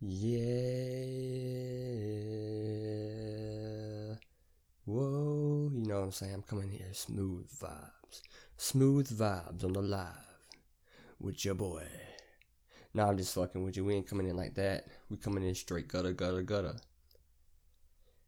Yeah. 0.00 0.38
Whoa, 4.84 5.70
you 5.74 5.86
know 5.86 5.96
what 5.96 6.04
I'm 6.04 6.12
saying? 6.12 6.34
I'm 6.34 6.42
coming 6.42 6.70
here, 6.70 6.92
smooth 6.92 7.50
vibes. 7.50 8.22
Smooth 8.56 9.10
vibes 9.10 9.64
on 9.64 9.72
the 9.72 9.82
live 9.82 10.06
with 11.18 11.44
your 11.44 11.56
boy. 11.56 11.84
Nah, 12.94 13.08
I'm 13.08 13.18
just 13.18 13.34
fucking 13.34 13.64
with 13.64 13.76
you. 13.76 13.84
We 13.84 13.94
ain't 13.96 14.06
coming 14.06 14.28
in 14.28 14.36
like 14.36 14.54
that. 14.54 14.86
We 15.10 15.16
coming 15.16 15.42
in 15.42 15.56
straight 15.56 15.88
gutter, 15.88 16.12
gutter, 16.12 16.42
gutter. 16.42 16.76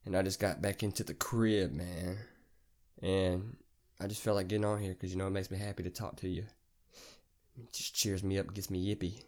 And 0.04 0.16
I 0.16 0.22
just 0.22 0.40
got 0.40 0.60
back 0.60 0.82
into 0.82 1.04
the 1.04 1.14
crib, 1.14 1.72
man. 1.72 2.18
And 3.00 3.56
I 4.00 4.08
just 4.08 4.22
felt 4.22 4.36
like 4.36 4.48
getting 4.48 4.64
on 4.64 4.80
here 4.80 4.94
because, 4.94 5.12
you 5.12 5.18
know, 5.18 5.28
it 5.28 5.30
makes 5.30 5.52
me 5.52 5.58
happy 5.58 5.84
to 5.84 5.90
talk 5.90 6.16
to 6.16 6.28
you. 6.28 6.46
It 7.56 7.72
just 7.72 7.94
cheers 7.94 8.24
me 8.24 8.38
up, 8.38 8.52
gets 8.54 8.70
me 8.70 8.84
yippy. 8.84 9.22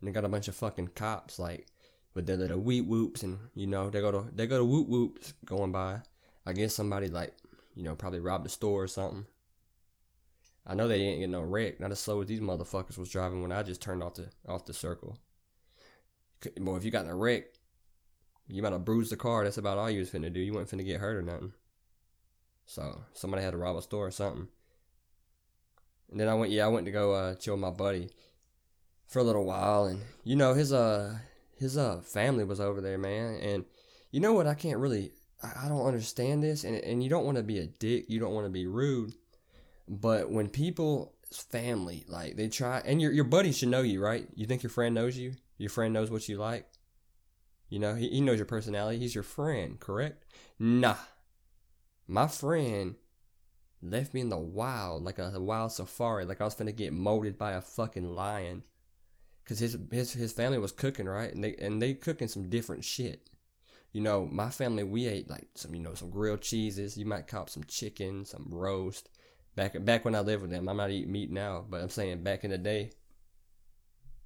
And 0.00 0.08
they 0.08 0.12
got 0.12 0.24
a 0.24 0.28
bunch 0.28 0.48
of 0.48 0.54
fucking 0.54 0.88
cops, 0.88 1.38
like, 1.38 1.66
with 2.14 2.26
their 2.26 2.36
little 2.36 2.60
whoop 2.60 2.86
whoops, 2.86 3.22
and, 3.22 3.38
you 3.54 3.66
know, 3.66 3.90
they 3.90 4.00
go 4.00 4.12
to, 4.12 4.26
they 4.34 4.46
go 4.46 4.58
to 4.58 4.64
whoop 4.64 4.88
whoops 4.88 5.34
going 5.44 5.72
by. 5.72 6.00
I 6.44 6.52
guess 6.52 6.74
somebody, 6.74 7.08
like, 7.08 7.34
you 7.74 7.82
know, 7.82 7.94
probably 7.94 8.20
robbed 8.20 8.46
a 8.46 8.50
store 8.50 8.82
or 8.84 8.88
something. 8.88 9.26
I 10.66 10.74
know 10.74 10.88
they 10.88 10.98
didn't 10.98 11.20
get 11.20 11.30
no 11.30 11.42
wreck, 11.42 11.78
not 11.78 11.92
as 11.92 12.00
slow 12.00 12.20
as 12.20 12.26
these 12.26 12.40
motherfuckers 12.40 12.98
was 12.98 13.10
driving 13.10 13.40
when 13.40 13.52
I 13.52 13.62
just 13.62 13.80
turned 13.80 14.02
off 14.02 14.14
the 14.14 14.28
off 14.48 14.66
the 14.66 14.72
circle. 14.72 15.16
Boy, 16.58 16.76
if 16.76 16.84
you 16.84 16.90
got 16.90 17.04
in 17.04 17.10
a 17.10 17.16
wreck, 17.16 17.44
you 18.48 18.62
might 18.62 18.72
have 18.72 18.84
bruised 18.84 19.12
the 19.12 19.16
car. 19.16 19.44
That's 19.44 19.58
about 19.58 19.78
all 19.78 19.90
you 19.90 20.00
was 20.00 20.10
finna 20.10 20.32
do. 20.32 20.40
You 20.40 20.52
weren't 20.52 20.68
finna 20.68 20.84
get 20.84 21.00
hurt 21.00 21.16
or 21.16 21.22
nothing. 21.22 21.52
So 22.66 23.02
somebody 23.12 23.44
had 23.44 23.52
to 23.52 23.58
rob 23.58 23.76
a 23.76 23.82
store 23.82 24.08
or 24.08 24.10
something. 24.10 24.48
And 26.10 26.18
then 26.18 26.28
I 26.28 26.34
went, 26.34 26.52
yeah, 26.52 26.64
I 26.64 26.68
went 26.68 26.86
to 26.86 26.92
go 26.92 27.12
uh, 27.12 27.34
chill 27.36 27.54
with 27.54 27.60
my 27.60 27.70
buddy 27.70 28.10
for 29.06 29.20
a 29.20 29.24
little 29.24 29.44
while, 29.44 29.84
and 29.84 30.00
you 30.24 30.36
know 30.36 30.54
his 30.54 30.72
uh 30.72 31.18
his 31.56 31.76
uh 31.76 32.00
family 32.00 32.44
was 32.44 32.60
over 32.60 32.80
there, 32.80 32.98
man. 32.98 33.38
And 33.40 33.64
you 34.10 34.20
know 34.20 34.32
what? 34.32 34.46
I 34.46 34.54
can't 34.54 34.78
really, 34.78 35.12
I, 35.42 35.66
I 35.66 35.68
don't 35.68 35.86
understand 35.86 36.42
this, 36.42 36.64
and 36.64 36.76
and 36.76 37.02
you 37.02 37.10
don't 37.10 37.24
want 37.24 37.36
to 37.36 37.42
be 37.42 37.58
a 37.58 37.66
dick, 37.66 38.06
you 38.08 38.20
don't 38.20 38.34
want 38.34 38.46
to 38.46 38.52
be 38.52 38.66
rude, 38.66 39.14
but 39.88 40.30
when 40.30 40.48
people 40.48 41.14
family 41.32 42.04
like 42.08 42.36
they 42.36 42.48
try, 42.48 42.82
and 42.84 43.00
your 43.00 43.12
your 43.12 43.24
buddy 43.24 43.52
should 43.52 43.68
know 43.68 43.82
you, 43.82 44.02
right? 44.02 44.28
You 44.34 44.46
think 44.46 44.62
your 44.62 44.70
friend 44.70 44.94
knows 44.94 45.16
you? 45.16 45.34
Your 45.58 45.70
friend 45.70 45.92
knows 45.92 46.10
what 46.10 46.28
you 46.28 46.36
like. 46.36 46.66
You 47.68 47.78
know, 47.80 47.94
he, 47.94 48.08
he 48.08 48.20
knows 48.20 48.38
your 48.38 48.46
personality. 48.46 48.98
He's 48.98 49.14
your 49.14 49.24
friend, 49.24 49.80
correct? 49.80 50.24
Nah. 50.58 50.96
My 52.06 52.28
friend 52.28 52.94
left 53.82 54.14
me 54.14 54.20
in 54.20 54.28
the 54.28 54.38
wild, 54.38 55.02
like 55.02 55.18
a, 55.18 55.32
a 55.34 55.40
wild 55.40 55.72
safari, 55.72 56.24
like 56.24 56.40
I 56.40 56.44
was 56.44 56.54
finna 56.54 56.74
get 56.74 56.92
molded 56.92 57.36
by 57.36 57.52
a 57.52 57.60
fucking 57.60 58.14
lion. 58.14 58.62
Cause 59.48 59.60
his 59.60 59.78
his 59.92 60.12
his 60.12 60.32
family 60.32 60.58
was 60.58 60.72
cooking, 60.72 61.06
right? 61.06 61.32
And 61.32 61.44
they 61.44 61.54
and 61.56 61.80
they 61.80 61.94
cooking 61.94 62.28
some 62.28 62.48
different 62.48 62.84
shit. 62.84 63.30
You 63.92 64.00
know, 64.00 64.28
my 64.30 64.50
family 64.50 64.82
we 64.82 65.06
ate 65.06 65.30
like 65.30 65.46
some 65.54 65.74
you 65.74 65.80
know 65.80 65.94
some 65.94 66.10
grilled 66.10 66.42
cheeses. 66.42 66.98
You 66.98 67.06
might 67.06 67.28
cop 67.28 67.48
some 67.48 67.64
chicken, 67.64 68.24
some 68.24 68.48
roast. 68.50 69.08
Back 69.54 69.82
back 69.84 70.04
when 70.04 70.16
I 70.16 70.20
lived 70.20 70.42
with 70.42 70.50
them, 70.50 70.68
I'm 70.68 70.76
not 70.76 70.90
eating 70.90 71.12
meat 71.12 71.30
now, 71.30 71.64
but 71.68 71.80
I'm 71.80 71.90
saying 71.90 72.24
back 72.24 72.42
in 72.44 72.50
the 72.50 72.58
day. 72.58 72.90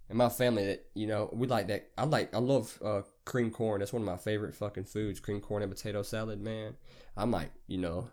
And 0.09 0.19
my 0.19 0.29
family, 0.29 0.67
that 0.67 0.87
you 0.95 1.07
know, 1.07 1.29
we 1.33 1.47
like 1.47 1.69
that. 1.69 1.91
I 1.99 2.05
like 2.05 2.35
I 2.35 2.39
love 2.39 2.79
uh, 2.83 3.03
cream 3.27 3.51
corn. 3.51 3.81
That's 3.81 3.93
one 3.93 4.03
of 4.03 4.07
my 4.07 4.17
favorite 4.17 4.55
fucking 4.55 4.85
foods. 4.85 5.21
Cream 5.21 5.41
corn 5.41 5.63
and 5.63 5.71
potato 5.71 6.03
salad, 6.03 6.41
man. 6.41 6.77
I 7.17 7.27
might, 7.27 7.53
you 7.69 7.79
know, 7.79 8.09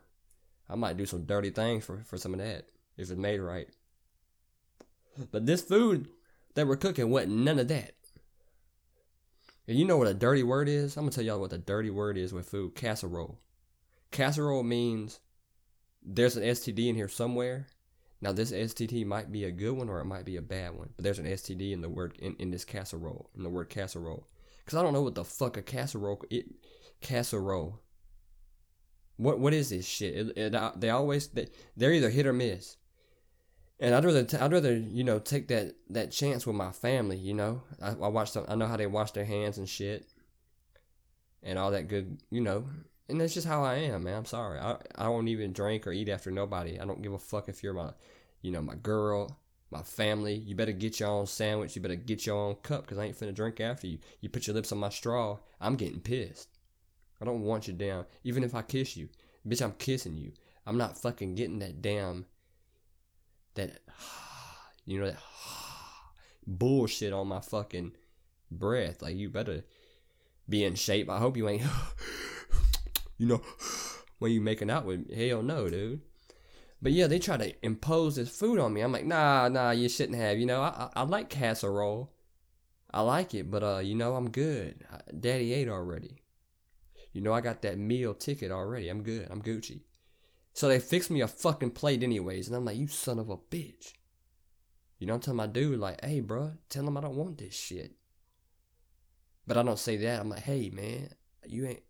I 0.69 0.75
might 0.75 0.97
do 0.97 1.05
some 1.05 1.23
dirty 1.23 1.49
things 1.51 1.85
for, 1.85 2.03
for 2.05 2.17
some 2.17 2.33
of 2.33 2.39
that 2.39 2.67
if 2.97 3.09
it's 3.09 3.11
made 3.11 3.39
right. 3.39 3.69
But 5.31 5.45
this 5.45 5.61
food 5.61 6.09
that 6.57 6.65
we're 6.65 6.75
cooking 6.75 7.11
wasn't 7.11 7.31
none 7.31 7.59
of 7.59 7.67
that. 7.67 7.91
And 9.67 9.77
you 9.77 9.85
know 9.85 9.97
what 9.97 10.07
a 10.07 10.13
dirty 10.15 10.41
word 10.41 10.67
is? 10.67 10.97
I'm 10.97 11.03
gonna 11.03 11.11
tell 11.11 11.23
y'all 11.23 11.39
what 11.39 11.51
the 11.51 11.59
dirty 11.59 11.91
word 11.91 12.17
is 12.17 12.33
with 12.33 12.49
food. 12.49 12.73
Casserole. 12.73 13.37
Casserole 14.09 14.63
means 14.63 15.19
there's 16.01 16.35
an 16.35 16.41
STD 16.41 16.89
in 16.89 16.95
here 16.95 17.07
somewhere. 17.09 17.67
Now 18.21 18.31
this 18.31 18.51
STD 18.51 19.05
might 19.05 19.31
be 19.31 19.43
a 19.43 19.51
good 19.51 19.73
one 19.73 19.87
or 19.87 19.99
it 19.99 20.05
might 20.05 20.25
be 20.25 20.35
a 20.35 20.41
bad 20.41 20.75
one, 20.75 20.89
but 20.95 21.03
there's 21.03 21.19
an 21.19 21.27
STD 21.27 21.73
in 21.73 21.81
the 21.81 21.89
word 21.89 22.17
in, 22.17 22.35
in 22.39 22.49
this 22.49 22.65
casserole, 22.65 23.29
in 23.37 23.43
the 23.43 23.49
word 23.49 23.69
casserole. 23.69 24.27
Cause 24.65 24.79
I 24.79 24.81
don't 24.81 24.93
know 24.93 25.03
what 25.03 25.13
the 25.13 25.23
fuck 25.23 25.57
a 25.57 25.61
casserole 25.61 26.23
it 26.31 26.47
casserole. 27.01 27.81
What 29.17 29.39
what 29.39 29.53
is 29.53 29.69
this 29.69 29.85
shit? 29.85 30.15
It, 30.15 30.37
it, 30.55 30.79
they 30.81 30.89
always 30.89 31.27
they, 31.27 31.49
they're 31.75 31.93
either 31.93 32.09
hit 32.09 32.25
or 32.25 32.33
miss. 32.33 32.77
And 33.79 33.93
I'd 33.93 34.05
rather 34.05 34.23
t- 34.23 34.37
I'd 34.37 34.51
rather 34.51 34.75
you 34.75 35.03
know 35.03 35.19
take 35.19 35.47
that 35.49 35.75
that 35.89 36.11
chance 36.11 36.47
with 36.47 36.55
my 36.55 36.71
family. 36.71 37.17
You 37.17 37.33
know, 37.33 37.61
I, 37.81 37.89
I 37.89 38.07
watch 38.07 38.33
them. 38.33 38.45
I 38.47 38.55
know 38.55 38.65
how 38.67 38.77
they 38.77 38.87
wash 38.87 39.11
their 39.11 39.25
hands 39.25 39.57
and 39.57 39.69
shit, 39.69 40.07
and 41.43 41.59
all 41.59 41.71
that 41.71 41.87
good. 41.87 42.17
You 42.31 42.41
know, 42.41 42.65
and 43.07 43.21
that's 43.21 43.33
just 43.35 43.47
how 43.47 43.63
I 43.63 43.75
am, 43.75 44.03
man. 44.03 44.17
I'm 44.17 44.25
sorry. 44.25 44.59
I 44.59 44.77
I 44.95 45.09
won't 45.09 45.27
even 45.27 45.53
drink 45.53 45.85
or 45.85 45.91
eat 45.91 46.09
after 46.09 46.31
nobody. 46.31 46.79
I 46.79 46.85
don't 46.85 47.01
give 47.03 47.13
a 47.13 47.19
fuck 47.19 47.49
if 47.49 47.61
you're 47.63 47.73
my, 47.73 47.91
you 48.41 48.51
know, 48.51 48.61
my 48.61 48.75
girl, 48.75 49.39
my 49.69 49.83
family. 49.83 50.35
You 50.35 50.55
better 50.55 50.71
get 50.71 50.99
your 50.99 51.09
own 51.09 51.27
sandwich. 51.27 51.75
You 51.75 51.81
better 51.81 51.95
get 51.95 52.25
your 52.25 52.35
own 52.35 52.55
cup 52.55 52.81
because 52.81 52.97
I 52.97 53.05
ain't 53.05 53.19
finna 53.19 53.35
drink 53.35 53.59
after 53.59 53.85
you. 53.85 53.99
You 54.21 54.29
put 54.29 54.47
your 54.47 54.55
lips 54.55 54.71
on 54.71 54.79
my 54.79 54.89
straw. 54.89 55.37
I'm 55.61 55.75
getting 55.75 55.99
pissed. 55.99 56.49
I 57.21 57.25
don't 57.25 57.41
want 57.41 57.67
you 57.67 57.73
down. 57.73 58.05
Even 58.23 58.43
if 58.43 58.55
I 58.55 58.61
kiss 58.63 58.97
you, 58.97 59.09
bitch, 59.47 59.61
I'm 59.61 59.73
kissing 59.73 60.17
you. 60.17 60.33
I'm 60.65 60.77
not 60.77 60.97
fucking 60.97 61.35
getting 61.35 61.59
that 61.59 61.81
damn 61.81 62.25
that 63.57 63.81
you 64.85 64.99
know 64.99 65.07
that 65.07 65.19
bullshit 66.47 67.13
on 67.13 67.27
my 67.27 67.41
fucking 67.41 67.91
breath. 68.49 69.01
Like 69.01 69.15
you 69.15 69.29
better 69.29 69.63
be 70.49 70.63
in 70.63 70.75
shape. 70.75 71.09
I 71.09 71.19
hope 71.19 71.37
you 71.37 71.47
ain't 71.49 71.63
you 73.17 73.27
know 73.27 73.41
when 74.19 74.31
you 74.31 74.41
making 74.41 74.69
out 74.69 74.85
with. 74.85 75.13
Hell 75.13 75.43
no, 75.43 75.69
dude. 75.69 76.01
But 76.81 76.91
yeah, 76.91 77.07
they 77.07 77.19
try 77.19 77.37
to 77.37 77.53
impose 77.65 78.15
this 78.15 78.29
food 78.29 78.59
on 78.59 78.73
me. 78.73 78.81
I'm 78.81 78.91
like, 78.91 79.05
nah, 79.05 79.47
nah, 79.47 79.71
you 79.71 79.89
shouldn't 79.89 80.17
have. 80.17 80.37
You 80.37 80.45
know, 80.45 80.61
I, 80.61 80.89
I, 80.95 81.01
I 81.01 81.03
like 81.03 81.29
casserole. 81.29 82.13
I 82.91 83.01
like 83.01 83.33
it, 83.33 83.49
but 83.51 83.63
uh, 83.63 83.79
you 83.79 83.95
know, 83.95 84.15
I'm 84.15 84.29
good. 84.29 84.85
Daddy 85.19 85.53
ate 85.53 85.69
already. 85.69 86.21
You 87.13 87.21
know, 87.21 87.33
I 87.33 87.41
got 87.41 87.63
that 87.63 87.77
meal 87.79 88.13
ticket 88.13 88.51
already. 88.51 88.89
I'm 88.89 89.01
good. 89.01 89.27
I'm 89.29 89.41
Gucci. 89.41 89.81
So 90.57 90.67
they 90.67 90.79
fixed 90.79 91.11
me 91.11 91.21
a 91.21 91.27
fucking 91.27 91.69
plate 91.69 92.01
anyways, 92.01 92.47
and 92.47 92.55
I'm 92.55 92.65
like, 92.65 92.77
you 92.77 92.87
son 92.87 93.19
of 93.19 93.29
a 93.29 93.37
bitch. 93.37 93.93
You 94.97 95.05
know, 95.05 95.13
I'm 95.13 95.19
telling 95.19 95.37
my 95.37 95.45
dude 95.45 95.77
like, 95.77 96.03
hey, 96.03 96.19
bro, 96.19 96.53
tell 96.67 96.87
him 96.87 96.97
I 96.97 97.01
don't 97.01 97.15
want 97.15 97.37
this 97.37 97.53
shit. 97.53 97.91
But 99.45 99.57
I 99.57 99.61
don't 99.61 99.77
say 99.77 99.97
that. 99.97 100.19
I'm 100.19 100.29
like, 100.29 100.41
hey, 100.41 100.71
man, 100.71 101.09
you 101.45 101.67
ain't 101.67 101.83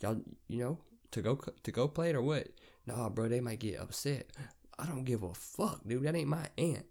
y'all, 0.00 0.22
you 0.46 0.60
know, 0.60 0.78
to 1.10 1.22
go 1.22 1.40
to 1.64 1.70
go 1.72 1.88
plate 1.88 2.14
or 2.14 2.22
what? 2.22 2.46
Nah, 2.86 3.08
bro, 3.08 3.26
they 3.26 3.40
might 3.40 3.58
get 3.58 3.80
upset. 3.80 4.30
I 4.78 4.86
don't 4.86 5.02
give 5.02 5.24
a 5.24 5.34
fuck, 5.34 5.80
dude. 5.84 6.04
That 6.04 6.14
ain't 6.14 6.28
my 6.28 6.46
aunt. 6.56 6.86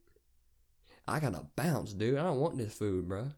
I 1.08 1.22
gotta 1.22 1.46
bounce, 1.56 1.94
dude. 1.94 2.18
I 2.18 2.24
don't 2.24 2.42
want 2.42 2.58
this 2.58 2.74
food, 2.74 3.08
bro. 3.08 3.32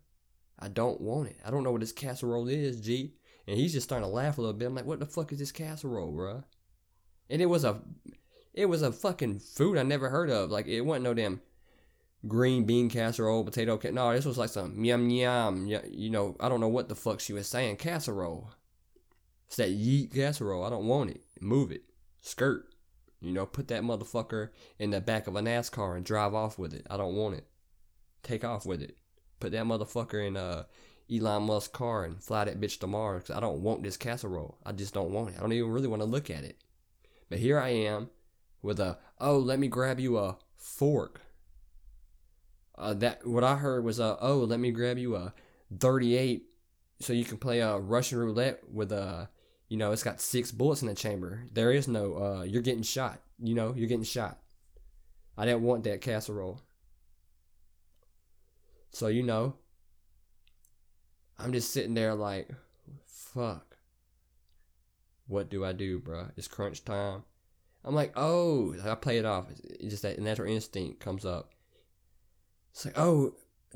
I 0.57 0.69
don't 0.69 0.99
want 1.01 1.29
it. 1.29 1.37
I 1.45 1.51
don't 1.51 1.63
know 1.63 1.71
what 1.71 1.81
this 1.81 1.91
casserole 1.91 2.47
is, 2.47 2.81
G. 2.81 3.13
And 3.47 3.59
he's 3.59 3.73
just 3.73 3.87
starting 3.87 4.09
to 4.09 4.11
laugh 4.11 4.39
a 4.39 4.41
little 4.41 4.57
bit. 4.57 4.65
I'm 4.65 4.73
like, 4.73 4.85
what 4.85 4.99
the 4.99 5.05
fuck 5.05 5.31
is 5.31 5.37
this 5.37 5.51
casserole, 5.51 6.11
bro? 6.11 6.43
And 7.29 7.41
it 7.41 7.47
was 7.47 7.63
a, 7.63 7.79
it 8.53 8.65
was 8.65 8.81
a 8.81 8.91
fucking 8.91 9.39
food 9.39 9.77
I 9.77 9.83
never 9.83 10.09
heard 10.09 10.29
of. 10.29 10.49
Like 10.49 10.67
it 10.67 10.81
wasn't 10.81 11.05
no 11.05 11.13
damn 11.13 11.41
green 12.27 12.65
bean 12.65 12.89
casserole, 12.89 13.43
potato. 13.43 13.77
Ca- 13.77 13.91
no, 13.91 14.13
this 14.13 14.25
was 14.25 14.37
like 14.37 14.49
some 14.49 14.83
yum 14.83 15.09
yum. 15.09 15.67
You 15.67 16.09
know, 16.09 16.35
I 16.39 16.49
don't 16.49 16.59
know 16.59 16.67
what 16.67 16.89
the 16.89 16.95
fuck 16.95 17.19
she 17.19 17.33
was 17.33 17.47
saying. 17.47 17.77
Casserole. 17.77 18.51
It's 19.47 19.55
that 19.57 19.69
yeet 19.69 20.13
casserole. 20.13 20.63
I 20.63 20.69
don't 20.69 20.87
want 20.87 21.11
it. 21.11 21.21
Move 21.39 21.71
it. 21.71 21.83
Skirt. 22.21 22.65
You 23.21 23.33
know, 23.33 23.45
put 23.45 23.67
that 23.67 23.83
motherfucker 23.83 24.49
in 24.77 24.91
the 24.91 25.01
back 25.01 25.27
of 25.27 25.35
a 25.35 25.41
NASCAR 25.41 25.97
and 25.97 26.05
drive 26.05 26.33
off 26.33 26.57
with 26.57 26.73
it. 26.73 26.87
I 26.89 26.97
don't 26.97 27.15
want 27.15 27.35
it. 27.35 27.47
Take 28.23 28.45
off 28.45 28.65
with 28.65 28.81
it. 28.81 28.97
Put 29.39 29.51
that 29.51 29.65
motherfucker 29.65 30.25
in 30.25 30.37
uh, 30.37 30.63
Elon 31.11 31.43
Musk's 31.43 31.69
car 31.69 32.05
and 32.05 32.21
fly 32.21 32.45
that 32.45 32.61
bitch 32.61 32.79
to 32.79 32.87
Mars. 32.87 33.29
I 33.29 33.39
don't 33.39 33.61
want 33.61 33.83
this 33.83 33.97
casserole. 33.97 34.57
I 34.65 34.71
just 34.71 34.93
don't 34.93 35.11
want 35.11 35.29
it. 35.29 35.35
I 35.37 35.41
don't 35.41 35.51
even 35.51 35.71
really 35.71 35.87
want 35.87 36.01
to 36.01 36.07
look 36.07 36.29
at 36.29 36.43
it. 36.43 36.57
But 37.29 37.39
here 37.39 37.59
I 37.59 37.69
am 37.69 38.09
with 38.61 38.79
a, 38.79 38.97
oh, 39.19 39.37
let 39.37 39.59
me 39.59 39.67
grab 39.67 39.99
you 39.99 40.17
a 40.17 40.37
fork. 40.57 41.21
Uh, 42.77 42.93
that 42.95 43.25
what 43.27 43.43
I 43.43 43.55
heard 43.57 43.83
was 43.83 43.99
a, 43.99 44.17
oh, 44.21 44.39
let 44.39 44.59
me 44.59 44.71
grab 44.71 44.97
you 44.97 45.15
a 45.15 45.33
38 45.77 46.43
so 47.01 47.13
you 47.13 47.25
can 47.25 47.37
play 47.37 47.59
a 47.59 47.77
Russian 47.77 48.19
roulette 48.19 48.61
with 48.71 48.91
a, 48.91 49.29
you 49.67 49.77
know, 49.77 49.91
it's 49.91 50.03
got 50.03 50.19
six 50.19 50.51
bullets 50.51 50.81
in 50.81 50.87
the 50.87 50.95
chamber. 50.95 51.45
There 51.53 51.71
is 51.71 51.87
no, 51.87 52.15
uh, 52.17 52.43
you're 52.43 52.61
getting 52.61 52.83
shot. 52.83 53.21
You 53.41 53.55
know, 53.55 53.73
you're 53.75 53.87
getting 53.87 54.03
shot. 54.03 54.39
I 55.37 55.45
didn't 55.45 55.61
want 55.63 55.83
that 55.83 56.01
casserole. 56.01 56.61
So, 58.91 59.07
you 59.07 59.23
know, 59.23 59.55
I'm 61.37 61.53
just 61.53 61.71
sitting 61.71 61.93
there 61.93 62.15
like, 62.15 62.49
fuck. 63.05 63.68
What 65.29 65.49
do 65.49 65.63
I 65.63 65.71
do, 65.71 65.99
bro? 65.99 66.27
It's 66.35 66.49
crunch 66.49 66.83
time. 66.83 67.23
I'm 67.85 67.95
like, 67.95 68.11
oh, 68.17 68.75
I 68.83 68.95
play 68.95 69.19
it 69.19 69.25
off. 69.25 69.45
It's 69.63 69.91
just 69.91 70.03
that 70.03 70.19
natural 70.19 70.51
instinct 70.51 70.99
comes 70.99 71.23
up. 71.23 71.53
It's 72.73 72.83
like, 72.83 72.99
oh, 72.99 73.35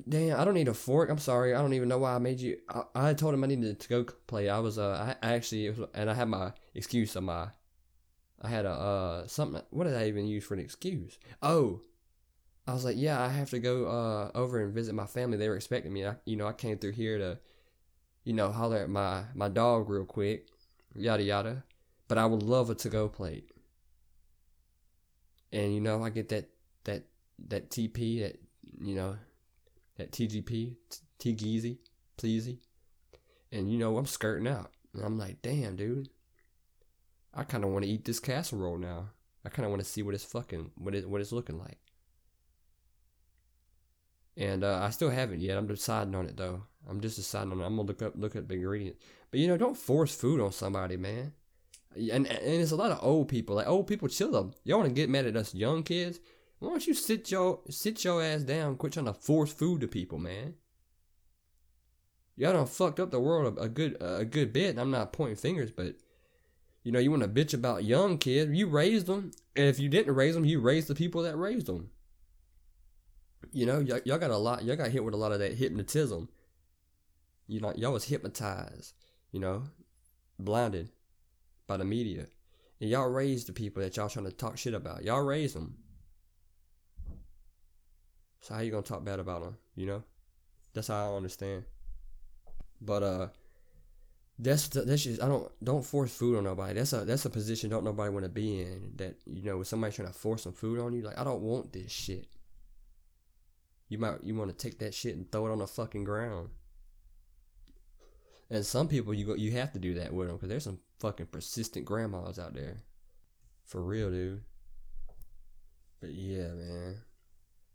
Damn, 0.10 0.40
I 0.40 0.44
don't 0.44 0.56
need 0.56 0.68
a 0.68 0.74
fork. 0.74 1.10
I'm 1.10 1.20
sorry. 1.20 1.54
I 1.54 1.62
don't 1.62 1.74
even 1.74 1.88
know 1.88 2.00
why 2.00 2.16
I 2.16 2.18
made 2.18 2.40
you. 2.40 2.58
I, 2.68 3.10
I 3.10 3.14
told 3.14 3.34
him 3.34 3.44
I 3.44 3.48
needed 3.48 3.80
to 3.80 3.90
go 3.90 4.04
play. 4.26 4.50
I 4.50 4.58
was 4.58 4.80
uh, 4.80 5.16
I, 5.22 5.28
I 5.28 5.34
actually, 5.34 5.70
was, 5.70 5.88
and 5.94 6.10
I 6.10 6.16
had 6.16 6.28
my 6.28 6.52
excuse 6.74 7.16
on 7.16 7.26
my. 7.26 7.50
I 8.42 8.50
had 8.50 8.66
a 8.66 8.72
uh 8.72 9.28
something. 9.28 9.62
What 9.70 9.86
did 9.86 9.96
I 9.96 10.08
even 10.08 10.26
use 10.26 10.44
for 10.44 10.56
an 10.56 10.60
excuse? 10.60 11.20
Oh, 11.44 11.82
I 12.68 12.74
was 12.74 12.86
like, 12.86 12.96
yeah, 12.98 13.22
I 13.22 13.30
have 13.30 13.52
to 13.52 13.60
go 13.60 13.86
uh 13.86 14.32
over 14.36 14.64
and 14.64 14.74
visit 14.74 14.96
my 14.96 15.06
family. 15.06 15.38
They 15.38 15.48
were 15.48 15.56
expecting 15.56 15.94
me. 15.94 16.08
I, 16.08 16.16
you 16.26 16.38
know, 16.38 16.48
I 16.48 16.54
came 16.54 16.80
through 16.80 16.94
here 16.94 17.20
to, 17.20 17.40
you 18.24 18.34
know, 18.34 18.52
holler 18.52 18.78
at 18.78 18.90
my 18.90 19.26
my 19.36 19.48
dog 19.48 19.90
real 19.90 20.06
quick, 20.06 20.48
yada 20.96 21.24
yada. 21.24 21.64
But 22.08 22.18
I 22.18 22.26
would 22.26 22.44
love 22.44 22.70
a 22.70 22.76
to 22.76 22.90
go 22.90 23.08
plate. 23.08 23.50
And 25.52 25.74
you 25.74 25.82
know, 25.82 26.04
I 26.04 26.10
get 26.10 26.30
that 26.30 26.50
that 26.84 27.04
that 27.48 27.70
TP 27.70 28.22
that 28.22 28.40
you 28.82 28.96
know 28.96 29.18
that 29.98 30.12
TGP 30.12 30.76
T 31.20 31.36
Geezy 31.36 31.78
Pleasy, 32.18 32.60
and 33.52 33.72
you 33.72 33.78
know 33.78 33.98
I'm 33.98 34.06
skirting 34.06 34.48
out. 34.48 34.72
And 34.94 35.04
I'm 35.04 35.18
like, 35.18 35.42
damn, 35.42 35.76
dude. 35.76 36.10
I 37.34 37.44
kind 37.44 37.64
of 37.64 37.72
want 37.72 37.84
to 37.84 37.90
eat 37.90 38.06
this 38.06 38.20
casserole 38.20 38.78
now. 38.78 39.10
I 39.44 39.50
kind 39.50 39.66
of 39.66 39.72
want 39.72 39.82
to 39.82 39.90
see 39.90 40.04
what 40.04 40.14
it's 40.14 40.24
fucking 40.24 40.72
what 40.76 40.96
it 40.96 41.10
what 41.10 41.22
it's 41.22 41.32
looking 41.32 41.58
like. 41.58 41.80
And 44.38 44.64
uh, 44.64 44.80
I 44.82 44.90
still 44.92 45.10
haven't 45.10 45.42
yet. 45.42 45.58
I'm 45.58 45.68
deciding 45.68 46.16
on 46.16 46.26
it 46.26 46.38
though. 46.38 46.64
I'm 46.90 47.02
just 47.02 47.16
deciding. 47.16 47.52
I'm 47.52 47.60
gonna 47.60 47.82
look 47.82 48.02
up 48.02 48.14
look 48.16 48.36
up 48.36 48.48
the 48.48 48.56
ingredients. 48.56 49.00
But 49.32 49.40
you 49.40 49.48
know, 49.48 49.58
don't 49.58 49.78
force 49.78 50.14
food 50.14 50.40
on 50.42 50.52
somebody, 50.52 50.98
man. 50.98 51.34
And 51.96 52.28
and 52.28 52.28
it's 52.28 52.72
a 52.72 52.76
lot 52.76 52.92
of 52.92 53.00
old 53.02 53.28
people. 53.28 53.56
Like 53.56 53.68
old 53.68 53.88
people, 53.88 54.08
chill 54.08 54.36
up. 54.36 54.54
Y'all 54.64 54.78
want 54.78 54.90
to 54.90 54.96
get 54.96 55.10
mad 55.10 55.26
at 55.26 55.36
us 55.36 55.54
young 55.54 55.84
kids? 55.84 56.20
Why 56.60 56.70
don't 56.70 56.88
you 56.88 56.94
sit 56.94 57.30
your 57.32 57.60
sit 57.70 58.04
your 58.04 58.24
ass 58.24 58.44
down? 58.44 58.78
Quit 58.78 58.94
trying 58.94 59.06
to 59.06 59.14
force 59.14 59.52
food 59.52 59.82
to 59.82 59.88
people, 59.88 60.18
man. 60.18 60.56
Y'all 62.36 62.54
done 62.54 62.66
fucked 62.66 63.00
up 63.00 63.12
the 63.12 63.20
world 63.20 63.58
a, 63.58 63.64
a 63.64 63.70
good 63.70 63.98
a 64.02 64.26
good 64.26 64.54
bit. 64.54 64.78
I'm 64.78 64.92
not 64.92 65.14
pointing 65.14 65.36
fingers, 65.36 65.72
but 65.72 65.96
you 66.84 66.92
know 66.92 67.00
you 67.00 67.12
want 67.12 67.24
to 67.24 67.30
bitch 67.30 67.54
about 67.54 67.84
young 67.84 68.18
kids. 68.18 68.52
You 68.52 68.68
raised 68.68 69.08
them, 69.08 69.32
and 69.56 69.68
if 69.68 69.80
you 69.80 69.90
didn't 69.90 70.16
raise 70.16 70.36
them, 70.36 70.46
you 70.46 70.60
raised 70.60 70.88
the 70.88 70.96
people 70.96 71.22
that 71.24 71.38
raised 71.38 71.68
them. 71.68 71.90
You 73.52 73.66
know, 73.66 73.80
y'all 73.80 74.18
got 74.18 74.32
a 74.32 74.38
lot. 74.38 74.64
Y'all 74.64 74.76
got 74.76 74.90
hit 74.90 75.04
with 75.04 75.14
a 75.14 75.18
lot 75.18 75.32
of 75.32 75.40
that 75.40 75.56
hypnotism. 75.56 76.30
You 77.48 77.60
know, 77.60 77.74
y'all 77.76 77.94
was 77.94 78.06
hypnotized. 78.06 78.94
You 79.32 79.40
know, 79.40 79.64
blinded 80.40 80.90
by 81.68 81.78
the 81.78 81.86
media. 81.86 82.28
And 82.80 82.90
y'all 82.90 83.10
raised 83.10 83.48
the 83.48 83.54
people 83.54 83.82
that 83.82 83.96
y'all 83.96 84.10
trying 84.10 84.26
to 84.26 84.32
talk 84.32 84.58
shit 84.58 84.74
about. 84.74 85.04
Y'all 85.04 85.22
raised 85.22 85.56
them. 85.56 85.78
So 88.42 88.56
how 88.56 88.60
you 88.60 88.72
gonna 88.72 88.84
talk 88.84 89.06
bad 89.06 89.20
about 89.20 89.42
them? 89.42 89.58
You 89.76 89.86
know, 89.86 90.04
that's 90.74 90.90
how 90.90 91.14
I 91.14 91.16
understand. 91.16 91.64
But 92.82 93.04
uh, 93.04 93.28
that's 94.38 94.68
that's 94.68 95.04
just 95.04 95.22
I 95.22 95.28
don't 95.28 95.50
don't 95.64 95.86
force 95.86 96.14
food 96.14 96.38
on 96.38 96.44
nobody. 96.44 96.74
That's 96.74 96.92
a 96.92 97.06
that's 97.06 97.24
a 97.26 97.30
position 97.30 97.70
don't 97.70 97.86
nobody 97.86 98.12
want 98.12 98.26
to 98.26 98.30
be 98.30 98.62
in. 98.62 98.92
That 98.98 99.16
you 99.26 99.44
know, 99.44 99.64
somebody's 99.64 99.96
trying 99.96 100.10
to 100.10 100.14
force 100.14 100.44
some 100.44 100.54
food 100.54 100.80
on 100.80 100.94
you, 100.94 101.04
like 101.04 101.18
I 101.18 101.24
don't 101.24 101.42
want 101.42 101.72
this 101.72 101.92
shit. 101.92 102.28
You 103.88 103.98
might 103.98 104.24
you 104.24 104.36
want 104.36 104.50
to 104.52 104.58
take 104.58 104.80
that 104.80 104.94
shit 104.94 105.16
and 105.16 105.32
throw 105.32 105.48
it 105.48 105.52
on 105.52 105.60
the 105.60 105.68
fucking 105.68 106.04
ground. 106.04 106.50
And 108.54 108.64
some 108.64 108.88
people 108.88 109.16
you 109.16 109.26
go 109.26 109.34
you 109.34 109.52
have 109.54 109.74
to 109.74 109.80
do 109.80 109.96
that 109.96 110.14
with 110.14 110.28
them 110.28 110.38
because 110.38 110.50
there's 110.50 110.64
some 110.64 110.78
fucking 111.00 111.26
persistent 111.26 111.86
grandmas 111.86 112.38
out 112.38 112.54
there, 112.54 112.84
for 113.66 113.82
real, 113.82 114.12
dude. 114.12 114.44
But 116.00 116.12
yeah, 116.12 116.50
man. 116.50 116.98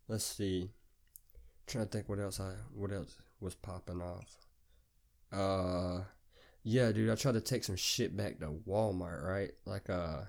Let's 0.06 0.24
see. 0.24 0.70
I'm 0.70 1.66
trying 1.66 1.86
to 1.86 1.90
think 1.90 2.08
what 2.08 2.20
else 2.20 2.38
I 2.38 2.52
what 2.72 2.92
else 2.92 3.16
was 3.40 3.56
popping 3.56 4.00
off. 4.00 4.36
Uh, 5.32 6.04
yeah, 6.62 6.92
dude. 6.92 7.10
I 7.10 7.16
tried 7.16 7.34
to 7.34 7.40
take 7.40 7.64
some 7.64 7.74
shit 7.74 8.16
back 8.16 8.38
to 8.38 8.60
Walmart, 8.64 9.24
right? 9.24 9.50
Like 9.66 9.90
uh, 9.90 10.20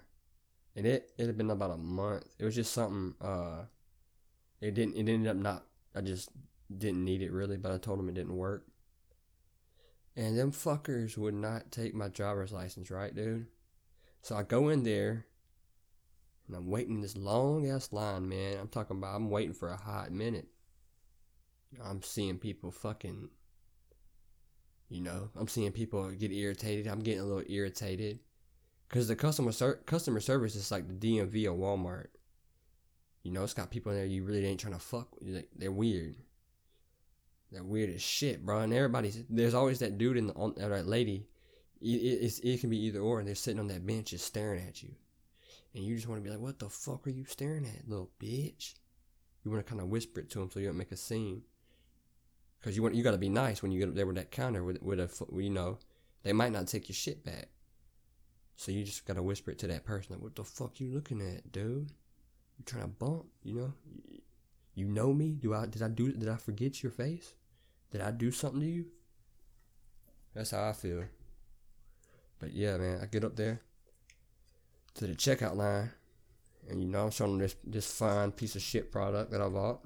and 0.76 0.88
it 0.88 1.12
it 1.20 1.28
had 1.28 1.38
been 1.38 1.52
about 1.52 1.70
a 1.70 1.78
month. 1.78 2.26
It 2.40 2.46
was 2.46 2.56
just 2.56 2.74
something. 2.74 3.14
Uh, 3.22 3.66
it 4.62 4.74
didn't. 4.74 4.96
It 4.96 5.08
ended 5.08 5.28
up 5.28 5.38
not. 5.38 5.66
I 5.94 6.02
just 6.02 6.32
didn't 6.76 7.06
need 7.06 7.22
it 7.22 7.32
really, 7.32 7.58
but 7.58 7.72
I 7.72 7.78
told 7.78 8.00
them 8.00 8.10
it 8.10 8.16
didn't 8.16 8.36
work. 8.36 8.66
And 10.20 10.38
them 10.38 10.52
fuckers 10.52 11.18
would 11.18 11.34
not 11.34 11.72
take 11.72 11.96
my 11.96 12.10
driver's 12.10 12.52
license, 12.52 12.92
right, 12.92 13.16
dude? 13.16 13.48
So 14.22 14.36
I 14.36 14.44
go 14.44 14.68
in 14.68 14.84
there 14.84 15.26
and 16.46 16.58
I'm 16.58 16.70
waiting 16.70 16.96
in 16.96 17.02
this 17.02 17.16
long 17.16 17.70
ass 17.70 17.94
line, 17.94 18.28
man. 18.28 18.58
I'm 18.60 18.68
talking 18.68 18.98
about 18.98 19.16
I'm 19.16 19.30
waiting 19.30 19.54
for 19.54 19.70
a 19.70 19.78
hot 19.78 20.12
minute. 20.12 20.50
I'm 21.82 22.04
seeing 22.04 22.38
people 22.38 22.70
fucking 22.70 23.30
you 24.90 25.00
know, 25.00 25.30
I'm 25.38 25.48
seeing 25.48 25.72
people 25.72 26.12
get 26.12 26.34
irritated. 26.34 26.88
I'm 26.88 27.00
getting 27.00 27.22
a 27.22 27.26
little 27.26 27.50
irritated 27.50 28.20
because 28.90 29.08
the 29.08 29.16
customer 29.16 29.54
ser- 29.54 29.84
customer 29.86 30.20
service 30.20 30.54
is 30.54 30.70
like 30.70 30.86
the 30.90 30.96
DMV 30.96 31.50
of 31.50 31.56
Walmart. 31.56 32.08
You 33.24 33.32
know, 33.32 33.44
it's 33.44 33.54
got 33.54 33.72
people 33.72 33.94
in 33.94 34.00
there 34.00 34.06
you 34.06 34.26
really 34.26 34.46
ain't 34.46 34.60
trying 34.60 34.74
to 34.74 34.80
fuck 34.80 35.16
with. 35.22 35.46
They're 35.56 35.72
weird. 35.72 36.18
They're 37.52 37.64
weird 37.64 37.90
as 37.90 38.02
shit, 38.02 38.46
bro. 38.46 38.60
And 38.60 38.74
everybody's 38.74 39.24
there's 39.30 39.54
always 39.54 39.80
that 39.80 39.98
dude 39.98 40.18
in 40.18 40.28
the 40.28 40.34
on 40.34 40.54
that 40.58 40.88
lady. 40.88 41.28
It, 41.82 41.88
it, 41.88 42.40
it 42.44 42.60
can 42.60 42.70
be 42.70 42.86
either 42.86 43.00
or, 43.00 43.20
and 43.20 43.28
they're 43.28 43.36
sitting 43.36 43.60
on 43.60 43.68
that 43.68 43.86
bench 43.88 44.12
just 44.12 44.26
staring 44.26 44.66
at 44.68 44.84
you, 44.84 44.94
and 45.74 45.84
you 45.84 45.96
just 45.96 46.08
want 46.08 46.22
to 46.22 46.24
be 46.24 46.30
like, 46.30 46.42
"What 46.44 46.60
the 46.60 46.70
fuck 46.70 47.08
are 47.08 47.12
you 47.12 47.26
staring 47.26 47.66
at, 47.66 47.90
little 47.90 48.12
bitch?" 48.22 48.76
You 49.44 49.52
want 49.52 49.66
to 49.66 49.70
kind 49.70 49.82
of 49.82 49.88
whisper 49.88 50.20
it 50.20 50.30
to 50.32 50.40
them 50.40 50.52
so 50.52 50.60
you 50.60 50.68
don't 50.68 50.78
make 50.78 50.92
a 50.92 50.98
scene, 50.98 51.44
because 52.60 52.76
you 52.76 52.84
want 52.84 52.96
you 52.96 53.04
got 53.04 53.12
to 53.12 53.18
be 53.18 53.30
nice 53.30 53.64
when 53.64 53.72
you 53.72 53.80
get 53.80 53.90
up 53.90 53.96
there 53.96 54.06
with 54.06 54.18
that 54.18 54.32
counter 54.32 54.64
with 54.64 54.82
with 54.82 55.00
a 55.00 55.10
you 55.38 55.50
know 55.50 55.80
they 56.24 56.34
might 56.34 56.52
not 56.52 56.68
take 56.68 56.90
your 56.90 56.96
shit 56.96 57.24
back, 57.24 57.48
so 58.58 58.74
you 58.74 58.84
just 58.84 59.06
gotta 59.06 59.24
whisper 59.24 59.52
it 59.52 59.60
to 59.60 59.68
that 59.68 59.86
person 59.86 60.14
like, 60.14 60.22
"What 60.22 60.36
the 60.36 60.44
fuck 60.44 60.80
you 60.82 60.92
looking 60.92 61.22
at, 61.22 61.52
dude? 61.52 61.94
You 62.58 62.66
trying 62.66 62.84
to 62.84 62.90
bump? 62.90 63.26
You 63.42 63.54
know? 63.56 63.74
You 64.76 64.88
know 64.88 65.14
me? 65.14 65.32
Do 65.32 65.54
I 65.54 65.66
did 65.66 65.82
I 65.82 65.88
do 65.88 66.12
did 66.12 66.28
I 66.28 66.36
forget 66.36 66.84
your 66.84 66.92
face? 66.92 67.34
Did 67.92 68.02
I 68.02 68.12
do 68.12 68.32
something 68.32 68.62
to 68.62 68.66
you? 68.68 68.86
That's 70.34 70.52
how 70.52 70.70
I 70.70 70.74
feel. 70.74 71.04
But 72.40 72.54
yeah, 72.54 72.78
man, 72.78 73.00
I 73.02 73.06
get 73.06 73.24
up 73.24 73.36
there 73.36 73.62
to 74.96 75.08
the 75.08 75.16
checkout 75.16 75.56
line, 75.56 75.92
and 76.70 76.82
you 76.82 76.88
know 76.88 77.06
I'm 77.06 77.12
showing 77.12 77.38
this 77.38 77.56
this 77.64 77.92
fine 77.92 78.32
piece 78.32 78.56
of 78.56 78.62
shit 78.62 78.92
product 78.92 79.32
that 79.32 79.42
I 79.42 79.50
bought, 79.50 79.82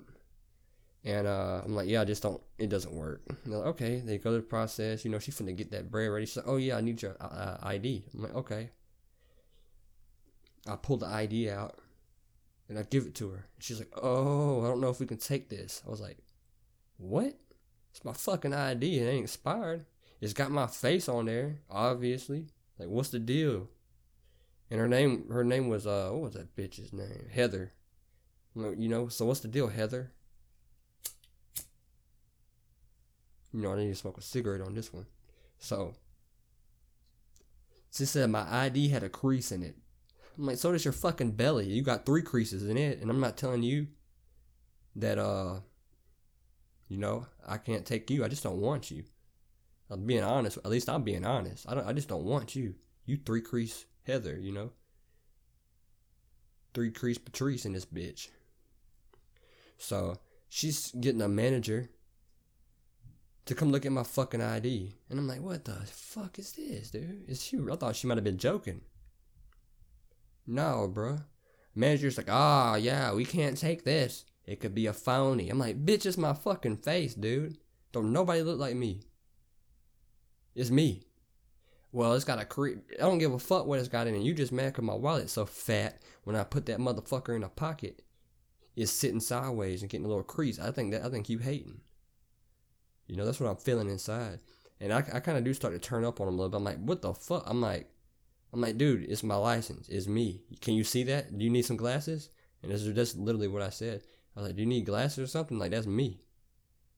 and 1.04 1.28
uh, 1.28 1.62
I'm 1.66 1.76
like, 1.76 1.88
yeah, 1.88 2.02
I 2.02 2.06
just 2.06 2.24
don't, 2.24 2.42
it 2.58 2.70
doesn't 2.70 2.94
work. 2.94 3.22
And 3.28 3.52
they're 3.52 3.60
like, 3.60 3.68
okay, 3.70 4.00
they 4.00 4.18
go 4.18 4.32
to 4.32 4.38
the 4.38 4.44
process. 4.44 5.04
You 5.04 5.12
know, 5.12 5.20
she's 5.20 5.40
finna 5.40 5.56
get 5.56 5.72
that 5.72 5.92
bread 5.92 6.10
ready. 6.10 6.26
She's 6.26 6.38
like, 6.38 6.48
oh 6.48 6.58
yeah, 6.58 6.78
I 6.78 6.82
need 6.82 7.02
your 7.02 7.16
uh, 7.20 7.58
ID. 7.64 8.04
I'm 8.14 8.22
like, 8.22 8.36
okay. 8.36 8.70
I 10.68 10.78
pull 10.78 10.98
the 10.98 11.08
ID 11.08 11.50
out, 11.50 11.80
and 12.70 12.80
I 12.80 12.84
give 12.84 13.06
it 13.06 13.16
to 13.16 13.32
her. 13.32 13.48
She's 13.60 13.80
like, 13.80 13.92
oh, 14.02 14.64
I 14.64 14.68
don't 14.68 14.80
know 14.80 14.90
if 14.90 15.00
we 15.00 15.06
can 15.06 15.18
take 15.18 15.50
this. 15.50 15.82
I 15.86 15.90
was 15.90 16.00
like, 16.00 16.18
what? 16.98 17.34
It's 17.94 18.04
my 18.04 18.14
fucking 18.14 18.54
ID. 18.54 18.98
It 18.98 19.08
ain't 19.08 19.24
expired. 19.26 19.86
It's 20.20 20.34
got 20.34 20.50
my 20.50 20.66
face 20.66 21.08
on 21.08 21.26
there, 21.26 21.60
obviously. 21.70 22.48
Like, 22.80 22.90
what's 22.90 23.10
the 23.10 23.20
deal? 23.20 23.70
And 24.72 24.80
her 24.80 24.88
name, 24.88 25.30
her 25.30 25.44
name 25.44 25.70
was 25.70 25.86
uh, 25.86 26.10
what 26.12 26.22
was 26.22 26.34
that 26.34 26.56
bitch's 26.56 26.92
name? 26.92 27.28
Heather. 27.32 27.74
You 28.56 28.90
know, 28.90 29.10
so 29.10 29.26
what's 29.26 29.42
the 29.42 29.48
deal, 29.48 29.68
Heather? 29.68 30.12
You 33.54 33.62
know, 33.62 33.74
I 33.74 33.78
need 33.78 33.90
to 33.90 33.96
smoke 33.96 34.18
a 34.18 34.22
cigarette 34.22 34.62
on 34.62 34.74
this 34.74 34.92
one. 34.92 35.06
So, 35.60 35.94
she 37.92 38.06
said 38.06 38.32
my 38.32 38.52
ID 38.52 38.90
had 38.90 39.04
a 39.04 39.10
crease 39.10 39.52
in 39.52 39.62
it. 39.62 39.76
I'm 40.36 40.48
like, 40.48 40.58
so 40.58 40.72
does 40.72 40.84
your 40.84 40.94
fucking 40.94 41.32
belly. 41.32 41.68
You 41.68 41.84
got 41.84 42.08
three 42.08 42.24
creases 42.24 42.68
in 42.68 42.76
it, 42.76 43.00
and 43.00 43.12
I'm 43.12 43.20
not 43.20 43.38
telling 43.38 43.62
you 43.62 43.88
that 44.96 45.20
uh 45.20 45.60
you 46.88 46.98
know, 46.98 47.28
I 47.48 47.58
can't 47.58 47.86
take 47.86 48.10
you. 48.10 48.24
I 48.24 48.28
just 48.28 48.44
don't 48.44 48.62
want 48.62 48.92
you. 48.92 49.04
I'm 49.90 50.06
being 50.06 50.24
honest. 50.24 50.58
At 50.58 50.72
least 50.72 50.90
I'm 50.90 51.04
being 51.04 51.26
honest. 51.26 51.66
I 51.70 51.76
don't. 51.76 51.88
I 51.88 51.94
just 51.94 52.10
don't 52.10 52.26
want 52.26 52.56
you. 52.56 52.76
You 53.06 53.18
three 53.18 53.42
crease 53.42 53.86
Heather. 54.04 54.38
You 54.40 54.52
know. 54.52 54.72
Three 56.74 56.92
crease 56.92 57.18
Patrice 57.18 57.66
in 57.66 57.74
this 57.74 57.86
bitch. 57.86 58.30
So 59.78 60.18
she's 60.50 60.92
getting 60.92 61.22
a 61.22 61.28
manager 61.28 61.90
to 63.46 63.56
come 63.56 63.72
look 63.72 63.86
at 63.86 63.92
my 63.92 64.04
fucking 64.04 64.42
ID, 64.42 64.96
and 65.10 65.20
I'm 65.20 65.28
like, 65.28 65.42
what 65.42 65.66
the 65.66 65.74
fuck 65.86 66.40
is 66.40 66.54
this, 66.54 66.92
dude? 66.92 67.26
Is 67.28 67.44
she? 67.44 67.58
I 67.72 67.76
thought 67.76 67.96
she 67.96 68.08
might 68.08 68.18
have 68.18 68.24
been 68.24 68.38
joking. 68.38 68.82
No, 70.48 70.92
bruh. 70.94 71.24
Manager's 71.76 72.18
like, 72.18 72.30
ah, 72.30 72.74
oh, 72.74 72.76
yeah, 72.76 73.14
we 73.14 73.26
can't 73.26 73.58
take 73.58 73.84
this. 73.84 74.26
It 74.46 74.60
could 74.60 74.76
be 74.76 74.88
a 74.88 74.94
phony. 74.94 75.50
I'm 75.50 75.60
like, 75.60 75.86
bitch, 75.86 76.06
it's 76.06 76.18
my 76.18 76.34
fucking 76.34 76.78
face, 76.78 77.14
dude. 77.14 77.58
Don't 77.92 78.12
nobody 78.12 78.42
look 78.42 78.60
like 78.60 78.76
me. 78.76 79.02
It's 80.56 80.70
me. 80.70 81.04
Well, 81.92 82.14
it's 82.14 82.26
got 82.26 82.42
a 82.42 82.46
cre- 82.46 82.80
I 82.98 83.04
don't 83.04 83.20
give 83.20 83.34
a 83.34 83.40
fuck 83.40 83.66
what 83.66 83.80
it's 83.80 83.88
got 83.88 84.08
in 84.08 84.16
it. 84.16 84.24
You 84.24 84.34
just 84.34 84.52
mad 84.52 84.74
cause 84.74 84.84
my 84.84 84.96
wallet's 84.96 85.34
so 85.34 85.46
fat. 85.46 86.02
When 86.24 86.36
I 86.36 86.44
put 86.44 86.66
that 86.66 86.80
motherfucker 86.80 87.36
in 87.36 87.44
a 87.44 87.50
pocket, 87.50 88.02
it's 88.76 88.92
sitting 88.92 89.20
sideways 89.20 89.82
and 89.82 89.92
getting 89.92 90.06
a 90.06 90.10
little 90.10 90.24
crease. 90.24 90.60
I 90.60 90.72
think 90.72 90.92
that 90.92 91.06
I 91.06 91.10
think 91.10 91.30
you 91.30 91.38
hating. 91.38 91.82
You 93.08 93.16
know, 93.16 93.26
that's 93.26 93.40
what 93.40 93.50
I'm 93.50 93.58
feeling 93.58 93.90
inside. 93.90 94.40
And 94.82 94.92
I, 94.92 94.98
I 95.14 95.20
kind 95.20 95.38
of 95.38 95.44
do 95.44 95.54
start 95.54 95.74
to 95.74 95.80
turn 95.80 96.04
up 96.04 96.20
on 96.20 96.28
him 96.28 96.34
a 96.34 96.38
little 96.38 96.50
bit. 96.50 96.58
I'm 96.58 96.64
like, 96.64 96.84
what 96.84 97.02
the 97.02 97.14
fuck? 97.14 97.44
I'm 97.46 97.62
like, 97.62 97.90
I'm 98.52 98.62
like, 98.62 98.78
dude, 98.78 99.04
it's 99.04 99.24
my 99.24 99.36
license. 99.36 99.88
It's 99.88 100.08
me. 100.08 100.42
Can 100.62 100.74
you 100.74 100.84
see 100.84 101.04
that? 101.04 101.38
Do 101.38 101.44
you 101.46 101.52
need 101.52 101.66
some 101.66 101.78
glasses? 101.78 102.30
And 102.62 102.72
this 102.72 102.82
is 102.82 102.94
just 102.96 103.18
literally 103.18 103.48
what 103.48 103.62
I 103.62 103.70
said. 103.70 104.02
I 104.36 104.40
was 104.40 104.50
like, 104.50 104.56
do 104.56 104.62
you 104.62 104.68
need 104.68 104.86
glasses 104.86 105.20
or 105.20 105.28
something? 105.28 105.60
Like, 105.60 105.72
that's 105.72 105.88
me. 105.88 106.20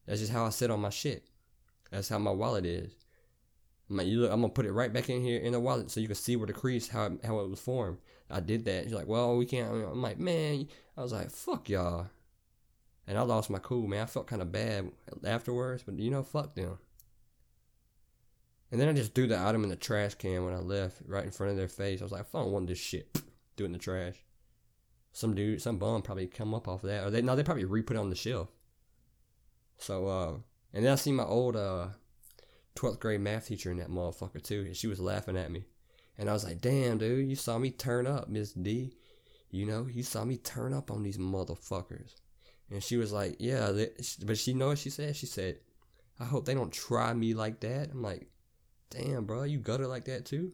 That's 0.05 0.19
just 0.19 0.31
how 0.31 0.45
I 0.45 0.49
sit 0.49 0.71
on 0.71 0.81
my 0.81 0.89
shit. 0.89 1.25
That's 1.91 2.09
how 2.09 2.19
my 2.19 2.31
wallet 2.31 2.65
is. 2.65 2.93
I'm 3.89 3.97
like, 3.97 4.07
you 4.07 4.21
look, 4.21 4.31
I'm 4.31 4.41
gonna 4.41 4.53
put 4.53 4.65
it 4.65 4.71
right 4.71 4.91
back 4.91 5.09
in 5.09 5.21
here 5.21 5.39
in 5.39 5.51
the 5.51 5.59
wallet 5.59 5.91
so 5.91 5.99
you 5.99 6.07
can 6.07 6.15
see 6.15 6.35
where 6.35 6.47
the 6.47 6.53
crease, 6.53 6.87
how 6.87 7.17
how 7.23 7.39
it 7.39 7.49
was 7.49 7.59
formed. 7.59 7.97
I 8.29 8.39
did 8.39 8.65
that. 8.65 8.85
She's 8.85 8.93
like, 8.93 9.07
well, 9.07 9.37
we 9.37 9.45
can't. 9.45 9.71
I'm 9.71 10.01
like, 10.01 10.17
man, 10.17 10.67
I 10.97 11.01
was 11.01 11.13
like, 11.13 11.29
fuck 11.29 11.69
y'all. 11.69 12.07
And 13.07 13.17
I 13.17 13.21
lost 13.21 13.51
my 13.51 13.59
cool, 13.59 13.87
man. 13.87 14.01
I 14.01 14.05
felt 14.07 14.25
kind 14.25 14.41
of 14.41 14.51
bad 14.51 14.91
afterwards, 15.23 15.83
but 15.83 15.99
you 15.99 16.09
know, 16.09 16.23
fuck 16.23 16.55
them. 16.55 16.79
And 18.71 18.81
then 18.81 18.89
I 18.89 18.93
just 18.93 19.13
threw 19.13 19.27
the 19.27 19.39
item 19.39 19.63
in 19.63 19.69
the 19.69 19.75
trash 19.75 20.15
can 20.15 20.43
when 20.43 20.55
I 20.55 20.57
left, 20.57 20.97
right 21.05 21.23
in 21.23 21.31
front 21.31 21.51
of 21.51 21.57
their 21.57 21.67
face. 21.67 22.01
I 22.01 22.05
was 22.05 22.11
like, 22.11 22.25
I 22.33 22.39
don't 22.39 22.51
want 22.51 22.67
this 22.67 22.79
shit. 22.79 23.21
Do 23.55 23.63
it 23.63 23.67
in 23.67 23.73
the 23.73 23.77
trash. 23.77 24.15
Some 25.15 25.33
dude, 25.33 25.61
some 25.61 25.77
bum 25.77 26.01
probably 26.01 26.27
come 26.27 26.53
up 26.53 26.67
off 26.67 26.83
of 26.83 26.89
that, 26.89 27.05
or 27.05 27.09
they 27.09 27.21
no, 27.21 27.37
they 27.37 27.43
probably 27.43 27.63
re 27.63 27.81
put 27.81 27.95
it 27.95 28.01
on 28.01 28.09
the 28.09 28.17
shelf. 28.17 28.49
So, 29.77 30.07
uh, 30.07 30.33
and 30.73 30.83
then 30.83 30.91
I 30.91 30.95
see 30.95 31.13
my 31.13 31.23
old 31.23 31.55
uh, 31.55 31.87
12th 32.75 32.99
grade 32.99 33.21
math 33.21 33.47
teacher 33.47 33.71
in 33.71 33.77
that 33.77 33.89
motherfucker 33.89 34.43
too, 34.43 34.63
and 34.65 34.75
she 34.75 34.87
was 34.87 34.99
laughing 34.99 35.37
at 35.37 35.51
me. 35.51 35.63
And 36.17 36.29
I 36.29 36.33
was 36.33 36.43
like, 36.43 36.59
damn, 36.59 36.97
dude, 36.97 37.29
you 37.29 37.37
saw 37.37 37.57
me 37.57 37.71
turn 37.71 38.05
up, 38.05 38.27
Miss 38.27 38.51
D. 38.51 38.97
You 39.51 39.65
know, 39.65 39.87
you 39.89 40.03
saw 40.03 40.25
me 40.25 40.35
turn 40.35 40.73
up 40.73 40.91
on 40.91 41.01
these 41.01 41.17
motherfuckers. 41.17 42.15
And 42.69 42.83
she 42.83 42.97
was 42.97 43.13
like, 43.13 43.37
yeah, 43.39 43.71
but 44.25 44.37
she 44.37 44.53
know 44.53 44.67
what 44.67 44.79
she 44.79 44.89
said? 44.89 45.15
She 45.15 45.27
said, 45.27 45.59
I 46.19 46.25
hope 46.25 46.43
they 46.43 46.55
don't 46.55 46.73
try 46.73 47.13
me 47.13 47.33
like 47.33 47.61
that. 47.61 47.91
I'm 47.93 48.01
like, 48.01 48.27
damn, 48.89 49.23
bro, 49.23 49.43
you 49.43 49.59
gutter 49.59 49.87
like 49.87 50.05
that 50.05 50.25
too? 50.25 50.51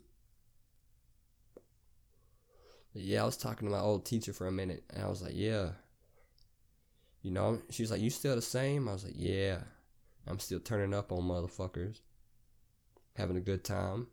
Yeah, 2.94 3.24
I 3.24 3.26
was 3.26 3.38
talking 3.38 3.68
to 3.68 3.74
my 3.74 3.80
old 3.80 4.06
teacher 4.06 4.34
for 4.34 4.48
a 4.48 4.52
minute, 4.52 4.84
and 4.94 5.04
I 5.04 5.08
was 5.08 5.22
like, 5.22 5.34
yeah. 5.36 5.70
You 7.22 7.32
know, 7.32 7.62
she's 7.70 7.92
like, 7.92 8.02
you 8.02 8.10
still 8.10 8.36
the 8.36 8.42
same? 8.42 8.90
I 8.90 8.94
was 8.94 9.06
like, 9.06 9.14
yeah. 9.16 9.60
I'm 10.28 10.40
still 10.40 10.60
turning 10.60 10.94
up 10.94 11.12
on 11.12 11.24
motherfuckers. 11.24 12.00
Having 13.16 13.38
a 13.38 13.42
good 13.42 13.64
time. 13.64 14.08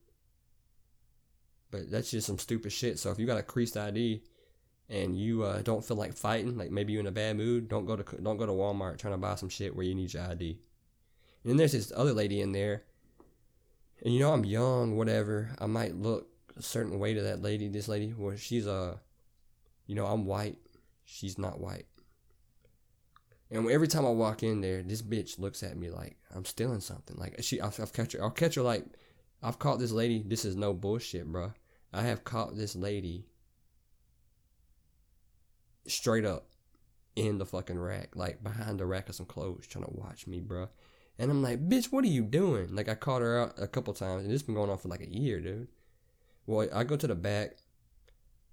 But 1.71 1.91
that's 1.91 2.11
just 2.11 2.27
some 2.27 2.39
stupid 2.39 2.73
shit. 2.73 2.99
So 2.99 3.11
if 3.11 3.19
you 3.19 3.27
got 3.27 3.39
a 3.39 3.43
creased 3.43 3.77
ID 3.77 4.23
and 4.89 5.19
you 5.19 5.43
uh, 5.43 5.61
don't 5.63 5.85
feel 5.85 5.97
like 5.97 6.15
fighting, 6.15 6.57
like 6.57 6.71
maybe 6.71 6.93
you're 6.93 7.01
in 7.01 7.07
a 7.07 7.13
bad 7.13 7.37
mood, 7.37 7.69
don't 7.69 7.85
go 7.85 7.97
to 7.97 8.23
don't 8.23 8.39
go 8.39 8.47
to 8.47 8.53
Walmart 8.53 8.99
trying 8.99 9.15
to 9.15 9.19
buy 9.19 9.35
some 9.35 9.51
shit 9.51 9.77
where 9.77 9.85
you 9.85 9.95
need 9.95 10.15
your 10.15 10.25
ID. 10.25 10.59
And 11.43 11.51
then 11.51 11.57
there's 11.57 11.73
this 11.73 11.93
other 11.95 12.13
lady 12.13 12.41
in 12.41 12.53
there, 12.53 12.85
and 14.03 14.15
you 14.15 14.21
know 14.21 14.33
I'm 14.33 14.47
young, 14.47 14.97
whatever. 14.97 15.51
I 15.59 15.67
might 15.67 15.95
look 15.95 16.29
certain 16.63 16.99
way 16.99 17.15
to 17.15 17.23
that 17.23 17.43
lady, 17.43 17.69
this 17.69 17.89
lady, 17.89 18.11
where 18.11 18.37
she's 18.37 18.67
a, 18.67 18.73
uh, 18.73 18.97
you 19.87 19.95
know, 19.95 20.07
I'm 20.07 20.27
white, 20.27 20.59
she's 21.05 21.39
not 21.39 21.61
white. 21.61 21.87
And 23.51 23.71
every 23.71 23.89
time 23.89 24.05
I 24.05 24.11
walk 24.11 24.43
in 24.43 24.61
there, 24.61 24.83
this 24.83 25.03
bitch 25.03 25.39
looks 25.39 25.63
at 25.63 25.77
me 25.77 25.91
like 25.91 26.17
I'm 26.35 26.45
stealing 26.45 26.81
something. 26.81 27.17
Like 27.17 27.37
she, 27.43 27.61
I've, 27.61 27.79
I've 27.81 27.93
catch 27.93 28.13
her. 28.13 28.23
I'll 28.23 28.31
catch 28.31 28.57
her 28.57 28.63
like 28.63 28.85
I've 29.43 29.59
caught 29.59 29.79
this 29.79 29.93
lady. 29.93 30.23
This 30.27 30.45
is 30.45 30.57
no 30.57 30.75
bullshit, 30.75 31.27
bro. 31.27 31.53
I 31.93 32.03
have 32.03 32.25
caught 32.25 32.57
this 32.57 32.77
lady 32.77 33.25
straight 35.87 36.27
up 36.27 36.49
in 37.17 37.39
the 37.39 37.47
fucking 37.47 37.79
rack, 37.79 38.15
like 38.15 38.43
behind 38.43 38.79
the 38.79 38.87
rack 38.87 39.09
of 39.09 39.15
some 39.15 39.27
clothes, 39.27 39.67
trying 39.67 39.85
to 39.85 39.95
watch 39.95 40.27
me, 40.27 40.41
bro. 40.41 40.69
And 41.19 41.31
I'm 41.31 41.43
like, 41.43 41.69
bitch, 41.69 41.87
what 41.87 42.05
are 42.05 42.09
you 42.09 42.23
doing? 42.23 42.75
Like 42.75 42.89
I 42.89 42.95
caught 42.95 43.23
her 43.23 43.41
out 43.41 43.55
a 43.57 43.67
couple 43.67 43.95
times, 43.95 44.25
and 44.25 44.33
this 44.33 44.43
been 44.43 44.55
going 44.55 44.71
on 44.71 44.79
for 44.79 44.89
like 44.89 45.01
a 45.01 45.11
year, 45.11 45.41
dude. 45.41 45.69
Well, 46.49 46.67
I 46.73 46.83
go 46.85 46.97
to 46.97 47.07
the 47.07 47.15
back, 47.15 47.59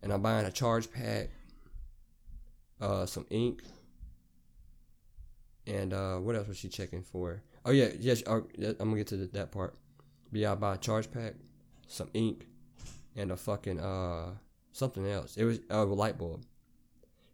and 0.03 0.11
I'm 0.11 0.21
buying 0.21 0.45
a 0.45 0.51
charge 0.51 0.91
pack, 0.91 1.29
uh, 2.81 3.05
some 3.05 3.25
ink, 3.29 3.63
and 5.65 5.93
uh, 5.93 6.17
what 6.17 6.35
else 6.35 6.49
was 6.49 6.57
she 6.57 6.67
checking 6.67 7.03
for? 7.03 7.41
Oh 7.63 7.71
yeah, 7.71 7.87
yes. 7.97 8.21
Uh, 8.27 8.41
I'm 8.59 8.75
gonna 8.77 8.97
get 8.97 9.07
to 9.07 9.27
that 9.27 9.53
part. 9.53 9.77
But 10.29 10.41
yeah, 10.41 10.51
I 10.51 10.55
buy 10.55 10.75
a 10.75 10.77
charge 10.77 11.09
pack, 11.09 11.35
some 11.87 12.09
ink, 12.13 12.47
and 13.15 13.31
a 13.31 13.37
fucking 13.37 13.79
uh 13.79 14.31
something 14.73 15.07
else. 15.07 15.37
It 15.37 15.45
was 15.45 15.59
uh, 15.71 15.77
a 15.77 15.85
light 15.85 16.17
bulb, 16.17 16.43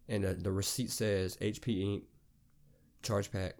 and 0.07 0.23
the, 0.23 0.35
the 0.35 0.51
receipt 0.51 0.91
says 0.91 1.37
HP 1.37 1.81
ink, 1.81 2.03
charge 3.01 3.31
pack, 3.31 3.55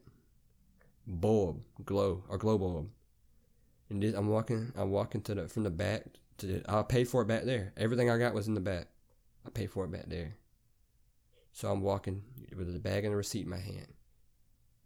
bulb, 1.08 1.64
glow 1.84 2.24
or 2.30 2.38
glow 2.38 2.60
bulb. 2.60 2.90
And 3.90 4.04
this, 4.04 4.14
I'm 4.14 4.28
walking, 4.28 4.72
I'm 4.78 4.92
walking 4.92 5.22
to 5.22 5.34
the 5.34 5.48
from 5.48 5.64
the 5.64 5.72
back 5.72 6.04
to. 6.40 6.62
I 6.68 6.84
paid 6.84 7.08
for 7.08 7.22
it 7.22 7.28
back 7.28 7.44
there. 7.44 7.74
Everything 7.78 8.10
I 8.10 8.18
got 8.18 8.34
was 8.34 8.48
in 8.48 8.54
the 8.54 8.60
back. 8.60 8.88
I 9.46 9.50
paid 9.50 9.72
for 9.72 9.86
it 9.86 9.92
back 9.92 10.08
there. 10.08 10.36
So 11.54 11.72
I'm 11.72 11.82
walking 11.82 12.24
with 12.56 12.72
the 12.72 12.80
bag 12.80 13.04
and 13.04 13.14
the 13.14 13.18
receipt 13.18 13.44
in 13.44 13.50
my 13.50 13.58
hand 13.58 13.88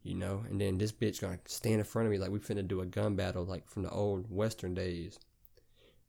you 0.06 0.14
know. 0.14 0.46
And 0.48 0.62
then 0.62 0.78
this 0.78 0.94
bitch 0.94 1.20
gonna 1.20 1.40
stand 1.46 1.80
in 1.80 1.84
front 1.84 2.06
of 2.06 2.12
me 2.12 2.20
like 2.20 2.30
we 2.30 2.40
finna 2.40 2.66
do 2.66 2.82
a 2.82 2.86
gun 2.86 3.16
battle 3.16 3.44
like 3.44 3.68
from 3.68 3.82
the 3.82 3.90
old 3.90 4.30
western 4.30 4.74
days. 4.74 5.20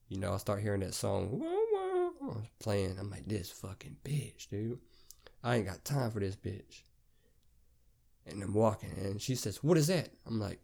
You 0.09 0.21
know, 0.21 0.35
I 0.35 0.37
start 0.37 0.63
hearing 0.63 0.81
that 0.81 0.95
song 0.95 1.43
playing. 2.61 2.97
I'm 3.01 3.11
like, 3.11 3.27
this 3.27 3.51
fucking 3.51 3.97
bitch, 4.05 4.49
dude. 4.49 4.79
I 5.43 5.57
ain't 5.57 5.67
got 5.67 5.85
time 5.85 6.11
for 6.11 6.21
this 6.21 6.37
bitch. 6.37 6.83
And 8.27 8.43
I'm 8.43 8.55
walking, 8.55 8.93
and 8.99 9.21
she 9.23 9.35
says, 9.35 9.63
"What 9.63 9.79
is 9.79 9.87
that?" 9.87 10.11
I'm 10.27 10.41
like, 10.41 10.61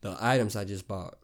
"The 0.00 0.16
items 0.18 0.56
I 0.56 0.64
just 0.64 0.88
bought." 0.88 1.18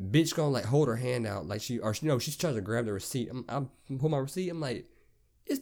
Bitch 0.00 0.34
gonna 0.34 0.50
like 0.50 0.64
hold 0.64 0.88
her 0.88 0.96
hand 0.96 1.26
out 1.26 1.46
like 1.46 1.60
she 1.62 1.78
or 1.78 1.94
you 2.00 2.08
know 2.08 2.18
she's 2.18 2.36
trying 2.36 2.56
to 2.56 2.60
grab 2.60 2.86
the 2.86 2.92
receipt. 2.92 3.28
I'm 3.30 3.44
I 3.48 3.96
pull 3.96 4.08
my 4.08 4.18
receipt. 4.18 4.48
I'm 4.48 4.60
like, 4.60 4.86
"It's 5.46 5.60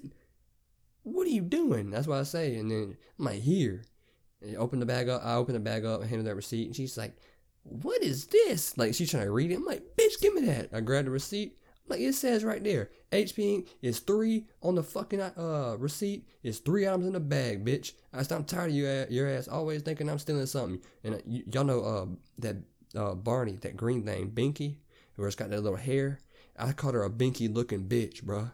what 1.02 1.26
are 1.26 1.30
you 1.30 1.42
doing?" 1.42 1.90
That's 1.90 2.06
what 2.06 2.18
I 2.18 2.22
say, 2.22 2.56
and 2.56 2.70
then 2.70 2.96
I'm 3.18 3.24
like, 3.26 3.40
"Here." 3.40 3.84
And 4.40 4.56
open 4.56 4.80
the 4.80 4.86
bag 4.86 5.08
up. 5.08 5.22
I 5.22 5.34
open 5.34 5.54
the 5.54 5.60
bag 5.60 5.84
up, 5.84 6.02
I 6.02 6.06
hand 6.06 6.22
her 6.22 6.28
that 6.28 6.34
receipt, 6.34 6.66
and 6.66 6.74
she's 6.74 6.96
like, 6.96 7.14
"What 7.62 8.02
is 8.02 8.26
this?" 8.26 8.78
Like 8.78 8.94
she's 8.94 9.10
trying 9.10 9.24
to 9.24 9.30
read 9.30 9.50
it. 9.50 9.56
I'm 9.56 9.66
like, 9.66 9.82
"Bitch, 9.96 10.20
give 10.20 10.34
me 10.34 10.46
that." 10.46 10.70
I 10.72 10.80
grab 10.80 11.04
the 11.04 11.10
receipt. 11.10 11.58
I'm 11.84 11.90
like 11.90 12.00
it 12.00 12.14
says 12.14 12.42
right 12.42 12.64
there, 12.64 12.90
HP 13.12 13.68
is 13.82 13.98
three 13.98 14.46
on 14.62 14.76
the 14.76 14.82
fucking 14.82 15.20
uh 15.20 15.76
receipt. 15.78 16.26
it's 16.42 16.58
three 16.58 16.88
items 16.88 17.06
in 17.06 17.12
the 17.12 17.20
bag, 17.20 17.66
bitch. 17.66 17.92
I 18.14 18.20
I'm 18.34 18.44
tired 18.44 18.70
of 18.70 18.76
you 18.76 19.06
your 19.10 19.28
ass 19.28 19.46
always 19.46 19.82
thinking 19.82 20.08
I'm 20.08 20.18
stealing 20.18 20.46
something. 20.46 20.80
And 21.04 21.16
uh, 21.16 21.18
y- 21.26 21.44
y'all 21.52 21.64
know 21.64 21.82
uh 21.82 22.06
that 22.38 22.56
uh 22.96 23.14
Barney, 23.14 23.56
that 23.62 23.76
green 23.76 24.04
thing, 24.04 24.30
Binky, 24.30 24.76
where 25.16 25.28
it's 25.28 25.36
got 25.36 25.50
that 25.50 25.62
little 25.62 25.78
hair. 25.78 26.20
I 26.58 26.72
called 26.72 26.94
her 26.94 27.04
a 27.04 27.10
Binky 27.10 27.52
looking 27.52 27.88
bitch, 27.88 28.22
bro. 28.22 28.50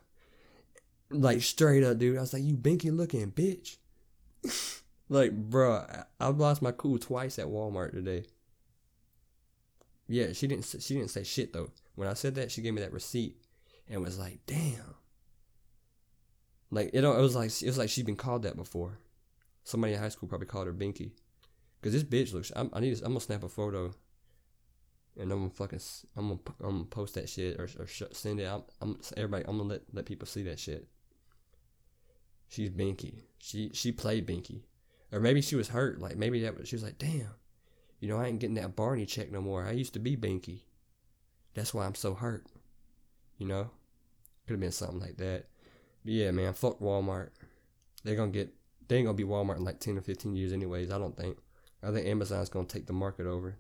Like 1.11 1.42
straight 1.42 1.85
up, 1.85 1.99
dude. 1.99 2.18
I 2.18 2.21
was 2.21 2.33
like, 2.33 2.42
"You 2.42 2.57
Binky 2.57 2.95
looking 2.95 3.30
bitch." 3.33 3.76
Like, 5.11 5.33
bro, 5.33 5.87
I've 6.21 6.37
lost 6.37 6.61
my 6.61 6.73
cool 6.73 6.99
twice 6.99 7.38
at 7.38 7.47
Walmart 7.47 7.92
today. 7.92 8.25
Yeah, 10.07 10.33
she 10.33 10.47
didn't. 10.47 10.64
She 10.80 10.95
didn't 10.95 11.11
say 11.11 11.23
shit 11.23 11.52
though. 11.52 11.71
When 11.95 12.09
I 12.09 12.14
said 12.14 12.35
that, 12.35 12.50
she 12.50 12.62
gave 12.62 12.75
me 12.75 12.83
that 12.83 12.92
receipt 12.92 13.37
and 13.88 14.02
was 14.02 14.18
like, 14.18 14.40
"Damn." 14.47 14.95
Like 16.71 16.90
it, 16.92 17.04
it 17.04 17.07
was 17.07 17.35
like 17.35 17.50
it 17.62 17.66
was 17.66 17.78
like 17.78 17.88
she'd 17.88 18.07
been 18.07 18.16
called 18.16 18.42
that 18.42 18.57
before. 18.57 18.99
Somebody 19.64 19.95
in 19.95 19.99
high 19.99 20.09
school 20.09 20.28
probably 20.28 20.47
called 20.47 20.66
her 20.66 20.73
Binky. 20.73 21.12
Cause 21.83 21.92
this 21.92 22.02
bitch 22.02 22.35
looks. 22.35 22.52
I'm, 22.57 22.71
I 22.73 22.80
need. 22.80 22.97
To, 22.97 23.04
I'm 23.04 23.12
gonna 23.12 23.21
snap 23.21 23.45
a 23.45 23.49
photo. 23.49 23.95
And 25.19 25.33
I'm 25.33 25.39
gonna 25.39 25.51
fucking. 25.51 25.81
I'm 26.17 26.29
gonna. 26.29 26.41
I'm 26.63 26.71
gonna 26.71 26.85
post 26.85 27.15
that 27.15 27.29
shit 27.29 27.59
or, 27.59 27.69
or 27.79 27.87
send 27.87 28.41
it. 28.41 28.45
I'm, 28.45 28.63
I'm. 28.81 29.01
Everybody. 29.17 29.45
I'm 29.49 29.59
gonna 29.59 29.71
let 29.71 29.83
let 29.93 30.07
people 30.07 30.27
see 30.27 30.43
that 30.45 30.59
shit. 30.59 30.87
She's 32.49 32.71
Binky. 32.71 33.23
She 33.39 33.71
she 33.73 33.93
played 33.93 34.27
Binky. 34.27 34.63
Or 35.13 35.21
maybe 35.21 35.41
she 35.41 35.57
was 35.57 35.69
hurt. 35.69 36.01
Like 36.01 36.17
maybe 36.17 36.43
that 36.43 36.59
was, 36.59 36.69
she 36.69 36.77
was 36.77 36.83
like, 36.83 36.99
damn, 36.99 37.35
you 38.01 38.09
know, 38.09 38.19
I 38.19 38.27
ain't 38.27 38.41
getting 38.41 38.57
that 38.57 38.77
Barney 38.77 39.07
check 39.07 39.31
no 39.33 39.41
more. 39.41 39.65
I 39.65 39.73
used 39.73 39.95
to 39.95 39.99
be 39.99 40.17
Binky. 40.17 40.61
That's 41.55 41.73
why 41.73 41.87
I'm 41.87 41.95
so 41.95 42.15
hurt. 42.15 42.47
You 43.39 43.47
know? 43.47 43.71
Could 44.47 44.55
have 44.55 44.61
been 44.61 44.73
something 44.73 45.01
like 45.01 45.17
that. 45.19 45.47
But 46.05 46.13
yeah, 46.13 46.31
man, 46.31 46.55
fuck 46.55 46.81
Walmart. 46.81 47.31
They're 48.05 48.17
gonna 48.17 48.31
get 48.31 48.55
they 48.89 48.97
ain't 48.97 49.07
gonna 49.07 49.17
be 49.17 49.25
Walmart 49.25 49.57
in 49.57 49.65
like 49.65 49.81
ten 49.81 49.99
or 49.99 50.03
fifteen 50.03 50.37
years 50.37 50.53
anyways, 50.53 50.91
I 50.91 50.99
don't 50.99 51.17
think. 51.17 51.39
I 51.83 51.91
think 51.91 52.07
Amazon's 52.07 52.49
gonna 52.49 52.67
take 52.67 52.87
the 52.87 52.93
market 52.93 53.27
over. 53.27 53.57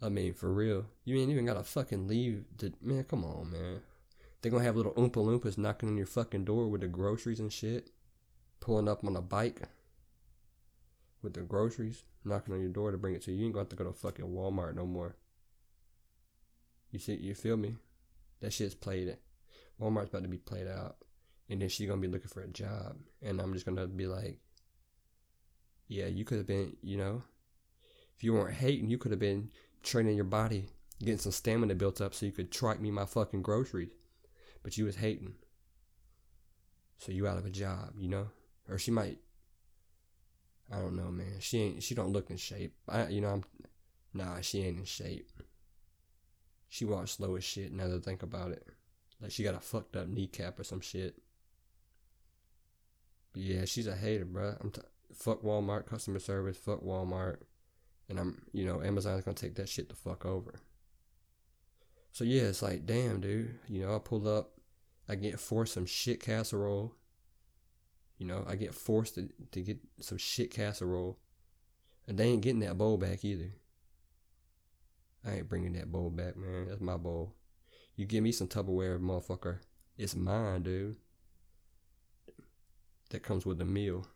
I 0.00 0.08
mean, 0.08 0.34
for 0.34 0.52
real. 0.52 0.86
You 1.04 1.16
ain't 1.18 1.30
even 1.30 1.46
gotta 1.46 1.64
fucking 1.64 2.06
leave 2.06 2.44
the 2.56 2.72
man, 2.82 3.04
come 3.04 3.24
on, 3.24 3.50
man. 3.50 3.80
They're 4.40 4.52
gonna 4.52 4.64
have 4.64 4.76
little 4.76 4.92
Oompa 4.92 5.14
Loompas 5.14 5.58
knocking 5.58 5.88
on 5.88 5.96
your 5.96 6.06
fucking 6.06 6.44
door 6.44 6.68
with 6.68 6.82
the 6.82 6.88
groceries 6.88 7.40
and 7.40 7.52
shit 7.52 7.90
pulling 8.60 8.88
up 8.88 9.04
on 9.04 9.16
a 9.16 9.22
bike 9.22 9.62
with 11.22 11.34
the 11.34 11.40
groceries, 11.40 12.04
knocking 12.24 12.54
on 12.54 12.60
your 12.60 12.70
door 12.70 12.90
to 12.90 12.98
bring 12.98 13.14
it 13.14 13.22
to 13.22 13.32
you. 13.32 13.38
You 13.38 13.44
ain't 13.46 13.54
gonna 13.54 13.62
have 13.62 13.70
to 13.70 13.76
go 13.76 13.84
to 13.84 13.92
fucking 13.92 14.26
Walmart 14.26 14.74
no 14.74 14.86
more. 14.86 15.16
You 16.90 16.98
see, 16.98 17.14
you 17.14 17.34
feel 17.34 17.56
me? 17.56 17.76
That 18.40 18.52
shit's 18.52 18.74
played. 18.74 19.16
Walmart's 19.80 20.08
about 20.08 20.22
to 20.22 20.28
be 20.28 20.38
played 20.38 20.66
out, 20.66 20.96
and 21.48 21.60
then 21.60 21.68
she's 21.68 21.88
gonna 21.88 22.00
be 22.00 22.08
looking 22.08 22.28
for 22.28 22.42
a 22.42 22.48
job, 22.48 22.96
and 23.22 23.40
I'm 23.40 23.52
just 23.52 23.66
gonna 23.66 23.86
be 23.86 24.06
like, 24.06 24.40
Yeah, 25.88 26.06
you 26.06 26.24
could 26.24 26.38
have 26.38 26.46
been, 26.46 26.76
you 26.82 26.96
know, 26.96 27.22
if 28.16 28.24
you 28.24 28.32
weren't 28.32 28.56
hating, 28.56 28.90
you 28.90 28.98
could 28.98 29.10
have 29.12 29.20
been 29.20 29.50
training 29.86 30.16
your 30.16 30.24
body, 30.24 30.68
getting 31.00 31.18
some 31.18 31.32
stamina 31.32 31.74
built 31.74 32.00
up 32.00 32.14
so 32.14 32.26
you 32.26 32.32
could 32.32 32.50
track 32.50 32.80
me 32.80 32.90
my 32.90 33.06
fucking 33.06 33.42
groceries. 33.42 33.90
But 34.62 34.76
you 34.76 34.84
was 34.84 34.96
hating. 34.96 35.34
So 36.98 37.12
you 37.12 37.26
out 37.26 37.38
of 37.38 37.46
a 37.46 37.50
job, 37.50 37.92
you 37.98 38.08
know? 38.08 38.28
Or 38.68 38.78
she 38.78 38.90
might 38.90 39.18
I 40.72 40.78
don't 40.78 40.96
know, 40.96 41.10
man. 41.10 41.36
She 41.40 41.60
ain't 41.60 41.82
she 41.82 41.94
don't 41.94 42.12
look 42.12 42.30
in 42.30 42.36
shape. 42.36 42.74
I 42.88 43.06
you 43.08 43.20
know, 43.20 43.28
I'm 43.28 43.44
nah, 44.12 44.40
she 44.40 44.62
ain't 44.62 44.78
in 44.78 44.84
shape. 44.84 45.30
She 46.68 46.84
walks 46.84 47.12
slow 47.12 47.36
as 47.36 47.44
shit 47.44 47.72
now 47.72 47.86
that 47.86 47.96
I 47.96 48.00
think 48.00 48.22
about 48.22 48.50
it. 48.50 48.66
Like 49.20 49.30
she 49.30 49.44
got 49.44 49.54
a 49.54 49.60
fucked 49.60 49.96
up 49.96 50.08
kneecap 50.08 50.58
or 50.58 50.64
some 50.64 50.80
shit. 50.80 51.16
But 53.32 53.42
yeah, 53.42 53.64
she's 53.64 53.86
a 53.86 53.94
hater, 53.94 54.24
bro. 54.24 54.56
I'm 54.60 54.70
t- 54.70 54.80
fuck 55.14 55.42
Walmart 55.42 55.86
customer 55.86 56.18
service, 56.18 56.56
fuck 56.56 56.82
Walmart. 56.82 57.36
And 58.08 58.18
I'm, 58.18 58.42
you 58.52 58.64
know, 58.64 58.82
Amazon's 58.82 59.24
gonna 59.24 59.34
take 59.34 59.56
that 59.56 59.68
shit 59.68 59.88
the 59.88 59.94
fuck 59.94 60.24
over. 60.24 60.60
So 62.12 62.24
yeah, 62.24 62.42
it's 62.42 62.62
like, 62.62 62.86
damn, 62.86 63.20
dude. 63.20 63.58
You 63.68 63.82
know, 63.82 63.94
I 63.94 63.98
pull 63.98 64.26
up, 64.28 64.52
I 65.08 65.16
get 65.16 65.40
forced 65.40 65.74
some 65.74 65.86
shit 65.86 66.20
casserole. 66.20 66.94
You 68.18 68.26
know, 68.26 68.44
I 68.48 68.56
get 68.56 68.74
forced 68.74 69.16
to, 69.16 69.28
to 69.52 69.60
get 69.60 69.78
some 70.00 70.18
shit 70.18 70.50
casserole. 70.50 71.18
And 72.08 72.16
they 72.16 72.28
ain't 72.28 72.42
getting 72.42 72.60
that 72.60 72.78
bowl 72.78 72.96
back 72.96 73.24
either. 73.24 73.52
I 75.26 75.32
ain't 75.32 75.48
bringing 75.48 75.72
that 75.72 75.90
bowl 75.90 76.08
back, 76.08 76.36
man. 76.36 76.68
That's 76.68 76.80
my 76.80 76.96
bowl. 76.96 77.34
You 77.96 78.06
give 78.06 78.22
me 78.22 78.32
some 78.32 78.46
Tupperware, 78.46 79.00
motherfucker. 79.00 79.58
It's 79.98 80.14
mine, 80.14 80.62
dude. 80.62 80.96
That 83.10 83.22
comes 83.22 83.44
with 83.44 83.58
the 83.58 83.64
meal. 83.64 84.06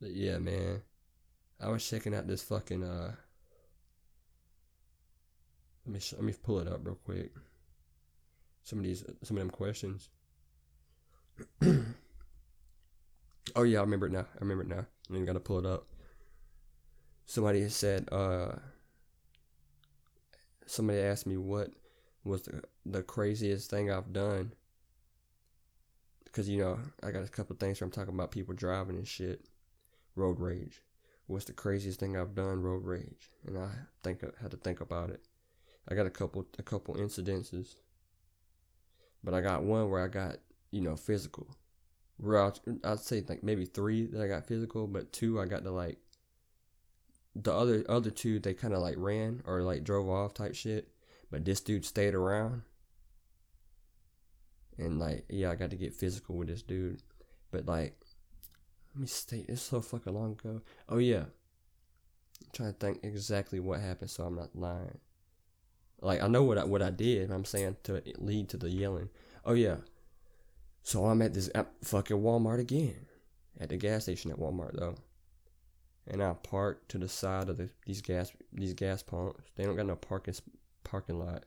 But 0.00 0.10
yeah, 0.10 0.38
man. 0.38 0.82
I 1.60 1.68
was 1.68 1.88
checking 1.88 2.14
out 2.14 2.26
this 2.26 2.42
fucking 2.42 2.84
uh. 2.84 3.12
Let 5.84 5.92
me 5.92 6.00
sh- 6.00 6.14
let 6.14 6.22
me 6.22 6.34
pull 6.40 6.60
it 6.60 6.68
up 6.68 6.80
real 6.84 6.98
quick. 7.04 7.32
Some 8.62 8.78
of 8.78 8.84
these 8.84 9.04
some 9.22 9.36
of 9.36 9.40
them 9.40 9.50
questions. 9.50 10.10
oh 13.56 13.62
yeah, 13.62 13.78
I 13.78 13.82
remember 13.82 14.06
it 14.06 14.12
now. 14.12 14.26
I 14.34 14.40
remember 14.40 14.62
it 14.62 14.68
now. 14.68 14.86
I 15.10 15.12
even 15.12 15.24
gotta 15.24 15.40
pull 15.40 15.58
it 15.58 15.66
up. 15.66 15.86
Somebody 17.26 17.68
said 17.68 18.08
uh. 18.12 18.52
Somebody 20.66 21.00
asked 21.00 21.26
me 21.26 21.38
what 21.38 21.70
was 22.22 22.42
the 22.42 22.62
the 22.86 23.02
craziest 23.02 23.68
thing 23.70 23.90
I've 23.90 24.12
done. 24.12 24.52
Because 26.24 26.48
you 26.48 26.58
know 26.58 26.78
I 27.02 27.10
got 27.10 27.24
a 27.24 27.28
couple 27.28 27.56
things 27.56 27.80
where 27.80 27.86
I'm 27.86 27.90
talking 27.90 28.14
about 28.14 28.30
people 28.30 28.54
driving 28.54 28.96
and 28.96 29.08
shit, 29.08 29.46
road 30.18 30.40
rage 30.40 30.82
what's 31.28 31.44
the 31.44 31.52
craziest 31.52 32.00
thing 32.00 32.16
I've 32.16 32.34
done 32.34 32.62
road 32.62 32.84
rage, 32.84 33.30
and 33.46 33.56
I 33.56 33.68
think 34.02 34.24
I 34.24 34.28
had 34.42 34.50
to 34.50 34.56
think 34.56 34.80
about 34.80 35.10
it. 35.10 35.20
I 35.88 35.94
got 35.94 36.06
a 36.06 36.10
couple 36.10 36.46
a 36.58 36.62
couple 36.62 36.94
incidences, 36.96 37.76
but 39.22 39.34
I 39.34 39.40
got 39.40 39.62
one 39.62 39.88
where 39.88 40.04
I 40.04 40.08
got 40.08 40.38
you 40.72 40.80
know 40.80 40.96
physical. 40.96 41.46
Where 42.16 42.42
I'd, 42.42 42.58
I'd 42.82 42.98
say 42.98 43.22
like 43.28 43.44
maybe 43.44 43.64
three 43.64 44.06
that 44.06 44.20
I 44.20 44.26
got 44.26 44.46
physical, 44.46 44.88
but 44.88 45.12
two 45.12 45.40
I 45.40 45.44
got 45.44 45.62
to 45.62 45.70
like. 45.70 45.98
The 47.36 47.52
other 47.52 47.84
other 47.88 48.10
two 48.10 48.40
they 48.40 48.54
kind 48.54 48.74
of 48.74 48.80
like 48.80 48.96
ran 48.98 49.42
or 49.46 49.62
like 49.62 49.84
drove 49.84 50.08
off 50.08 50.34
type 50.34 50.56
shit, 50.56 50.88
but 51.30 51.44
this 51.44 51.60
dude 51.60 51.84
stayed 51.84 52.14
around. 52.14 52.62
And 54.78 54.98
like 54.98 55.26
yeah, 55.28 55.50
I 55.50 55.54
got 55.54 55.70
to 55.70 55.76
get 55.76 55.94
physical 55.94 56.36
with 56.36 56.48
this 56.48 56.62
dude, 56.62 57.02
but 57.52 57.66
like 57.66 58.00
let 58.94 59.00
me 59.00 59.06
state 59.06 59.46
it's 59.48 59.62
so 59.62 59.80
fucking 59.80 60.14
long 60.14 60.32
ago. 60.32 60.62
Oh 60.88 60.98
yeah. 60.98 61.24
I'm 62.40 62.50
trying 62.52 62.72
to 62.72 62.78
think 62.78 63.00
exactly 63.02 63.60
what 63.60 63.80
happened 63.80 64.10
so 64.10 64.24
I'm 64.24 64.36
not 64.36 64.54
lying. 64.54 64.98
Like 66.00 66.22
I 66.22 66.28
know 66.28 66.44
what 66.44 66.58
I 66.58 66.64
what 66.64 66.82
I 66.82 66.90
did, 66.90 67.30
I'm 67.30 67.44
saying 67.44 67.76
to 67.84 68.02
lead 68.18 68.48
to 68.50 68.56
the 68.56 68.70
yelling. 68.70 69.10
Oh 69.44 69.54
yeah. 69.54 69.76
So 70.82 71.06
I'm 71.06 71.22
at 71.22 71.34
this 71.34 71.50
at 71.54 71.68
fucking 71.82 72.18
Walmart 72.18 72.60
again. 72.60 73.06
At 73.60 73.70
the 73.70 73.76
gas 73.76 74.04
station 74.04 74.30
at 74.30 74.38
Walmart 74.38 74.78
though. 74.78 74.94
And 76.06 76.22
I 76.22 76.32
parked 76.32 76.90
to 76.90 76.98
the 76.98 77.08
side 77.08 77.48
of 77.48 77.58
the, 77.58 77.68
these 77.84 78.00
gas 78.00 78.32
these 78.52 78.74
gas 78.74 79.02
pumps. 79.02 79.42
They 79.56 79.64
don't 79.64 79.76
got 79.76 79.86
no 79.86 79.96
parking 79.96 80.34
parking 80.84 81.18
lot. 81.18 81.44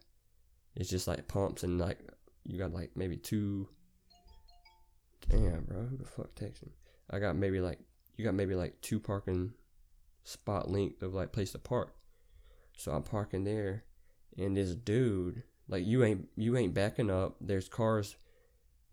It's 0.76 0.90
just 0.90 1.08
like 1.08 1.28
pumps 1.28 1.64
and 1.64 1.80
like 1.80 2.00
you 2.44 2.58
got 2.58 2.74
like 2.74 2.92
maybe 2.96 3.18
two. 3.18 3.68
Damn, 5.30 5.64
bro, 5.64 5.84
who 5.84 5.98
the 5.98 6.06
fuck 6.06 6.36
texting? 6.36 6.72
I 7.12 7.20
got 7.20 7.36
maybe 7.36 7.60
like 7.60 7.80
you 8.18 8.26
got 8.26 8.34
maybe 8.34 8.56
like 8.56 8.80
two 8.82 9.00
parking 9.00 9.54
spot 10.24 10.70
length 10.70 11.02
of 11.04 11.14
like 11.14 11.32
place 11.32 11.52
to 11.52 11.60
park. 11.60 11.96
So 12.78 12.92
I'm 12.92 13.04
parking 13.04 13.44
there, 13.44 13.84
and 14.38 14.56
this 14.56 14.74
dude, 14.76 15.44
like 15.68 15.86
you 15.86 16.04
ain't 16.04 16.30
you 16.36 16.58
ain't 16.58 16.74
backing 16.74 17.12
up. 17.12 17.36
There's 17.42 17.68
cars. 17.68 18.16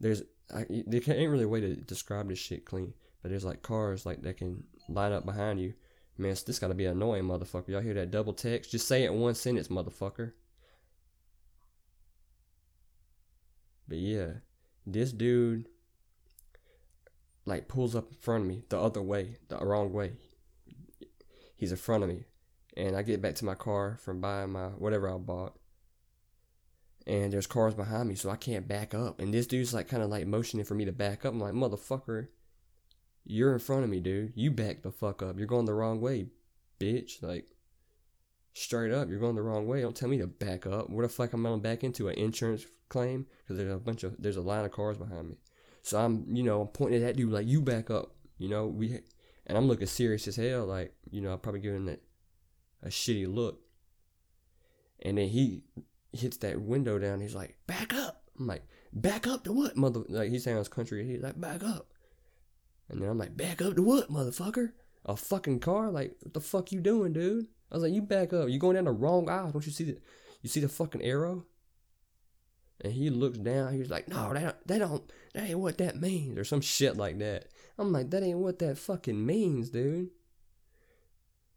There's 0.01 0.23
I, 0.55 0.67
there 0.69 1.01
ain't 1.07 1.31
really 1.31 1.45
a 1.45 1.49
way 1.49 1.61
to 1.61 1.77
describe 1.77 2.29
this 2.29 2.39
shit 2.39 2.65
clean, 2.65 2.95
but 3.23 3.31
there's 3.31 3.45
like 3.45 3.63
cars 3.63 4.05
like 4.05 4.23
that 4.23 4.39
can 4.39 4.65
line 4.89 5.13
up 5.13 5.25
behind 5.25 5.61
you. 5.61 5.75
Man, 6.17 6.35
this 6.47 6.59
gotta 6.59 6.75
be 6.75 6.87
annoying, 6.87 7.25
motherfucker. 7.25 7.69
Y'all 7.69 7.81
hear 7.81 7.95
that 7.95 8.11
double 8.11 8.33
text? 8.33 8.73
Just 8.73 8.89
say 8.89 9.05
it 9.05 9.13
in 9.13 9.21
one 9.21 9.35
sentence, 9.35 9.69
motherfucker. 9.69 10.33
But 13.87 13.99
yeah, 13.99 14.33
this 14.85 15.13
dude 15.13 15.69
like 17.49 17.69
pulls 17.69 17.97
up 17.97 18.09
in 18.11 18.17
front 18.17 18.43
of 18.43 18.49
me 18.49 18.63
the 18.69 18.79
other 18.79 19.03
way, 19.03 19.37
the 19.49 19.57
wrong 19.59 19.93
way. 19.93 20.13
He's 21.57 21.73
in 21.73 21.79
front 21.79 22.05
of 22.05 22.09
me. 22.09 22.25
And 22.77 22.97
I 22.97 23.03
get 23.03 23.21
back 23.21 23.35
to 23.37 23.45
my 23.45 23.57
car 23.57 23.99
from 24.01 24.21
buying 24.21 24.51
my 24.53 24.67
whatever 24.69 25.13
I 25.13 25.19
bought. 25.19 25.59
And 27.07 27.33
there's 27.33 27.47
cars 27.47 27.75
behind 27.75 28.09
me, 28.09 28.15
so 28.15 28.31
I 28.31 28.37
can't 28.37 28.69
back 28.69 28.95
up. 28.95 29.19
And 29.19 29.33
this 29.33 29.47
dude's 29.47 29.75
like 29.75 29.89
kind 29.89 30.03
of 30.03 30.11
like 30.11 30.27
motioning 30.27 30.65
for 30.65 30.75
me 30.75 30.85
to 30.85 30.93
back 30.93 31.25
up. 31.25 31.33
I'm 31.33 31.41
like, 31.41 31.55
motherfucker, 31.55 32.29
you're 33.25 33.53
in 33.53 33.59
front 33.59 33.85
of 33.85 33.91
me, 33.91 34.01
dude. 34.01 34.33
You 34.37 34.51
back 34.51 34.83
the 34.83 34.93
fuck 34.93 35.23
up. 35.23 35.39
You're 35.39 35.47
going 35.47 35.65
the 35.65 35.75
wrong 35.75 36.01
way, 36.01 36.29
bitch. 36.79 37.23
Like, 37.23 37.47
straight 38.53 38.93
up, 38.93 39.09
you're 39.09 39.21
going 39.21 39.37
the 39.37 39.43
wrong 39.43 39.67
way. 39.67 39.81
Don't 39.81 39.97
tell 39.97 40.09
me 40.09 40.19
to 40.19 40.27
back 40.27 40.67
up. 40.67 40.91
What 40.91 41.03
the 41.03 41.09
fuck 41.09 41.35
am 41.35 41.47
I 41.47 41.51
gonna 41.51 41.63
back 41.63 41.83
into 41.83 42.09
an 42.09 42.15
insurance 42.17 42.67
claim? 42.89 43.27
Because 43.41 43.57
there's 43.57 43.75
a 43.75 43.79
bunch 43.79 44.05
of 44.05 44.15
there's 44.19 44.37
a 44.37 44.43
line 44.43 44.65
of 44.65 44.73
cars 44.73 44.99
behind 44.99 45.29
me. 45.29 45.39
So 45.83 45.99
I'm, 45.99 46.27
you 46.35 46.43
know, 46.43 46.63
I'm 46.63 46.69
pointing 46.69 47.03
at 47.03 47.07
that 47.07 47.17
dude 47.17 47.33
like, 47.33 47.47
you 47.47 47.63
back 47.63 47.91
up. 47.91 48.15
You 48.39 48.49
know, 48.49 48.67
we, 48.67 49.01
and 49.47 49.59
I'm 49.59 49.67
looking 49.67 49.87
serious 49.87 50.29
as 50.29 50.37
hell. 50.37 50.67
Like, 50.67 50.95
you 51.11 51.21
know, 51.21 51.33
I'm 51.33 51.39
probably 51.39 51.61
giving 51.61 51.87
that 51.87 52.03
a 52.83 52.89
shitty 52.89 53.33
look. 53.33 53.61
And 55.03 55.19
then 55.19 55.29
he 55.29 55.63
hits 56.13 56.37
that 56.39 56.61
window 56.61 56.99
down. 56.99 57.21
He's 57.21 57.35
like, 57.35 57.57
back 57.67 57.95
up. 57.95 58.23
I'm 58.39 58.47
like, 58.47 58.63
back 58.93 59.27
up 59.27 59.45
to 59.45 59.53
what, 59.53 59.77
mother? 59.77 60.03
Like, 60.09 60.31
he 60.31 60.39
sounds 60.39 60.69
country. 60.69 61.07
He's 61.07 61.23
like, 61.23 61.41
back 61.41 61.63
up. 61.63 61.93
And 62.89 63.01
then 63.01 63.09
I'm 63.09 63.19
like, 63.19 63.37
back 63.37 63.61
up 63.63 63.77
to 63.77 63.83
what, 63.83 64.11
motherfucker? 64.11 64.73
A 65.05 65.17
fucking 65.17 65.61
car? 65.61 65.91
Like, 65.91 66.17
what 66.21 66.35
the 66.35 66.41
fuck 66.41 66.73
you 66.73 66.81
doing, 66.81 67.13
dude? 67.13 67.47
I 67.71 67.75
was 67.75 67.83
like, 67.83 67.93
you 67.93 68.03
back 68.03 68.33
up. 68.33 68.49
You 68.49 68.59
going 68.59 68.77
down 68.77 68.85
the 68.85 68.93
wrong 68.93 69.29
aisle. 69.29 69.53
Don't 69.53 69.67
you 69.67 69.73
see 69.73 69.85
the, 69.85 69.99
you 70.43 70.49
see 70.49 70.61
the 70.61 70.69
fucking 70.69 71.03
arrow? 71.03 71.45
And 72.81 72.93
he 72.93 73.11
looks 73.11 73.39
down. 73.39 73.73
He's 73.75 73.91
like, 73.91 74.09
"No, 74.09 74.33
that 74.33 74.43
don't, 74.43 74.67
that 74.69 74.79
don't, 74.79 75.13
that 75.35 75.51
ain't 75.51 75.59
what 75.59 75.79
that 75.79 76.01
means," 76.01 76.39
or 76.39 76.45
some 76.45 76.61
shit 76.61 76.97
like 76.97 77.19
that. 77.19 77.47
I'm 77.77 77.93
like, 77.93 78.11
"That 78.11 78.23
ain't 78.23 78.39
what 78.39 78.61
that 78.61 78.79
fucking 78.79 79.25
means, 79.27 79.71
dude." 79.71 80.11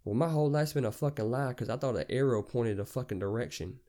Well, 0.03 0.15
my 0.15 0.29
whole 0.29 0.49
life's 0.49 0.73
been 0.73 0.85
a 0.85 0.91
fucking 0.91 1.29
lie 1.29 1.49
because 1.49 1.69
I 1.69 1.77
thought 1.77 1.93
the 1.93 2.09
arrow 2.11 2.41
pointed 2.41 2.79
a 2.79 2.85
fucking 2.85 3.19
direction. 3.19 3.79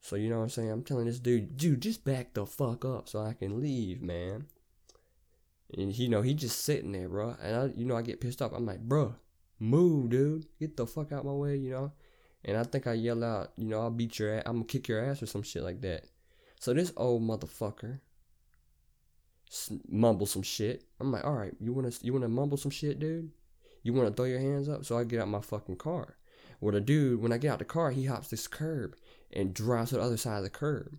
So 0.00 0.16
you 0.16 0.28
know 0.28 0.38
what 0.38 0.44
I'm 0.44 0.50
saying? 0.50 0.70
I'm 0.70 0.82
telling 0.82 1.06
this 1.06 1.20
dude, 1.20 1.56
dude, 1.56 1.80
just 1.80 2.04
back 2.04 2.34
the 2.34 2.44
fuck 2.44 2.84
up 2.84 3.08
so 3.08 3.20
I 3.20 3.34
can 3.34 3.60
leave, 3.60 4.02
man. 4.02 4.46
And 5.72 5.96
you 5.96 6.08
know 6.08 6.22
he 6.22 6.34
just 6.34 6.64
sitting 6.64 6.92
there, 6.92 7.08
bro. 7.08 7.36
And 7.40 7.56
I, 7.56 7.70
you 7.74 7.86
know, 7.86 7.96
I 7.96 8.02
get 8.02 8.20
pissed 8.20 8.42
off. 8.42 8.52
I'm 8.52 8.66
like, 8.66 8.80
bro, 8.80 9.14
move, 9.58 10.10
dude, 10.10 10.46
get 10.58 10.76
the 10.76 10.86
fuck 10.86 11.12
out 11.12 11.24
my 11.24 11.32
way, 11.32 11.56
you 11.56 11.70
know. 11.70 11.92
And 12.44 12.56
I 12.56 12.64
think 12.64 12.86
I 12.86 12.94
yell 12.94 13.22
out, 13.22 13.52
you 13.56 13.66
know, 13.66 13.80
I'll 13.80 13.90
beat 13.90 14.18
your 14.18 14.34
ass, 14.34 14.42
I'm 14.46 14.56
gonna 14.56 14.64
kick 14.64 14.88
your 14.88 15.04
ass 15.04 15.22
or 15.22 15.26
some 15.26 15.42
shit 15.42 15.62
like 15.62 15.80
that. 15.82 16.06
So 16.60 16.74
this 16.74 16.92
old 16.96 17.22
motherfucker 17.22 18.00
mumble 19.88 20.26
some 20.26 20.42
shit. 20.42 20.84
I'm 21.00 21.12
like, 21.12 21.24
all 21.24 21.34
right, 21.34 21.54
you 21.60 21.72
wanna 21.72 21.92
you 22.02 22.12
wanna 22.12 22.28
mumble 22.28 22.56
some 22.56 22.70
shit, 22.70 22.98
dude? 22.98 23.30
You 23.82 23.92
wanna 23.92 24.10
throw 24.10 24.24
your 24.24 24.40
hands 24.40 24.68
up? 24.68 24.84
So 24.84 24.98
I 24.98 25.04
get 25.04 25.20
out 25.20 25.28
my 25.28 25.40
fucking 25.40 25.76
car. 25.76 26.16
Well, 26.60 26.72
the 26.72 26.80
dude, 26.80 27.20
when 27.20 27.32
I 27.32 27.38
get 27.38 27.52
out 27.52 27.58
the 27.58 27.64
car, 27.64 27.90
he 27.90 28.06
hops 28.06 28.28
this 28.28 28.46
curb 28.46 28.96
and 29.32 29.54
drives 29.54 29.90
to 29.90 29.96
the 29.96 30.02
other 30.02 30.16
side 30.16 30.38
of 30.38 30.44
the 30.44 30.50
curb. 30.50 30.98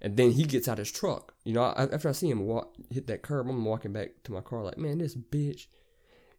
And 0.00 0.16
then 0.16 0.32
he 0.32 0.44
gets 0.44 0.68
out 0.68 0.78
his 0.78 0.92
truck. 0.92 1.34
You 1.44 1.54
know, 1.54 1.64
after 1.76 2.08
I 2.08 2.12
see 2.12 2.30
him 2.30 2.46
walk, 2.46 2.76
hit 2.90 3.06
that 3.08 3.22
curb, 3.22 3.48
I'm 3.48 3.64
walking 3.64 3.92
back 3.92 4.22
to 4.24 4.32
my 4.32 4.42
car 4.42 4.62
like, 4.62 4.78
man, 4.78 4.98
this 4.98 5.16
bitch. 5.16 5.66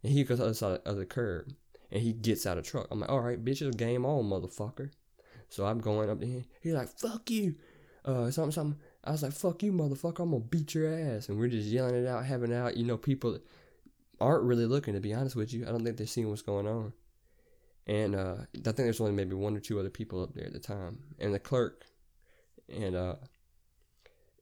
And 0.02 0.12
he 0.12 0.24
goes 0.24 0.38
to 0.38 0.42
the 0.42 0.44
other 0.44 0.54
side 0.54 0.80
of 0.86 0.96
the 0.96 1.04
curb 1.04 1.52
and 1.90 2.02
he 2.02 2.12
gets 2.12 2.46
out 2.46 2.58
of 2.58 2.66
truck. 2.66 2.88
I'm 2.90 3.00
like, 3.00 3.10
all 3.10 3.20
right, 3.20 3.42
bitch, 3.42 3.62
it's 3.62 3.76
game 3.76 4.04
on, 4.04 4.24
motherfucker. 4.24 4.90
So 5.48 5.66
I'm 5.66 5.80
going 5.80 6.10
up 6.10 6.20
to 6.20 6.26
him. 6.26 6.44
He's 6.60 6.74
like, 6.74 6.88
fuck 6.88 7.30
you. 7.30 7.54
Uh, 8.04 8.30
something, 8.30 8.52
something. 8.52 8.80
I 9.04 9.12
was 9.12 9.22
like, 9.22 9.32
fuck 9.32 9.62
you, 9.62 9.72
motherfucker, 9.72 10.20
I'm 10.20 10.30
gonna 10.30 10.40
beat 10.40 10.74
your 10.74 10.92
ass. 10.92 11.28
And 11.28 11.38
we're 11.38 11.48
just 11.48 11.68
yelling 11.68 11.94
it 11.94 12.06
out, 12.06 12.24
having 12.24 12.52
it 12.52 12.56
out. 12.56 12.76
You 12.76 12.84
know, 12.84 12.96
people 12.96 13.38
aren't 14.20 14.44
really 14.44 14.66
looking, 14.66 14.94
to 14.94 15.00
be 15.00 15.14
honest 15.14 15.36
with 15.36 15.52
you. 15.52 15.66
I 15.66 15.70
don't 15.70 15.84
think 15.84 15.96
they're 15.96 16.06
seeing 16.06 16.28
what's 16.28 16.42
going 16.42 16.66
on. 16.66 16.92
And 17.86 18.14
uh, 18.14 18.36
I 18.54 18.58
think 18.62 18.76
there's 18.76 19.00
only 19.00 19.12
maybe 19.12 19.34
one 19.34 19.56
or 19.56 19.60
two 19.60 19.80
other 19.80 19.90
people 19.90 20.22
up 20.22 20.34
there 20.34 20.46
at 20.46 20.52
the 20.52 20.58
time. 20.58 20.98
And 21.18 21.32
the 21.32 21.38
clerk. 21.38 21.86
And 22.68 22.94
uh, 22.94 23.14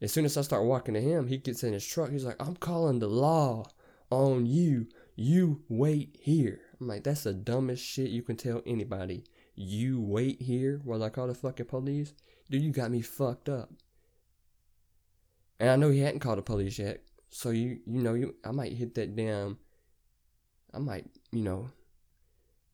as 0.03 0.13
soon 0.13 0.25
as 0.25 0.37
I 0.37 0.43
start 0.43 0.65
walking 0.65 0.95
to 0.95 1.01
him, 1.01 1.29
he 1.29 1.39
gets 1.39 1.63
in 1.63 1.73
his 1.73 1.87
truck. 1.87 2.11
He's 2.11 2.25
like, 2.25 2.41
I'm 2.41 2.57
calling 2.57 2.99
the 2.99 3.09
law 3.09 3.67
on 4.11 4.47
you. 4.47 4.89
You 5.15 5.63
wait 5.69 6.17
here. 6.21 6.61
I'm 6.81 6.89
like, 6.89 7.05
that's 7.05 7.25
the 7.25 7.33
dumbest 7.33 7.85
shit 7.85 8.11
you 8.11 8.23
can 8.23 8.37
tell 8.37 8.63
anybody. 8.67 9.25
You 9.55 10.01
wait 10.01 10.43
here 10.43 10.81
while 10.85 11.03
I 11.03 11.09
call 11.09 11.27
the 11.27 11.35
fucking 11.35 11.67
police? 11.67 12.13
Dude, 12.51 12.63
you 12.63 12.71
got 12.71 12.91
me 12.91 13.01
fucked 13.01 13.49
up. 13.49 13.71
And 15.59 15.71
I 15.71 15.77
know 15.77 15.91
he 15.91 16.01
hadn't 16.01 16.21
called 16.21 16.39
the 16.39 16.43
police 16.43 16.79
yet. 16.79 17.03
So 17.29 17.51
you 17.51 17.81
you 17.87 18.03
know 18.03 18.15
you 18.15 18.35
I 18.45 18.51
might 18.53 18.73
hit 18.73 18.95
that 18.95 19.17
damn 19.17 19.59
I 20.73 20.79
might, 20.79 21.07
you 21.33 21.43
know, 21.43 21.71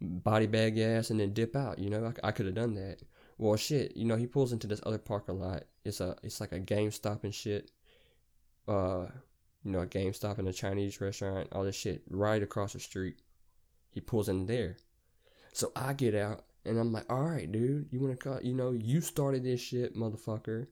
body 0.00 0.46
bag 0.46 0.78
ass 0.78 1.10
and 1.10 1.20
then 1.20 1.32
dip 1.32 1.54
out, 1.54 1.78
you 1.78 1.88
know? 1.88 2.12
I, 2.22 2.28
I 2.28 2.32
could 2.32 2.46
have 2.46 2.56
done 2.56 2.74
that. 2.74 3.02
Well 3.38 3.56
shit, 3.56 3.96
you 3.96 4.04
know, 4.04 4.16
he 4.16 4.26
pulls 4.26 4.52
into 4.52 4.66
this 4.66 4.82
other 4.84 4.98
parking 4.98 5.38
lot. 5.38 5.64
It's 5.84 6.00
a 6.00 6.16
it's 6.22 6.40
like 6.40 6.52
a 6.52 6.60
GameStop 6.60 7.24
and 7.24 7.34
shit. 7.34 7.70
Uh 8.66 9.06
you 9.64 9.70
know, 9.70 9.80
a 9.80 9.86
GameStop 9.86 10.38
and 10.38 10.48
a 10.48 10.52
Chinese 10.52 11.00
restaurant, 11.00 11.48
all 11.52 11.64
this 11.64 11.76
shit 11.76 12.02
right 12.10 12.42
across 12.42 12.72
the 12.72 12.80
street. 12.80 13.22
He 13.92 14.00
pulls 14.00 14.28
in 14.28 14.46
there. 14.46 14.76
So 15.52 15.70
I 15.76 15.92
get 15.92 16.14
out 16.14 16.44
and 16.64 16.78
I'm 16.78 16.92
like, 16.92 17.10
all 17.12 17.22
right, 17.22 17.50
dude, 17.50 17.88
you 17.90 18.00
want 18.00 18.18
to 18.18 18.28
call, 18.28 18.40
you 18.42 18.54
know, 18.54 18.72
you 18.72 19.00
started 19.00 19.44
this 19.44 19.60
shit, 19.60 19.96
motherfucker. 19.96 20.66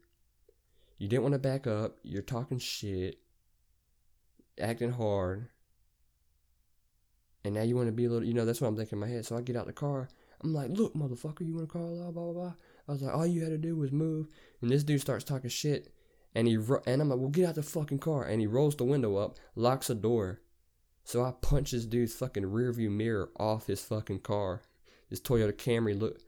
You 0.98 1.08
didn't 1.08 1.22
want 1.22 1.34
to 1.34 1.38
back 1.38 1.66
up. 1.66 1.98
You're 2.02 2.22
talking 2.22 2.58
shit, 2.58 3.18
acting 4.58 4.92
hard. 4.92 5.48
And 7.44 7.54
now 7.54 7.62
you 7.62 7.76
want 7.76 7.88
to 7.88 7.92
be 7.92 8.04
a 8.04 8.10
little, 8.10 8.26
you 8.26 8.34
know, 8.34 8.44
that's 8.44 8.60
what 8.60 8.68
I'm 8.68 8.76
thinking 8.76 8.96
in 8.96 9.00
my 9.00 9.08
head. 9.08 9.24
So 9.24 9.36
I 9.36 9.40
get 9.40 9.56
out 9.56 9.66
the 9.66 9.72
car. 9.72 10.08
I'm 10.42 10.54
like, 10.54 10.70
look, 10.70 10.94
motherfucker, 10.94 11.46
you 11.46 11.54
want 11.54 11.68
to 11.68 11.72
call, 11.72 11.96
blah, 11.96 12.10
blah, 12.10 12.32
blah. 12.32 12.54
I 12.88 12.92
was 12.92 13.02
like, 13.02 13.14
all 13.14 13.26
you 13.26 13.42
had 13.42 13.50
to 13.50 13.58
do 13.58 13.76
was 13.76 13.92
move. 13.92 14.28
And 14.60 14.70
this 14.70 14.84
dude 14.84 15.00
starts 15.00 15.24
talking 15.24 15.50
shit. 15.50 15.92
And 16.34 16.46
he 16.46 16.54
and 16.54 17.02
I'm 17.02 17.08
like, 17.08 17.18
well, 17.18 17.28
get 17.28 17.48
out 17.48 17.54
the 17.56 17.62
fucking 17.62 17.98
car. 17.98 18.24
And 18.24 18.40
he 18.40 18.46
rolls 18.46 18.76
the 18.76 18.84
window 18.84 19.16
up, 19.16 19.36
locks 19.54 19.88
the 19.88 19.94
door. 19.94 20.40
So 21.04 21.24
I 21.24 21.32
punch 21.40 21.72
this 21.72 21.84
dude's 21.84 22.14
fucking 22.14 22.44
rearview 22.44 22.90
mirror 22.90 23.30
off 23.38 23.66
his 23.66 23.82
fucking 23.82 24.20
car. 24.20 24.62
This 25.08 25.20
Toyota 25.20 25.52
Camry 25.52 25.98
look. 25.98 26.20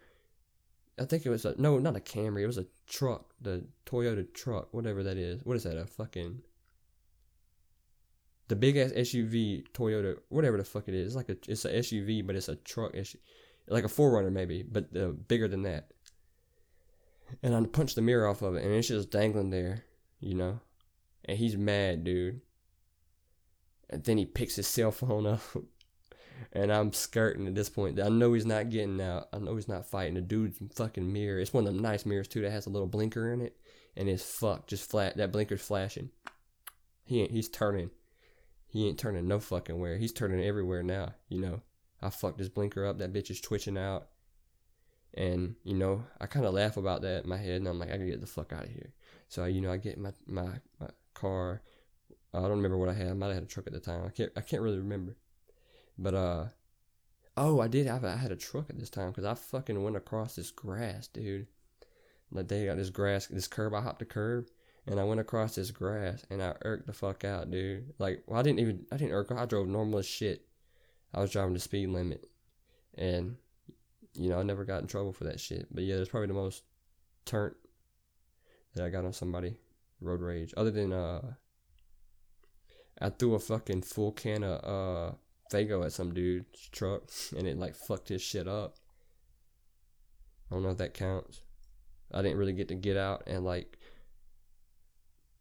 I 0.99 1.05
think 1.05 1.25
it 1.25 1.31
was 1.31 1.45
a 1.45 1.55
no, 1.61 1.79
not 1.79 1.97
a 1.97 2.01
Camry. 2.01 2.43
It 2.43 2.47
was 2.47 2.59
a 2.59 2.67
truck, 2.87 3.33
the 3.41 3.65
Toyota 3.87 4.33
truck, 4.35 4.73
whatever 4.73 5.03
that 5.03 5.17
is. 5.17 5.41
What 5.45 5.57
is 5.57 5.63
that? 5.65 5.77
A 5.77 5.87
fucking 5.87 6.43
the 8.49 8.57
big 8.57 8.77
ass 8.77 8.93
SUV 8.93 9.69
Toyota, 9.73 10.19
whatever 10.29 10.59
the 10.59 10.65
fuck 10.65 10.89
it 10.89 10.95
is. 10.95 11.09
It's 11.09 11.17
like 11.17 11.29
a 11.29 11.37
it's 11.49 11.65
a 11.65 11.73
SUV, 11.73 12.27
but 12.27 12.37
it's 12.37 12.49
a 12.49 12.57
truck 12.57 12.93
SUV, 12.93 13.17
like 13.69 13.85
a 13.85 13.89
4Runner 13.89 14.33
maybe, 14.33 14.63
but 14.63 14.95
uh, 14.97 15.09
bigger 15.09 15.49
than 15.49 15.63
that. 15.63 15.93
And 17.43 17.55
I 17.55 17.63
punched 17.65 17.95
the 17.95 18.03
mirror 18.03 18.27
off 18.27 18.43
of 18.43 18.57
it, 18.57 18.65
and 18.65 18.75
it's 18.75 18.89
just 18.89 19.11
dangling 19.11 19.51
there 19.51 19.85
you 20.23 20.35
know? 20.35 20.61
And 21.27 21.37
he's 21.37 21.57
mad, 21.57 22.05
dude. 22.05 22.41
And 23.93 24.05
then 24.05 24.19
he 24.19 24.25
picks 24.25 24.57
his 24.57 24.67
cell 24.67 24.91
phone 24.91 25.27
up. 25.27 25.41
and 26.53 26.73
I'm 26.73 26.93
skirting 26.93 27.47
at 27.47 27.55
this 27.55 27.69
point. 27.69 28.01
I 28.01 28.09
know 28.09 28.33
he's 28.33 28.47
not 28.47 28.71
getting 28.71 29.01
out. 29.01 29.29
I 29.33 29.39
know 29.39 29.55
he's 29.55 29.69
not 29.69 29.87
fighting. 29.87 30.15
The 30.15 30.21
dude's 30.21 30.59
fucking 30.75 31.13
mirror. 31.13 31.39
It's 31.39 31.53
one 31.53 31.67
of 31.67 31.73
them 31.73 31.83
nice 31.83 32.07
mirrors, 32.07 32.29
too, 32.29 32.43
that 32.43 32.51
has 32.51 32.67
a 32.67 32.71
little 32.71 32.89
blinker 32.89 33.33
in 33.33 33.41
it. 33.41 33.57
And 33.97 34.09
it's 34.09 34.25
fuck, 34.25 34.67
just 34.67 34.91
flat. 34.91 35.17
That 35.17 35.33
blinker's 35.33 35.61
flashing. 35.61 36.11
He 37.05 37.23
ain't, 37.23 37.31
he's 37.31 37.49
turning. 37.49 37.91
He 38.67 38.89
ain't 38.89 38.99
turning 38.99 39.29
no 39.29 39.39
fucking 39.39 39.79
where. 39.79 39.99
He's 39.99 40.13
turning 40.13 40.43
everywhere 40.43 40.83
now, 40.83 41.15
you 41.29 41.41
know. 41.41 41.61
I 42.01 42.11
fucked 42.11 42.39
his 42.39 42.49
blinker 42.49 42.87
up. 42.87 42.99
That 42.99 43.13
bitch 43.13 43.31
is 43.31 43.41
twitching 43.41 43.77
out. 43.77 44.09
And, 45.15 45.57
you 45.63 45.75
know, 45.75 46.05
I 46.21 46.27
kind 46.27 46.47
of 46.47 46.55
laugh 46.55 46.79
about 46.79 47.03
that 47.03 47.25
in 47.25 47.29
my 47.29 47.37
head. 47.37 47.57
And 47.57 47.69
I'm 47.69 47.79
like, 47.79 47.91
I 47.91 47.99
gotta 47.99 48.11
get 48.11 48.23
the 48.23 48.27
fuck 48.27 48.53
out 48.53 48.65
of 48.65 48.71
here. 48.71 48.95
So 49.29 49.47
you 49.47 49.63
know, 49.63 49.73
I 49.73 49.79
get 49.79 49.99
my 49.99 50.13
my, 50.27 50.61
my 50.79 50.89
car. 51.15 51.63
I 52.35 52.41
don't 52.41 52.51
remember 52.51 52.79
what 52.79 52.89
I 52.89 52.95
had. 52.95 53.09
I 53.09 53.13
might 53.13 53.27
have 53.27 53.37
had 53.37 53.45
a 53.45 53.47
truck 53.47 53.67
at 53.67 53.73
the 53.73 53.81
time. 53.81 54.05
I 54.07 54.11
can't 54.11 54.33
I 54.37 54.41
can't 54.41 54.63
really 54.63 54.79
remember. 54.79 55.17
But 55.99 56.15
uh, 56.15 56.45
oh, 57.37 57.61
I 57.61 57.69
did 57.69 57.87
have 57.87 58.05
I 58.05 58.17
had 58.17 58.33
a 58.33 58.37
truck 58.37 58.71
at 58.71 58.79
this 58.79 58.91
time 58.91 59.11
because 59.11 59.25
I 59.25 59.35
fucking 59.35 59.83
went 59.83 59.97
across 59.97 60.37
this 60.37 60.51
grass, 60.51 61.09
dude. 61.09 61.47
Like 62.31 62.49
they 62.49 62.65
got 62.67 62.79
this 62.79 62.91
grass, 62.91 63.27
this 63.27 63.49
curb. 63.49 63.75
I 63.75 63.83
hopped 63.83 63.99
the 63.99 64.07
curb 64.07 64.47
and 64.87 64.99
I 64.99 65.05
went 65.05 65.21
across 65.21 65.55
this 65.55 65.71
grass 65.71 66.25
and 66.31 66.43
I 66.43 66.55
irked 66.63 66.87
the 66.87 66.93
fuck 66.93 67.25
out, 67.25 67.51
dude. 67.51 67.93
Like, 67.99 68.23
well, 68.27 68.39
I 68.41 68.43
didn't 68.43 68.61
even 68.61 68.87
I 68.91 68.97
didn't 68.97 69.13
irk. 69.13 69.31
I 69.31 69.47
drove 69.47 69.69
normal 69.69 69.99
as 69.99 70.07
shit. 70.07 70.47
I 71.15 71.21
was 71.21 71.31
driving 71.31 71.55
the 71.55 71.61
speed 71.61 71.89
limit, 71.89 72.27
and 72.95 73.37
you 74.15 74.31
know 74.31 74.39
I 74.39 74.43
never 74.43 74.65
got 74.65 74.81
in 74.81 74.87
trouble 74.87 75.13
for 75.13 75.25
that 75.25 75.41
shit. 75.41 75.67
But 75.71 75.85
yeah, 75.85 75.97
it's 75.97 76.09
probably 76.09 76.29
the 76.29 76.35
most 76.35 76.63
turnt 77.27 77.55
that 78.75 78.85
I 78.85 78.89
got 78.89 79.05
on 79.05 79.13
somebody. 79.13 79.57
Road 80.01 80.21
rage. 80.21 80.55
Other 80.57 80.71
than 80.71 80.93
uh 80.93 81.35
I 83.03 83.11
threw 83.11 83.35
a 83.35 83.39
fucking 83.39 83.83
full 83.83 84.13
can 84.13 84.45
of 84.45 84.65
uh 84.65 85.15
Faygo 85.53 85.85
at 85.85 85.93
some 85.93 86.15
dude's 86.15 86.69
truck 86.71 87.03
and 87.37 87.47
it 87.47 87.59
like 87.59 87.75
fucked 87.75 88.09
his 88.09 88.23
shit 88.23 88.49
up. 88.49 88.77
I 90.51 90.55
don't 90.55 90.63
know 90.63 90.71
if 90.71 90.79
that 90.79 90.95
counts. 90.95 91.43
I 92.13 92.23
didn't 92.23 92.39
really 92.39 92.53
get 92.53 92.69
to 92.69 92.75
get 92.75 92.97
out 92.97 93.25
and 93.27 93.45
like 93.45 93.79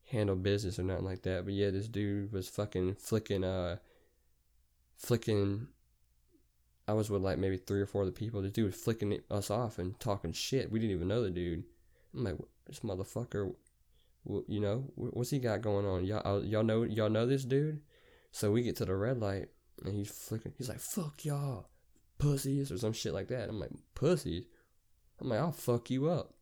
handle 0.09 0.35
business 0.35 0.79
or 0.79 0.83
nothing 0.83 1.05
like 1.05 1.21
that. 1.23 1.45
But 1.45 1.53
yeah, 1.53 1.69
this 1.69 1.87
dude 1.87 2.33
was 2.33 2.49
fucking 2.49 2.95
flicking 2.95 3.43
uh 3.43 3.77
flicking 4.97 5.67
I 6.87 6.93
was 6.93 7.09
with 7.09 7.21
like 7.21 7.37
maybe 7.37 7.57
three 7.57 7.79
or 7.79 7.85
four 7.85 8.01
other 8.01 8.11
people. 8.11 8.41
This 8.41 8.51
dude 8.51 8.65
was 8.65 8.75
flicking 8.75 9.19
us 9.29 9.49
off 9.49 9.79
and 9.79 9.97
talking 9.99 10.33
shit. 10.33 10.71
We 10.71 10.79
didn't 10.79 10.95
even 10.95 11.07
know 11.07 11.23
the 11.23 11.29
dude. 11.29 11.63
I'm 12.13 12.23
like, 12.23 12.35
this 12.65 12.79
motherfucker, 12.79 13.53
you 14.25 14.59
know, 14.59 14.91
what's 14.95 15.29
he 15.29 15.39
got 15.39 15.61
going 15.61 15.85
on? 15.85 16.05
Y'all, 16.05 16.21
uh, 16.25 16.41
y'all 16.41 16.63
know, 16.63 16.83
y'all 16.83 17.09
know 17.09 17.25
this 17.25 17.43
dude. 17.43 17.81
So 18.31 18.51
we 18.51 18.63
get 18.63 18.75
to 18.77 18.85
the 18.85 18.95
red 18.95 19.19
light, 19.19 19.49
and 19.83 19.93
he's 19.93 20.11
flicking. 20.11 20.53
He's 20.57 20.69
like, 20.69 20.79
"Fuck 20.79 21.25
y'all, 21.25 21.69
pussies," 22.17 22.71
or 22.71 22.77
some 22.77 22.93
shit 22.93 23.13
like 23.13 23.27
that. 23.29 23.49
I'm 23.49 23.59
like, 23.59 23.71
"Pussies." 23.95 24.45
I'm 25.19 25.29
like, 25.29 25.39
"I'll 25.39 25.51
fuck 25.51 25.89
you 25.89 26.09
up." 26.09 26.33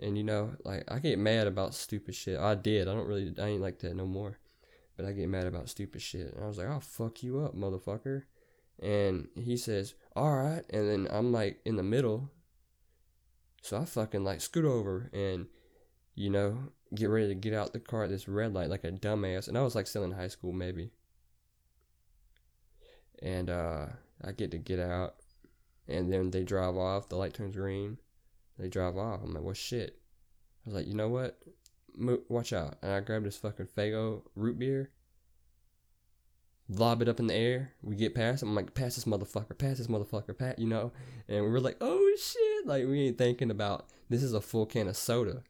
And 0.00 0.18
you 0.18 0.24
know, 0.24 0.56
like 0.64 0.84
I 0.90 0.98
get 0.98 1.18
mad 1.18 1.46
about 1.46 1.74
stupid 1.74 2.14
shit. 2.14 2.38
I 2.38 2.54
did. 2.54 2.88
I 2.88 2.94
don't 2.94 3.06
really. 3.06 3.32
I 3.38 3.46
ain't 3.46 3.62
like 3.62 3.78
that 3.80 3.96
no 3.96 4.06
more. 4.06 4.38
But 4.96 5.06
I 5.06 5.12
get 5.12 5.28
mad 5.28 5.46
about 5.46 5.68
stupid 5.68 6.02
shit. 6.02 6.34
And 6.34 6.44
I 6.44 6.48
was 6.48 6.58
like, 6.58 6.68
"I'll 6.68 6.80
fuck 6.80 7.22
you 7.22 7.40
up, 7.40 7.54
motherfucker." 7.56 8.24
And 8.80 9.28
he 9.36 9.56
says, 9.56 9.94
"All 10.14 10.36
right." 10.36 10.64
And 10.70 10.88
then 10.88 11.08
I'm 11.10 11.32
like 11.32 11.60
in 11.64 11.76
the 11.76 11.82
middle, 11.82 12.30
so 13.62 13.78
I 13.78 13.84
fucking 13.84 14.24
like 14.24 14.40
scoot 14.40 14.64
over 14.64 15.10
and, 15.12 15.46
you 16.14 16.30
know, 16.30 16.56
get 16.94 17.08
ready 17.08 17.28
to 17.28 17.34
get 17.34 17.54
out 17.54 17.72
the 17.72 17.80
car 17.80 18.04
at 18.04 18.10
this 18.10 18.28
red 18.28 18.54
light 18.54 18.70
like 18.70 18.84
a 18.84 18.92
dumbass. 18.92 19.48
And 19.48 19.58
I 19.58 19.62
was 19.62 19.74
like 19.74 19.86
still 19.86 20.04
in 20.04 20.12
high 20.12 20.28
school 20.28 20.52
maybe. 20.52 20.90
And 23.22 23.50
uh, 23.50 23.86
I 24.22 24.32
get 24.32 24.50
to 24.52 24.58
get 24.58 24.78
out. 24.78 25.16
And 25.88 26.12
then 26.12 26.30
they 26.30 26.44
drive 26.44 26.76
off. 26.76 27.08
The 27.08 27.16
light 27.16 27.34
turns 27.34 27.56
green. 27.56 27.98
They 28.58 28.68
drive 28.68 28.96
off. 28.96 29.20
I'm 29.22 29.34
like, 29.34 29.42
well, 29.42 29.54
shit. 29.54 29.98
I 30.64 30.70
was 30.70 30.74
like, 30.74 30.86
you 30.86 30.94
know 30.94 31.08
what? 31.08 31.38
Mo- 31.96 32.22
watch 32.28 32.52
out. 32.52 32.76
And 32.82 32.92
I 32.92 33.00
grabbed 33.00 33.26
this 33.26 33.36
fucking 33.36 33.68
Faygo 33.76 34.22
root 34.34 34.58
beer 34.58 34.90
lob 36.68 37.02
it 37.02 37.08
up 37.08 37.20
in 37.20 37.26
the 37.26 37.34
air. 37.34 37.72
We 37.82 37.96
get 37.96 38.14
past. 38.14 38.42
I'm 38.42 38.54
like, 38.54 38.74
pass 38.74 38.94
this 38.94 39.04
motherfucker, 39.04 39.56
pass 39.56 39.78
this 39.78 39.86
motherfucker, 39.86 40.36
pat, 40.36 40.58
you 40.58 40.66
know. 40.66 40.92
And 41.28 41.44
we're 41.44 41.60
like, 41.60 41.76
oh 41.80 42.16
shit, 42.18 42.66
like 42.66 42.86
we 42.86 43.08
ain't 43.08 43.18
thinking 43.18 43.50
about 43.50 43.86
this 44.08 44.22
is 44.22 44.32
a 44.32 44.40
full 44.40 44.66
can 44.66 44.88
of 44.88 44.96
soda. 44.96 45.42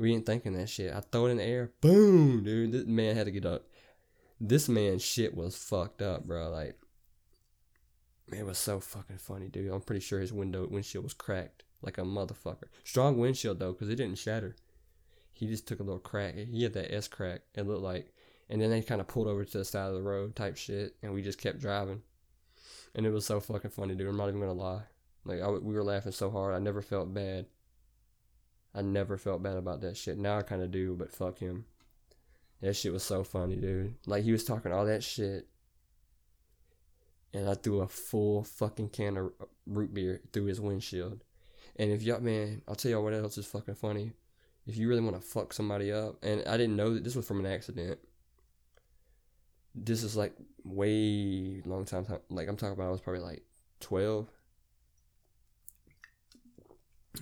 We 0.00 0.14
ain't 0.14 0.26
thinking 0.26 0.54
that 0.54 0.68
shit. 0.68 0.94
I 0.94 1.00
throw 1.00 1.26
it 1.26 1.30
in 1.30 1.36
the 1.36 1.44
air, 1.44 1.70
boom, 1.80 2.42
dude. 2.42 2.72
This 2.72 2.86
man 2.86 3.16
had 3.16 3.26
to 3.26 3.30
get 3.30 3.44
up. 3.44 3.66
This 4.40 4.68
man's 4.68 5.04
shit 5.04 5.36
was 5.36 5.56
fucked 5.56 6.00
up, 6.00 6.24
bro. 6.24 6.48
Like, 6.50 6.78
man, 8.26 8.40
it 8.40 8.46
was 8.46 8.58
so 8.58 8.80
fucking 8.80 9.18
funny, 9.18 9.48
dude. 9.48 9.70
I'm 9.70 9.82
pretty 9.82 10.00
sure 10.00 10.18
his 10.20 10.32
window 10.32 10.66
windshield 10.66 11.04
was 11.04 11.12
cracked 11.12 11.64
like 11.82 11.98
a 11.98 12.02
motherfucker. 12.02 12.68
Strong 12.84 13.18
windshield 13.18 13.58
though, 13.58 13.72
cause 13.72 13.88
it 13.88 13.96
didn't 13.96 14.18
shatter. 14.18 14.56
He 15.32 15.46
just 15.46 15.66
took 15.66 15.80
a 15.80 15.84
little 15.84 16.00
crack. 16.00 16.34
He 16.34 16.62
had 16.62 16.74
that 16.74 16.94
S 16.94 17.08
crack. 17.08 17.42
It 17.54 17.66
looked 17.66 17.82
like 17.82 18.12
and 18.48 18.60
then 18.60 18.70
they 18.70 18.82
kind 18.82 19.00
of 19.00 19.06
pulled 19.06 19.28
over 19.28 19.44
to 19.44 19.58
the 19.58 19.64
side 19.64 19.88
of 19.88 19.94
the 19.94 20.02
road 20.02 20.34
type 20.34 20.56
shit, 20.56 20.96
and 21.02 21.14
we 21.14 21.22
just 21.22 21.40
kept 21.40 21.60
driving. 21.60 22.02
And 22.94 23.06
it 23.06 23.10
was 23.10 23.24
so 23.24 23.38
fucking 23.38 23.70
funny, 23.70 23.94
dude. 23.94 24.08
I'm 24.08 24.16
not 24.16 24.28
even 24.28 24.40
gonna 24.40 24.52
lie. 24.52 24.82
Like 25.24 25.40
I, 25.40 25.48
we 25.48 25.74
were 25.74 25.84
laughing 25.84 26.12
so 26.12 26.30
hard, 26.30 26.54
I 26.54 26.58
never 26.58 26.82
felt 26.82 27.14
bad. 27.14 27.46
I 28.74 28.82
never 28.82 29.16
felt 29.16 29.42
bad 29.42 29.56
about 29.56 29.80
that 29.80 29.96
shit. 29.96 30.18
Now 30.18 30.38
I 30.38 30.42
kind 30.42 30.62
of 30.62 30.70
do, 30.70 30.94
but 30.94 31.12
fuck 31.12 31.38
him. 31.38 31.64
That 32.60 32.74
shit 32.74 32.92
was 32.92 33.02
so 33.02 33.24
funny, 33.24 33.56
dude. 33.56 33.94
Like 34.06 34.22
he 34.22 34.32
was 34.32 34.44
talking 34.44 34.72
all 34.72 34.86
that 34.86 35.02
shit, 35.02 35.48
and 37.32 37.48
I 37.48 37.54
threw 37.54 37.80
a 37.80 37.88
full 37.88 38.44
fucking 38.44 38.90
can 38.90 39.16
of 39.16 39.32
root 39.66 39.94
beer 39.94 40.20
through 40.32 40.44
his 40.44 40.60
windshield. 40.60 41.24
And 41.76 41.90
if 41.90 42.02
y'all, 42.02 42.20
man, 42.20 42.62
I'll 42.68 42.74
tell 42.74 42.90
y'all 42.90 43.02
what 43.02 43.14
else 43.14 43.38
is 43.38 43.46
fucking 43.46 43.76
funny. 43.76 44.12
If 44.66 44.76
you 44.76 44.88
really 44.88 45.00
want 45.00 45.16
to 45.16 45.26
fuck 45.26 45.52
somebody 45.52 45.90
up, 45.90 46.22
and 46.22 46.46
I 46.46 46.56
didn't 46.56 46.76
know 46.76 46.94
that 46.94 47.02
this 47.02 47.16
was 47.16 47.26
from 47.26 47.40
an 47.40 47.46
accident. 47.46 47.98
This 49.74 50.02
is 50.02 50.16
like 50.16 50.34
way 50.64 51.62
long 51.64 51.86
time. 51.86 52.06
Like 52.28 52.48
I'm 52.48 52.56
talking 52.56 52.74
about, 52.74 52.88
I 52.88 52.90
was 52.90 53.00
probably 53.00 53.22
like 53.22 53.42
twelve, 53.80 54.28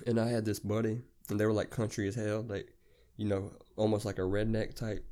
and 0.05 0.19
I 0.19 0.27
had 0.27 0.45
this 0.45 0.59
buddy, 0.59 1.01
they 1.37 1.45
were 1.45 1.53
like 1.53 1.69
country 1.69 2.07
as 2.07 2.15
hell, 2.15 2.45
like 2.47 2.73
you 3.17 3.25
know, 3.25 3.51
almost 3.75 4.05
like 4.05 4.17
a 4.17 4.21
redneck 4.21 4.75
type 4.75 5.05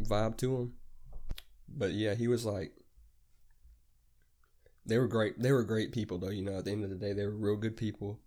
vibe 0.00 0.36
to 0.38 0.56
him. 0.56 0.72
But 1.68 1.92
yeah, 1.92 2.14
he 2.14 2.28
was 2.28 2.44
like 2.44 2.72
they 4.84 4.98
were 4.98 5.08
great. 5.08 5.40
They 5.40 5.52
were 5.52 5.62
great 5.62 5.92
people, 5.92 6.18
though. 6.18 6.30
You 6.30 6.42
know, 6.42 6.58
at 6.58 6.64
the 6.64 6.72
end 6.72 6.84
of 6.84 6.90
the 6.90 6.96
day, 6.96 7.12
they 7.12 7.24
were 7.24 7.36
real 7.36 7.56
good 7.56 7.76
people, 7.76 8.18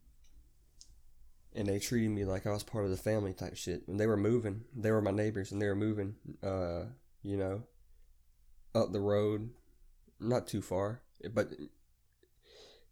and 1.54 1.68
they 1.68 1.80
treated 1.80 2.12
me 2.12 2.26
like 2.26 2.48
I 2.48 2.52
was 2.52 2.64
part 2.64 2.86
of 2.86 2.92
the 2.92 2.98
family 2.98 3.34
type 3.34 3.58
shit. 3.58 3.88
And 3.88 4.00
they 4.00 4.08
were 4.08 4.18
moving. 4.18 4.64
They 4.76 4.92
were 4.92 5.02
my 5.02 5.12
neighbors, 5.12 5.52
and 5.52 5.62
they 5.62 5.68
were 5.68 5.76
moving. 5.76 6.16
Uh, 6.42 6.86
you 7.24 7.38
know, 7.38 7.64
up 8.74 8.92
the 8.92 9.02
road, 9.02 9.50
not 10.20 10.48
too 10.48 10.62
far, 10.62 11.02
but 11.34 11.50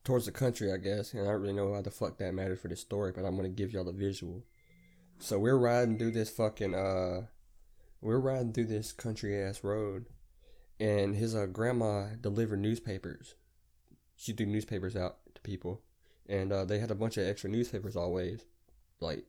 towards 0.04 0.26
the 0.26 0.32
country, 0.32 0.72
I 0.72 0.78
guess. 0.78 1.14
And 1.14 1.22
I 1.22 1.32
don't 1.32 1.42
really 1.42 1.54
know 1.54 1.74
how 1.74 1.82
the 1.82 1.92
fuck 1.92 2.18
that 2.18 2.34
matters 2.34 2.60
for 2.60 2.68
this 2.68 2.82
story, 2.82 3.12
but 3.16 3.26
I'm 3.26 3.36
gonna 3.36 3.50
give 3.50 3.72
y'all 3.72 3.84
the 3.84 3.92
visual. 3.92 4.44
So 5.20 5.40
we're 5.40 5.58
riding 5.58 5.98
through 5.98 6.12
this 6.12 6.30
fucking 6.30 6.76
uh, 6.76 7.28
we're 8.02 8.20
riding 8.20 8.54
through 8.54 8.66
this 8.66 8.92
country 8.92 9.42
ass 9.42 9.64
road, 9.64 10.08
and 10.80 11.16
his 11.16 11.36
uh, 11.36 11.46
grandma 11.46 12.16
delivered 12.22 12.60
newspapers 12.60 13.36
she 14.16 14.34
threw 14.34 14.46
newspapers 14.46 14.96
out 14.96 15.18
to 15.36 15.42
people, 15.42 15.82
and 16.28 16.52
uh, 16.52 16.66
they 16.66 16.80
had 16.80 16.92
a 16.92 16.96
bunch 16.96 17.18
of 17.18 17.28
extra 17.28 17.50
newspapers 17.50 17.96
always. 17.96 18.46
Like, 19.00 19.26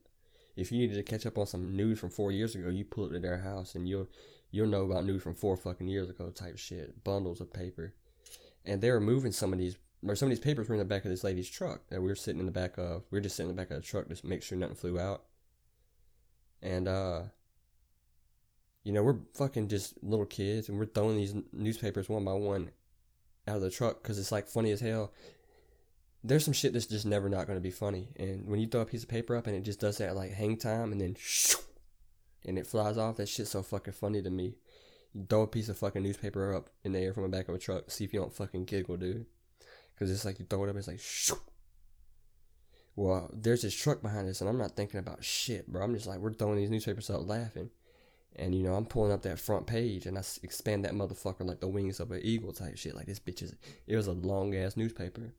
if 0.55 0.71
you 0.71 0.79
needed 0.79 0.95
to 0.95 1.03
catch 1.03 1.25
up 1.25 1.37
on 1.37 1.47
some 1.47 1.75
news 1.75 1.99
from 1.99 2.09
four 2.09 2.31
years 2.31 2.55
ago, 2.55 2.69
you 2.69 2.85
pull 2.85 3.05
up 3.05 3.11
to 3.11 3.19
their 3.19 3.39
house, 3.39 3.75
and 3.75 3.87
you'll 3.87 4.07
you'll 4.51 4.67
know 4.67 4.83
about 4.83 5.05
news 5.05 5.21
from 5.23 5.35
four 5.35 5.57
fucking 5.57 5.87
years 5.87 6.09
ago 6.09 6.29
type 6.29 6.57
shit. 6.57 7.03
Bundles 7.03 7.41
of 7.41 7.51
paper, 7.51 7.93
and 8.63 8.81
they 8.81 8.91
were 8.91 9.01
moving 9.01 9.31
some 9.31 9.51
of 9.51 9.59
these. 9.59 9.77
Or 10.07 10.15
some 10.15 10.27
of 10.27 10.29
these 10.31 10.43
papers 10.43 10.69
were 10.69 10.75
in 10.75 10.79
the 10.79 10.85
back 10.85 11.05
of 11.05 11.11
this 11.11 11.23
lady's 11.23 11.49
truck 11.49 11.87
that 11.89 12.01
we 12.01 12.07
were 12.07 12.15
sitting 12.15 12.39
in 12.39 12.45
the 12.45 12.51
back 12.51 12.77
of. 12.77 13.03
We 13.09 13.17
were 13.17 13.21
just 13.21 13.35
sitting 13.35 13.49
in 13.49 13.55
the 13.55 13.61
back 13.61 13.71
of 13.71 13.77
the 13.77 13.87
truck 13.87 14.07
to 14.09 14.27
make 14.27 14.43
sure 14.43 14.57
nothing 14.57 14.75
flew 14.75 14.99
out. 14.99 15.23
And 16.61 16.87
uh, 16.87 17.21
you 18.85 18.93
know, 18.93 19.03
we're 19.03 19.17
fucking 19.33 19.67
just 19.67 19.95
little 20.03 20.27
kids, 20.27 20.69
and 20.69 20.77
we're 20.77 20.85
throwing 20.85 21.17
these 21.17 21.33
newspapers 21.51 22.07
one 22.07 22.23
by 22.23 22.33
one 22.33 22.69
out 23.47 23.57
of 23.57 23.61
the 23.61 23.71
truck 23.71 24.01
because 24.01 24.19
it's 24.19 24.31
like 24.31 24.47
funny 24.47 24.71
as 24.71 24.79
hell. 24.79 25.11
There's 26.23 26.45
some 26.45 26.53
shit 26.53 26.73
that's 26.73 26.85
just 26.85 27.05
never 27.05 27.27
not 27.27 27.47
going 27.47 27.57
to 27.57 27.63
be 27.63 27.71
funny, 27.71 28.09
and 28.15 28.47
when 28.47 28.59
you 28.59 28.67
throw 28.67 28.81
a 28.81 28.85
piece 28.85 29.03
of 29.03 29.09
paper 29.09 29.35
up 29.35 29.47
and 29.47 29.55
it 29.55 29.63
just 29.63 29.79
does 29.79 29.97
that 29.97 30.15
like 30.15 30.31
hang 30.31 30.57
time 30.57 30.91
and 30.91 31.01
then 31.01 31.15
shoo, 31.17 31.57
and 32.45 32.59
it 32.59 32.67
flies 32.67 32.97
off, 32.97 33.17
that 33.17 33.27
shit's 33.27 33.51
so 33.51 33.63
fucking 33.63 33.93
funny 33.93 34.21
to 34.21 34.29
me. 34.29 34.55
You 35.13 35.25
throw 35.27 35.43
a 35.43 35.47
piece 35.47 35.69
of 35.69 35.77
fucking 35.79 36.03
newspaper 36.03 36.53
up 36.53 36.69
in 36.83 36.91
the 36.91 36.99
air 36.99 37.13
from 37.13 37.23
the 37.23 37.29
back 37.29 37.47
of 37.47 37.55
a 37.55 37.59
truck, 37.59 37.89
see 37.89 38.03
if 38.03 38.13
you 38.13 38.19
don't 38.19 38.33
fucking 38.33 38.65
giggle, 38.65 38.97
dude. 38.97 39.25
Because 39.95 40.11
it's 40.11 40.25
like 40.25 40.39
you 40.39 40.45
throw 40.49 40.65
it 40.65 40.69
up, 40.69 40.75
it's 40.75 40.87
like 40.87 40.99
shoo. 40.99 41.39
Well, 42.97 43.29
there's 43.33 43.61
this 43.61 43.75
truck 43.75 44.01
behind 44.01 44.29
us, 44.29 44.41
and 44.41 44.49
I'm 44.49 44.57
not 44.57 44.75
thinking 44.75 44.99
about 44.99 45.23
shit, 45.23 45.67
bro. 45.67 45.83
I'm 45.83 45.93
just 45.93 46.07
like, 46.07 46.19
we're 46.19 46.33
throwing 46.33 46.57
these 46.57 46.69
newspapers 46.69 47.09
up 47.09 47.27
laughing. 47.27 47.69
And 48.37 48.53
you 48.53 48.63
know, 48.63 48.75
I'm 48.75 48.85
pulling 48.85 49.13
up 49.13 49.21
that 49.21 49.39
front 49.39 49.65
page 49.65 50.05
and 50.05 50.17
I 50.17 50.23
expand 50.43 50.83
that 50.83 50.91
motherfucker 50.91 51.45
like 51.45 51.61
the 51.61 51.69
wings 51.69 52.01
of 52.01 52.11
an 52.11 52.19
eagle 52.21 52.51
type 52.51 52.77
shit. 52.77 52.93
Like 52.93 53.05
this 53.05 53.19
bitch 53.19 53.41
is, 53.41 53.55
it 53.87 53.95
was 53.95 54.07
a 54.07 54.11
long 54.11 54.53
ass 54.55 54.75
newspaper. 54.75 55.33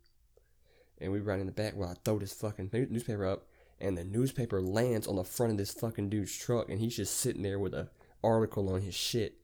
And 0.99 1.13
we 1.13 1.21
right 1.21 1.39
in 1.39 1.45
the 1.45 1.53
back 1.53 1.77
while 1.77 1.91
I 1.91 1.95
throw 2.05 2.19
this 2.19 2.33
fucking 2.33 2.71
newspaper 2.73 3.27
up, 3.27 3.47
and 3.79 3.99
the 3.99 4.05
newspaper 4.05 4.63
lands 4.63 5.07
on 5.07 5.17
the 5.17 5.25
front 5.25 5.53
of 5.53 5.59
this 5.59 5.73
fucking 5.73 6.09
dude's 6.09 6.35
truck, 6.35 6.71
and 6.71 6.81
he's 6.81 6.97
just 6.97 7.19
sitting 7.19 7.43
there 7.43 7.59
with 7.59 7.75
a 7.75 7.91
article 8.25 8.73
on 8.73 8.81
his 8.81 8.95
shit, 8.95 9.35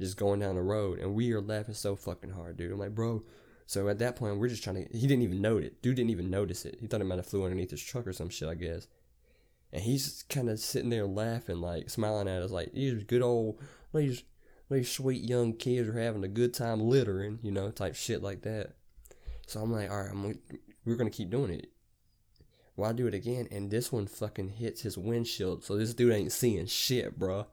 just 0.00 0.16
going 0.16 0.38
down 0.38 0.54
the 0.54 0.62
road, 0.62 1.00
and 1.00 1.14
we 1.14 1.32
are 1.32 1.40
laughing 1.40 1.74
so 1.74 1.96
fucking 1.96 2.30
hard, 2.30 2.56
dude. 2.56 2.70
I'm 2.70 2.78
like, 2.78 2.94
bro. 2.94 3.24
So 3.70 3.88
at 3.88 4.00
that 4.00 4.16
point, 4.16 4.38
we're 4.38 4.48
just 4.48 4.64
trying 4.64 4.84
to. 4.84 4.98
He 4.98 5.06
didn't 5.06 5.22
even 5.22 5.40
note 5.40 5.62
it. 5.62 5.80
Dude 5.80 5.94
didn't 5.94 6.10
even 6.10 6.28
notice 6.28 6.64
it. 6.64 6.78
He 6.80 6.86
thought 6.86 7.00
it 7.00 7.04
might 7.04 7.18
have 7.18 7.26
flew 7.26 7.44
underneath 7.44 7.70
his 7.70 7.82
truck 7.82 8.06
or 8.06 8.12
some 8.12 8.28
shit, 8.28 8.48
I 8.48 8.54
guess 8.54 8.88
and 9.72 9.82
he's 9.82 10.24
kind 10.28 10.48
of 10.48 10.58
sitting 10.58 10.90
there 10.90 11.06
laughing, 11.06 11.60
like 11.60 11.90
smiling 11.90 12.28
at 12.28 12.42
us, 12.42 12.50
like 12.50 12.72
these 12.72 13.04
good 13.04 13.22
old 13.22 13.58
these 13.94 14.24
these 14.70 14.90
sweet 14.90 15.28
young 15.28 15.52
kids 15.52 15.88
are 15.88 15.98
having 15.98 16.24
a 16.24 16.28
good 16.28 16.54
time 16.54 16.80
littering, 16.80 17.40
you 17.42 17.50
know, 17.50 17.70
type 17.70 17.96
shit 17.96 18.22
like 18.22 18.42
that. 18.42 18.74
So 19.46 19.60
I'm 19.60 19.72
like, 19.72 19.90
all 19.90 20.02
right, 20.02 20.10
I'm, 20.10 20.38
we're 20.84 20.96
gonna 20.96 21.10
keep 21.10 21.30
doing 21.30 21.50
it. 21.50 21.70
I 22.82 22.92
do 22.92 23.06
it 23.06 23.12
again, 23.12 23.46
and 23.50 23.70
this 23.70 23.92
one 23.92 24.06
fucking 24.06 24.48
hits 24.48 24.80
his 24.80 24.96
windshield, 24.96 25.62
so 25.62 25.76
this 25.76 25.92
dude 25.92 26.14
ain't 26.14 26.32
seeing 26.32 26.64
shit, 26.64 27.18
bro. 27.18 27.46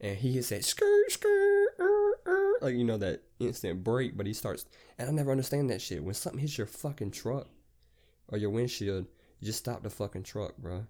And 0.00 0.16
he 0.16 0.32
hits 0.32 0.48
that 0.48 0.64
skirt, 0.64 1.12
skirt, 1.12 1.55
like 2.66 2.74
you 2.74 2.84
know 2.84 2.98
that 2.98 3.22
instant 3.38 3.82
brake, 3.82 4.16
but 4.16 4.26
he 4.26 4.34
starts, 4.34 4.66
and 4.98 5.08
I 5.08 5.12
never 5.12 5.30
understand 5.30 5.70
that 5.70 5.80
shit. 5.80 6.04
When 6.04 6.14
something 6.14 6.40
hits 6.40 6.58
your 6.58 6.66
fucking 6.66 7.12
truck 7.12 7.48
or 8.28 8.38
your 8.38 8.50
windshield, 8.50 9.06
you 9.40 9.46
just 9.46 9.60
stop 9.60 9.82
the 9.82 9.90
fucking 9.90 10.24
truck, 10.24 10.56
bro. 10.58 10.86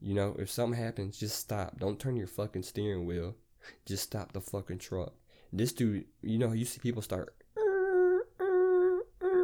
You 0.00 0.14
know, 0.14 0.34
if 0.38 0.50
something 0.50 0.80
happens, 0.80 1.18
just 1.18 1.38
stop. 1.38 1.78
Don't 1.78 2.00
turn 2.00 2.16
your 2.16 2.26
fucking 2.26 2.62
steering 2.62 3.06
wheel. 3.06 3.36
Just 3.84 4.04
stop 4.04 4.32
the 4.32 4.40
fucking 4.40 4.78
truck. 4.78 5.12
This 5.52 5.72
dude, 5.72 6.06
you 6.22 6.38
know, 6.38 6.52
you 6.52 6.64
see 6.64 6.80
people 6.80 7.02
start, 7.02 7.34
you 7.56 9.02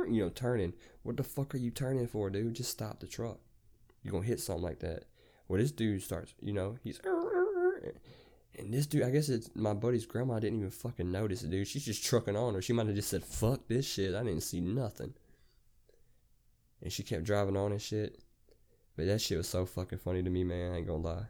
know, 0.09 0.31
turning. 0.35 0.73
What 1.03 1.19
the 1.19 1.23
fuck 1.23 1.55
are 1.55 1.59
you 1.59 1.71
turning 1.71 2.07
for, 2.07 2.31
dude? 2.31 2.55
Just 2.55 2.71
stop 2.71 3.01
the 3.01 3.07
truck. 3.07 3.39
You're 4.03 4.13
gonna 4.13 4.25
hit 4.25 4.41
something 4.41 4.65
like 4.65 4.79
that. 4.81 5.05
Well, 5.49 5.61
this 5.61 5.73
dude 5.73 6.03
starts, 6.03 6.33
you 6.41 6.53
know, 6.53 6.79
he's, 6.83 7.01
and 8.59 8.73
this 8.73 8.87
dude, 8.87 9.03
I 9.03 9.11
guess 9.11 9.29
it's 9.29 9.51
my 9.55 9.75
buddy's 9.75 10.07
grandma 10.07 10.39
didn't 10.39 10.59
even 10.59 10.71
fucking 10.71 11.11
notice 11.11 11.43
it, 11.43 11.51
dude. 11.51 11.69
She's 11.69 11.85
just 11.85 12.05
trucking 12.05 12.37
on, 12.37 12.57
or 12.57 12.63
she 12.63 12.73
might 12.73 12.87
have 12.87 12.97
just 12.97 13.11
said, 13.11 13.25
fuck 13.25 13.69
this 13.69 13.87
shit. 13.87 14.15
I 14.15 14.23
didn't 14.23 14.43
see 14.43 14.61
nothing. 14.61 15.15
And 16.83 16.93
she 16.93 17.03
kept 17.03 17.25
driving 17.25 17.57
on 17.57 17.73
and 17.73 17.83
shit. 17.83 18.23
But 18.97 19.07
that 19.07 19.21
shit 19.21 19.39
was 19.39 19.49
so 19.49 19.67
fucking 19.67 19.99
funny 19.99 20.23
to 20.23 20.31
me, 20.31 20.45
man. 20.45 20.73
I 20.73 20.77
ain't 20.79 20.87
gonna 20.87 21.03
lie. 21.03 21.27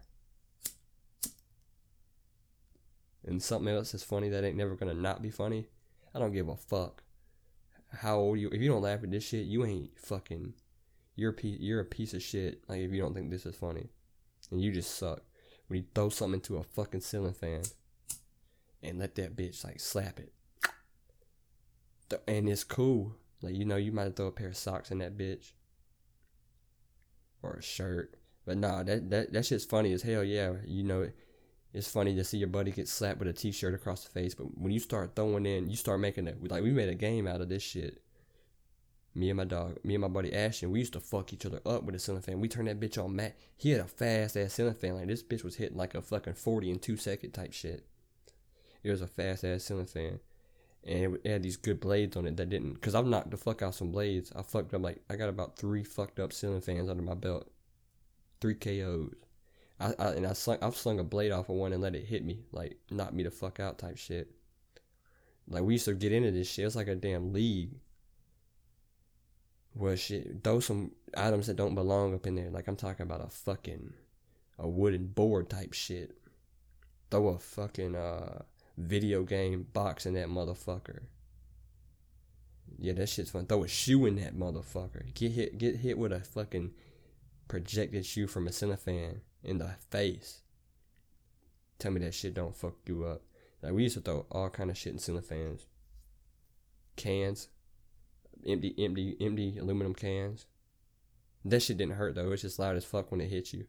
And 3.24 3.42
something 3.42 3.74
else 3.74 3.92
that's 3.92 4.04
funny 4.04 4.28
that 4.28 4.44
ain't 4.44 4.56
never 4.56 4.76
gonna 4.76 4.94
not 4.94 5.20
be 5.20 5.30
funny. 5.30 5.66
I 6.14 6.20
don't 6.20 6.32
give 6.32 6.48
a 6.48 6.56
fuck 6.56 7.02
how 7.92 8.18
old 8.18 8.38
you. 8.38 8.48
If 8.50 8.60
you 8.60 8.68
don't 8.68 8.82
laugh 8.82 9.02
at 9.02 9.10
this 9.10 9.24
shit, 9.24 9.46
you 9.46 9.64
ain't 9.64 9.98
fucking. 9.98 10.54
You're 11.16 11.30
a 11.30 11.34
piece. 11.34 11.60
You're 11.60 11.80
a 11.80 11.84
piece 11.84 12.14
of 12.14 12.22
shit. 12.22 12.62
Like 12.68 12.80
if 12.80 12.92
you 12.92 13.00
don't 13.00 13.14
think 13.14 13.30
this 13.30 13.46
is 13.46 13.56
funny, 13.56 13.88
and 14.50 14.60
you 14.60 14.70
just 14.72 14.96
suck. 14.96 15.22
When 15.68 15.80
you 15.80 15.86
throw 15.94 16.08
something 16.08 16.40
into 16.40 16.56
a 16.56 16.62
fucking 16.62 17.00
ceiling 17.00 17.34
fan, 17.34 17.62
and 18.82 18.98
let 18.98 19.14
that 19.16 19.36
bitch 19.36 19.64
like 19.64 19.80
slap 19.80 20.20
it, 20.20 20.32
and 22.28 22.48
it's 22.48 22.64
cool. 22.64 23.16
Like 23.42 23.54
you 23.54 23.64
know, 23.64 23.76
you 23.76 23.92
might 23.92 24.14
throw 24.16 24.26
a 24.26 24.32
pair 24.32 24.48
of 24.48 24.56
socks 24.56 24.90
in 24.90 24.98
that 24.98 25.16
bitch 25.16 25.52
or 27.42 27.54
a 27.54 27.62
shirt. 27.62 28.16
But 28.44 28.58
nah, 28.58 28.82
that 28.84 29.10
that 29.10 29.32
that 29.32 29.46
shit's 29.46 29.64
funny 29.64 29.92
as 29.92 30.02
hell. 30.02 30.22
Yeah, 30.22 30.54
you 30.64 30.84
know, 30.84 31.10
it's 31.72 31.90
funny 31.90 32.14
to 32.14 32.24
see 32.24 32.38
your 32.38 32.48
buddy 32.48 32.70
get 32.70 32.88
slapped 32.88 33.18
with 33.18 33.28
a 33.28 33.32
t-shirt 33.32 33.74
across 33.74 34.04
the 34.04 34.10
face. 34.10 34.34
But 34.34 34.56
when 34.58 34.72
you 34.72 34.80
start 34.80 35.16
throwing 35.16 35.46
in, 35.46 35.68
you 35.68 35.76
start 35.76 36.00
making 36.00 36.28
it 36.28 36.50
like 36.50 36.62
we 36.62 36.70
made 36.70 36.88
a 36.88 36.94
game 36.94 37.26
out 37.26 37.40
of 37.40 37.48
this 37.48 37.62
shit. 37.62 38.02
Me 39.16 39.30
and 39.30 39.38
my 39.38 39.44
dog, 39.44 39.78
me 39.82 39.94
and 39.94 40.02
my 40.02 40.08
buddy 40.08 40.34
Ashton, 40.34 40.70
we 40.70 40.78
used 40.78 40.92
to 40.92 41.00
fuck 41.00 41.32
each 41.32 41.46
other 41.46 41.60
up 41.64 41.84
with 41.84 41.94
a 41.94 41.98
ceiling 41.98 42.20
fan. 42.20 42.38
We 42.38 42.48
turned 42.48 42.68
that 42.68 42.78
bitch 42.78 43.02
on 43.02 43.16
Matt. 43.16 43.38
He 43.56 43.70
had 43.70 43.80
a 43.80 43.84
fast 43.84 44.36
ass 44.36 44.52
ceiling 44.52 44.74
fan. 44.74 44.94
Like 44.94 45.06
this 45.06 45.22
bitch 45.22 45.42
was 45.42 45.56
hitting 45.56 45.78
like 45.78 45.94
a 45.94 46.02
fucking 46.02 46.34
forty 46.34 46.70
in 46.70 46.78
two 46.78 46.98
second 46.98 47.30
type 47.32 47.54
shit. 47.54 47.86
It 48.82 48.90
was 48.90 49.00
a 49.00 49.06
fast 49.06 49.42
ass 49.42 49.64
ceiling 49.64 49.86
fan 49.86 50.20
and 50.86 51.18
it 51.24 51.30
had 51.30 51.42
these 51.42 51.56
good 51.56 51.80
blades 51.80 52.16
on 52.16 52.26
it 52.26 52.36
that 52.36 52.48
didn't. 52.48 52.80
Cause 52.80 52.94
I've 52.94 53.06
knocked 53.06 53.30
the 53.30 53.36
fuck 53.36 53.62
out 53.62 53.74
some 53.74 53.90
blades. 53.90 54.32
I 54.36 54.42
fucked 54.42 54.72
up 54.72 54.82
like 54.82 55.02
I 55.10 55.16
got 55.16 55.28
about 55.28 55.56
three 55.56 55.82
fucked 55.82 56.20
up 56.20 56.32
ceiling 56.32 56.60
fans 56.60 56.88
under 56.88 57.02
my 57.02 57.14
belt, 57.14 57.50
three 58.40 58.54
KOs. 58.54 59.14
I, 59.80 59.94
I 59.98 60.10
and 60.10 60.26
I 60.26 60.32
slung, 60.32 60.58
I've 60.62 60.76
slung 60.76 61.00
a 61.00 61.04
blade 61.04 61.32
off 61.32 61.48
of 61.48 61.56
one 61.56 61.72
and 61.72 61.82
let 61.82 61.94
it 61.94 62.04
hit 62.04 62.24
me, 62.24 62.44
like 62.52 62.78
knock 62.90 63.12
me 63.12 63.24
the 63.24 63.30
fuck 63.30 63.60
out 63.60 63.78
type 63.78 63.98
shit. 63.98 64.30
Like 65.48 65.62
we 65.62 65.74
used 65.74 65.86
to 65.86 65.94
get 65.94 66.12
into 66.12 66.30
this 66.30 66.48
shit. 66.48 66.66
It's 66.66 66.76
like 66.76 66.88
a 66.88 66.94
damn 66.94 67.32
league. 67.32 67.70
Well, 69.78 69.94
shit, 69.94 70.42
throw 70.42 70.60
some 70.60 70.92
items 71.14 71.48
that 71.48 71.56
don't 71.56 71.74
belong 71.74 72.14
up 72.14 72.26
in 72.26 72.34
there. 72.34 72.48
Like 72.48 72.66
I'm 72.66 72.76
talking 72.76 73.04
about 73.04 73.24
a 73.24 73.28
fucking, 73.28 73.92
a 74.58 74.66
wooden 74.66 75.08
board 75.08 75.50
type 75.50 75.74
shit. 75.74 76.16
Throw 77.10 77.28
a 77.28 77.38
fucking 77.38 77.94
uh 77.94 78.42
video 78.78 79.22
game 79.22 79.66
box 79.74 80.06
in 80.06 80.14
that 80.14 80.28
motherfucker. 80.28 81.00
Yeah, 82.78 82.94
that 82.94 83.10
shit's 83.10 83.30
fun. 83.30 83.46
Throw 83.46 83.64
a 83.64 83.68
shoe 83.68 84.06
in 84.06 84.16
that 84.16 84.34
motherfucker. 84.34 85.12
Get 85.14 85.32
hit 85.32 85.58
get 85.58 85.76
hit 85.76 85.98
with 85.98 86.12
a 86.12 86.20
fucking 86.20 86.72
projected 87.46 88.06
shoe 88.06 88.26
from 88.26 88.48
a 88.48 88.52
fan 88.52 89.20
in 89.44 89.58
the 89.58 89.70
face. 89.90 90.40
Tell 91.78 91.92
me 91.92 92.00
that 92.00 92.14
shit 92.14 92.32
don't 92.32 92.56
fuck 92.56 92.76
you 92.86 93.04
up. 93.04 93.20
Like 93.62 93.72
we 93.72 93.82
used 93.82 93.96
to 93.96 94.00
throw 94.00 94.24
all 94.30 94.48
kind 94.48 94.70
of 94.70 94.78
shit 94.78 94.94
in 94.94 94.98
ceiling 94.98 95.22
fans. 95.22 95.66
Cans. 96.96 97.48
Empty 98.46 98.74
empty 98.78 99.16
empty 99.20 99.58
aluminum 99.58 99.94
cans. 99.94 100.46
That 101.44 101.60
shit 101.60 101.78
didn't 101.78 101.94
hurt 101.94 102.14
though. 102.14 102.32
It's 102.32 102.42
just 102.42 102.58
loud 102.58 102.76
as 102.76 102.84
fuck 102.84 103.10
when 103.10 103.20
it 103.20 103.30
hits 103.30 103.52
you. 103.52 103.66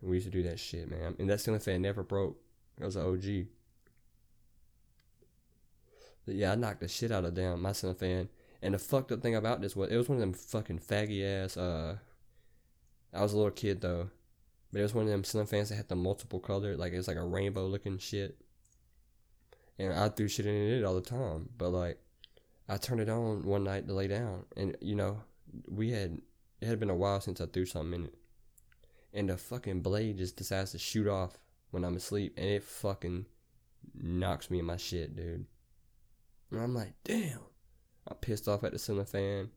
And 0.00 0.10
we 0.10 0.16
used 0.16 0.26
to 0.26 0.30
do 0.30 0.42
that 0.44 0.58
shit, 0.58 0.90
man. 0.90 1.16
And 1.18 1.30
that 1.30 1.40
ceiling 1.40 1.60
fan 1.60 1.82
never 1.82 2.02
broke. 2.02 2.36
It 2.80 2.84
was 2.84 2.96
an 2.96 3.06
OG. 3.06 3.46
But 6.26 6.34
yeah, 6.34 6.52
I 6.52 6.54
knocked 6.54 6.80
the 6.80 6.88
shit 6.88 7.10
out 7.10 7.24
of 7.24 7.34
damn 7.34 7.62
my 7.62 7.72
ceiling 7.72 7.96
fan. 7.96 8.28
And 8.60 8.74
the 8.74 8.78
fucked 8.78 9.10
up 9.10 9.22
thing 9.22 9.34
about 9.34 9.60
this 9.60 9.74
was 9.74 9.90
it 9.90 9.96
was 9.96 10.08
one 10.08 10.16
of 10.16 10.20
them 10.20 10.32
fucking 10.32 10.78
faggy 10.78 11.24
ass. 11.24 11.56
Uh, 11.56 11.96
I 13.12 13.22
was 13.22 13.32
a 13.32 13.36
little 13.36 13.50
kid 13.50 13.80
though, 13.80 14.10
but 14.72 14.80
it 14.80 14.82
was 14.82 14.94
one 14.94 15.04
of 15.04 15.10
them 15.10 15.24
ceiling 15.24 15.48
fans 15.48 15.68
that 15.68 15.76
had 15.76 15.88
the 15.88 15.96
multiple 15.96 16.40
color, 16.40 16.76
like 16.76 16.92
it 16.92 16.96
was 16.96 17.08
like 17.08 17.16
a 17.16 17.24
rainbow 17.24 17.66
looking 17.66 17.98
shit. 17.98 18.36
And 19.78 19.92
I 19.92 20.08
threw 20.08 20.28
shit 20.28 20.46
in 20.46 20.54
it 20.54 20.84
all 20.84 20.94
the 20.94 21.00
time, 21.00 21.48
but 21.58 21.70
like 21.70 21.98
I 22.68 22.76
turned 22.76 23.00
it 23.00 23.08
on 23.08 23.44
one 23.44 23.64
night 23.64 23.86
to 23.86 23.94
lay 23.94 24.08
down, 24.08 24.44
and 24.56 24.76
you 24.80 24.94
know 24.94 25.22
we 25.68 25.90
had 25.90 26.20
it 26.60 26.66
had 26.66 26.80
been 26.80 26.90
a 26.90 26.94
while 26.94 27.20
since 27.20 27.40
I 27.40 27.46
threw 27.46 27.66
something 27.66 28.00
in 28.00 28.06
it, 28.06 28.14
and 29.12 29.28
the 29.28 29.36
fucking 29.36 29.82
blade 29.82 30.18
just 30.18 30.36
decides 30.36 30.72
to 30.72 30.78
shoot 30.78 31.06
off 31.06 31.38
when 31.70 31.84
I'm 31.84 31.96
asleep, 31.96 32.34
and 32.36 32.46
it 32.46 32.62
fucking 32.62 33.26
knocks 33.94 34.50
me 34.50 34.58
in 34.58 34.64
my 34.64 34.76
shit, 34.76 35.16
dude. 35.16 35.46
And 36.50 36.60
I'm 36.60 36.74
like, 36.74 36.92
damn. 37.04 37.40
I'm 38.06 38.16
pissed 38.16 38.48
off 38.48 38.64
at 38.64 38.72
the 38.72 38.78
ceiling 38.78 39.06
fan. 39.06 39.50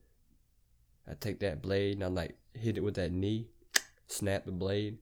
I 1.08 1.13
take 1.13 1.39
that 1.39 1.62
blade 1.62 1.96
and 1.96 2.04
I 2.04 2.08
like 2.08 2.38
hit 2.54 2.78
it 2.78 2.84
with 2.84 2.96
that 2.96 3.12
knee, 3.12 3.48
snap 4.08 4.46
the 4.46 4.52
blade, 4.52 4.98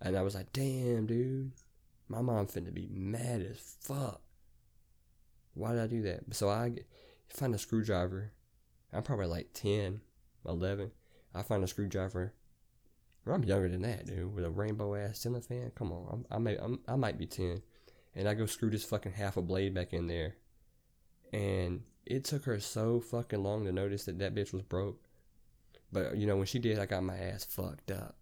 and 0.00 0.16
I 0.16 0.22
was 0.22 0.34
like, 0.34 0.52
damn, 0.52 1.06
dude, 1.06 1.52
my 2.08 2.20
mom 2.20 2.46
finna 2.46 2.72
be 2.72 2.88
mad 2.90 3.42
as 3.42 3.58
fuck. 3.80 4.20
Why 5.54 5.72
did 5.72 5.82
I 5.82 5.86
do 5.88 6.02
that? 6.02 6.34
So 6.34 6.48
I 6.48 6.72
find 7.30 7.54
a 7.54 7.58
screwdriver. 7.58 8.32
I'm 8.92 9.02
probably 9.02 9.26
like 9.26 9.52
10, 9.52 10.00
11. 10.46 10.90
I 11.34 11.42
find 11.42 11.62
a 11.62 11.68
screwdriver. 11.68 12.32
I'm 13.26 13.44
younger 13.44 13.68
than 13.68 13.82
that, 13.82 14.06
dude, 14.06 14.34
with 14.34 14.44
a 14.44 14.50
rainbow 14.50 14.94
ass 14.94 15.26
fan. 15.46 15.72
Come 15.74 15.92
on, 15.92 16.08
I'm, 16.10 16.26
I 16.30 16.38
may, 16.38 16.56
I'm, 16.56 16.80
I 16.88 16.96
might 16.96 17.18
be 17.18 17.26
10. 17.26 17.60
And 18.14 18.26
I 18.26 18.34
go 18.34 18.46
screw 18.46 18.70
this 18.70 18.84
fucking 18.84 19.12
half 19.12 19.36
a 19.36 19.42
blade 19.42 19.74
back 19.74 19.92
in 19.92 20.06
there. 20.06 20.36
And 21.32 21.82
it 22.06 22.24
took 22.24 22.44
her 22.44 22.58
so 22.58 23.00
fucking 23.00 23.42
long 23.42 23.66
to 23.66 23.72
notice 23.72 24.04
that 24.04 24.18
that 24.18 24.34
bitch 24.34 24.54
was 24.54 24.62
broke. 24.62 25.04
But 25.92 26.16
you 26.16 26.26
know, 26.26 26.36
when 26.36 26.46
she 26.46 26.58
did, 26.58 26.78
I 26.78 26.86
got 26.86 27.02
my 27.02 27.18
ass 27.18 27.44
fucked 27.44 27.90
up. 27.90 28.16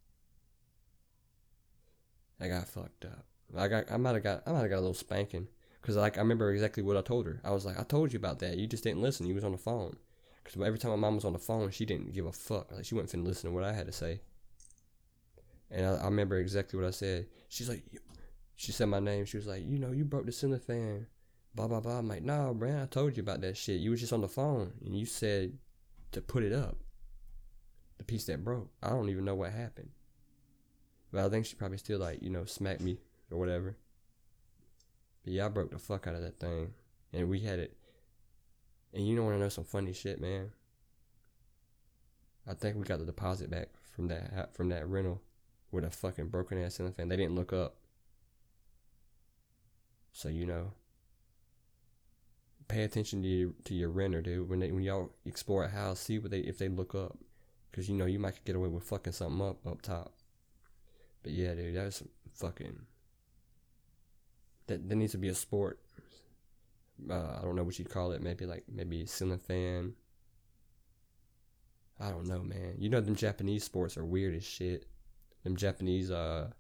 I 2.41 2.49
got 2.49 2.69
fucked 2.69 3.05
up. 3.05 3.27
I 3.57 3.69
got, 3.69 3.91
I 3.91 3.97
might 3.97 4.15
have 4.15 4.25
got, 4.25 4.43
I 4.47 4.53
might 4.53 4.63
have 4.63 4.71
got 4.71 4.79
a 4.79 4.81
little 4.81 4.95
spanking 4.95 5.47
because 5.81 5.97
like 5.97 6.17
I 6.19 6.21
remember 6.21 6.53
exactly 6.53 6.83
what 6.83 6.97
I 6.97 7.03
told 7.03 7.27
her. 7.27 7.41
I 7.45 7.51
was 7.51 7.65
like, 7.65 7.79
I 7.79 7.83
told 7.83 8.13
you 8.13 8.19
about 8.19 8.39
that. 8.41 8.57
You 8.57 8.67
just 8.67 8.85
didn't 8.85 9.03
listen. 9.03 9.27
You 9.27 9.35
was 9.35 9.45
on 9.45 9.53
the 9.53 9.59
phone. 9.59 9.97
Because 10.43 10.61
every 10.63 10.79
time 10.79 10.93
my 10.93 10.97
mom 10.97 11.17
was 11.17 11.25
on 11.25 11.33
the 11.33 11.39
phone, 11.39 11.71
she 11.71 11.85
didn't 11.85 12.13
give 12.13 12.27
a 12.27 12.33
fuck. 12.33 12.71
Like 12.73 12.85
she 12.85 12.95
wasn't 12.95 13.25
finna 13.25 13.29
listen 13.29 13.51
to 13.51 13.55
what 13.55 13.65
I 13.65 13.73
had 13.73 13.87
to 13.87 13.93
say. 13.93 14.21
And 15.71 15.85
I, 15.85 15.95
I 15.95 16.05
remember 16.05 16.39
exactly 16.39 16.79
what 16.79 16.87
I 16.87 16.93
said. 16.93 17.27
She's 17.49 17.69
like, 17.69 17.85
she 18.55 18.71
said 18.73 18.87
my 18.87 19.01
name. 19.01 19.25
She 19.25 19.37
was 19.37 19.47
like, 19.47 19.65
you 19.67 19.79
know, 19.79 19.91
you 19.91 20.05
broke 20.05 20.27
the 20.27 20.33
ceiling 20.33 20.61
fan 20.61 21.07
blah 21.57 21.67
blah 21.67 21.81
blah. 21.81 21.99
I'm 21.99 22.07
like, 22.07 22.23
nah, 22.23 22.53
man, 22.53 22.83
I 22.83 22.87
told 22.87 23.17
you 23.17 23.23
about 23.23 23.41
that 23.41 23.57
shit. 23.57 23.81
You 23.81 23.91
was 23.91 24.01
just 24.01 24.13
on 24.13 24.21
the 24.21 24.29
phone 24.29 24.73
and 24.85 24.97
you 24.97 25.07
said 25.07 25.59
to 26.13 26.21
put 26.21 26.45
it 26.45 26.53
up. 26.53 26.77
The 27.99 28.05
piece 28.05 28.27
that 28.27 28.45
broke. 28.45 28.71
I 28.83 28.91
don't 28.91 29.09
even 29.09 29.25
know 29.25 29.35
what 29.35 29.53
happened. 29.53 29.89
But 31.11 31.25
I 31.25 31.29
think 31.31 31.47
she 31.47 31.57
probably 31.57 31.79
still 31.79 31.99
like, 31.99 32.23
you 32.23 32.29
know, 32.29 32.45
smacked 32.45 32.83
me 32.83 32.99
or 33.31 33.39
whatever. 33.39 33.79
But 35.27 35.33
yeah, 35.35 35.47
I 35.47 35.49
broke 35.49 35.73
the 35.73 35.79
fuck 35.79 36.07
out 36.07 36.15
of 36.15 36.23
that 36.23 36.39
thing. 36.39 36.73
And 37.13 37.29
we 37.29 37.41
had 37.41 37.59
it. 37.59 37.77
And 38.95 39.07
you 39.07 39.17
don't 39.17 39.25
want 39.25 39.37
to 39.37 39.41
know 39.41 39.49
some 39.49 39.65
funny 39.65 39.93
shit, 39.93 40.21
man. 40.21 40.53
I 42.47 42.55
think 42.55 42.77
we 42.77 42.85
got 42.85 43.01
the 43.01 43.05
deposit 43.05 43.51
back 43.51 43.71
from 43.97 44.07
that 44.07 44.55
from 44.55 44.69
that 44.69 44.87
rental 44.89 45.21
with 45.73 45.85
a 45.85 45.91
fucking 45.91 46.29
broken 46.29 46.63
ass 46.63 46.77
ceiling 46.77 46.93
fan. 46.93 47.09
They 47.09 47.17
didn't 47.17 47.35
look 47.35 47.53
up. 47.53 47.75
So 50.13 50.29
you 50.29 50.47
know, 50.47 50.73
pay 52.69 52.85
attention 52.85 53.21
to 53.23 53.29
your, 53.29 53.51
to 53.65 53.75
your 53.75 53.91
renter, 53.91 54.23
dude. 54.23 54.49
When 54.49 54.61
they, 54.61 54.71
when 54.71 54.85
y'all 54.85 55.11
explore 55.25 55.65
a 55.65 55.69
house, 55.69 55.99
see 55.99 56.21
what 56.21 56.31
they 56.31 56.39
if 56.39 56.57
they 56.57 56.69
look 56.69 56.95
up, 56.95 57.19
because 57.71 57.89
you 57.89 57.97
know 57.97 58.07
you 58.07 58.21
might 58.21 58.45
get 58.45 58.55
away 58.55 58.69
with 58.69 58.85
fucking 58.85 59.13
something 59.13 59.45
up 59.45 59.67
up 59.67 59.83
top. 59.83 60.15
But 61.25 61.33
yeah, 61.33 61.55
dude, 61.55 61.75
that's 61.75 62.05
fucking. 62.35 62.79
That 64.67 64.89
there 64.89 64.99
needs 64.99 65.13
to 65.13 65.19
be 65.19 65.29
a 65.29 65.35
sport. 65.35 65.81
Uh, 67.09 67.37
I 67.39 67.43
don't 67.43 67.57
know 67.57 67.65
what 67.65 67.79
you'd 67.79 67.91
call 67.91 68.13
it. 68.13 68.23
Maybe 68.23 68.47
like 68.47 68.65
maybe 68.73 69.07
ceiling 69.07 69.39
fan. 69.39 69.95
I 72.01 72.11
don't 72.11 72.27
know, 72.27 72.43
man. 72.43 72.75
You 72.79 72.89
know 72.89 73.01
them 73.01 73.17
Japanese 73.17 73.65
sports 73.65 73.97
are 73.97 74.05
weird 74.05 74.35
as 74.35 74.45
shit. 74.45 74.87
Them 75.45 75.57
Japanese, 75.57 76.11
uh, 76.11 76.51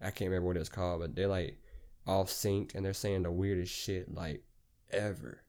I 0.00 0.10
can't 0.10 0.30
remember 0.30 0.48
what 0.48 0.56
it's 0.56 0.68
called, 0.68 1.00
but 1.00 1.16
they're 1.16 1.26
like 1.26 1.58
off 2.06 2.30
sync 2.30 2.74
and 2.74 2.84
they're 2.84 2.92
saying 2.92 3.22
the 3.22 3.30
weirdest 3.30 3.72
shit 3.72 4.14
like 4.14 4.42
ever 4.90 5.42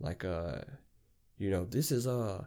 like 0.00 0.24
uh 0.24 0.58
you 1.38 1.50
know 1.50 1.64
this 1.64 1.92
is 1.92 2.06
uh 2.06 2.44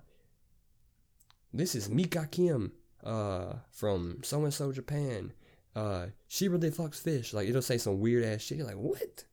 this 1.54 1.76
is 1.76 1.90
Mika 1.90 2.28
Kim 2.30 2.74
uh 3.04 3.54
from 3.72 4.20
so 4.24 4.44
and 4.44 4.54
so 4.54 4.72
Japan 4.72 5.32
uh 5.78 6.08
she 6.28 6.48
really 6.48 6.72
fucks 6.72 7.02
fish. 7.02 7.34
Like 7.34 7.48
it'll 7.48 7.62
say 7.62 7.78
some 7.78 8.00
weird 8.00 8.24
ass 8.24 8.42
shit. 8.42 8.58
You're 8.58 8.68
like 8.68 8.76
what? 8.76 9.26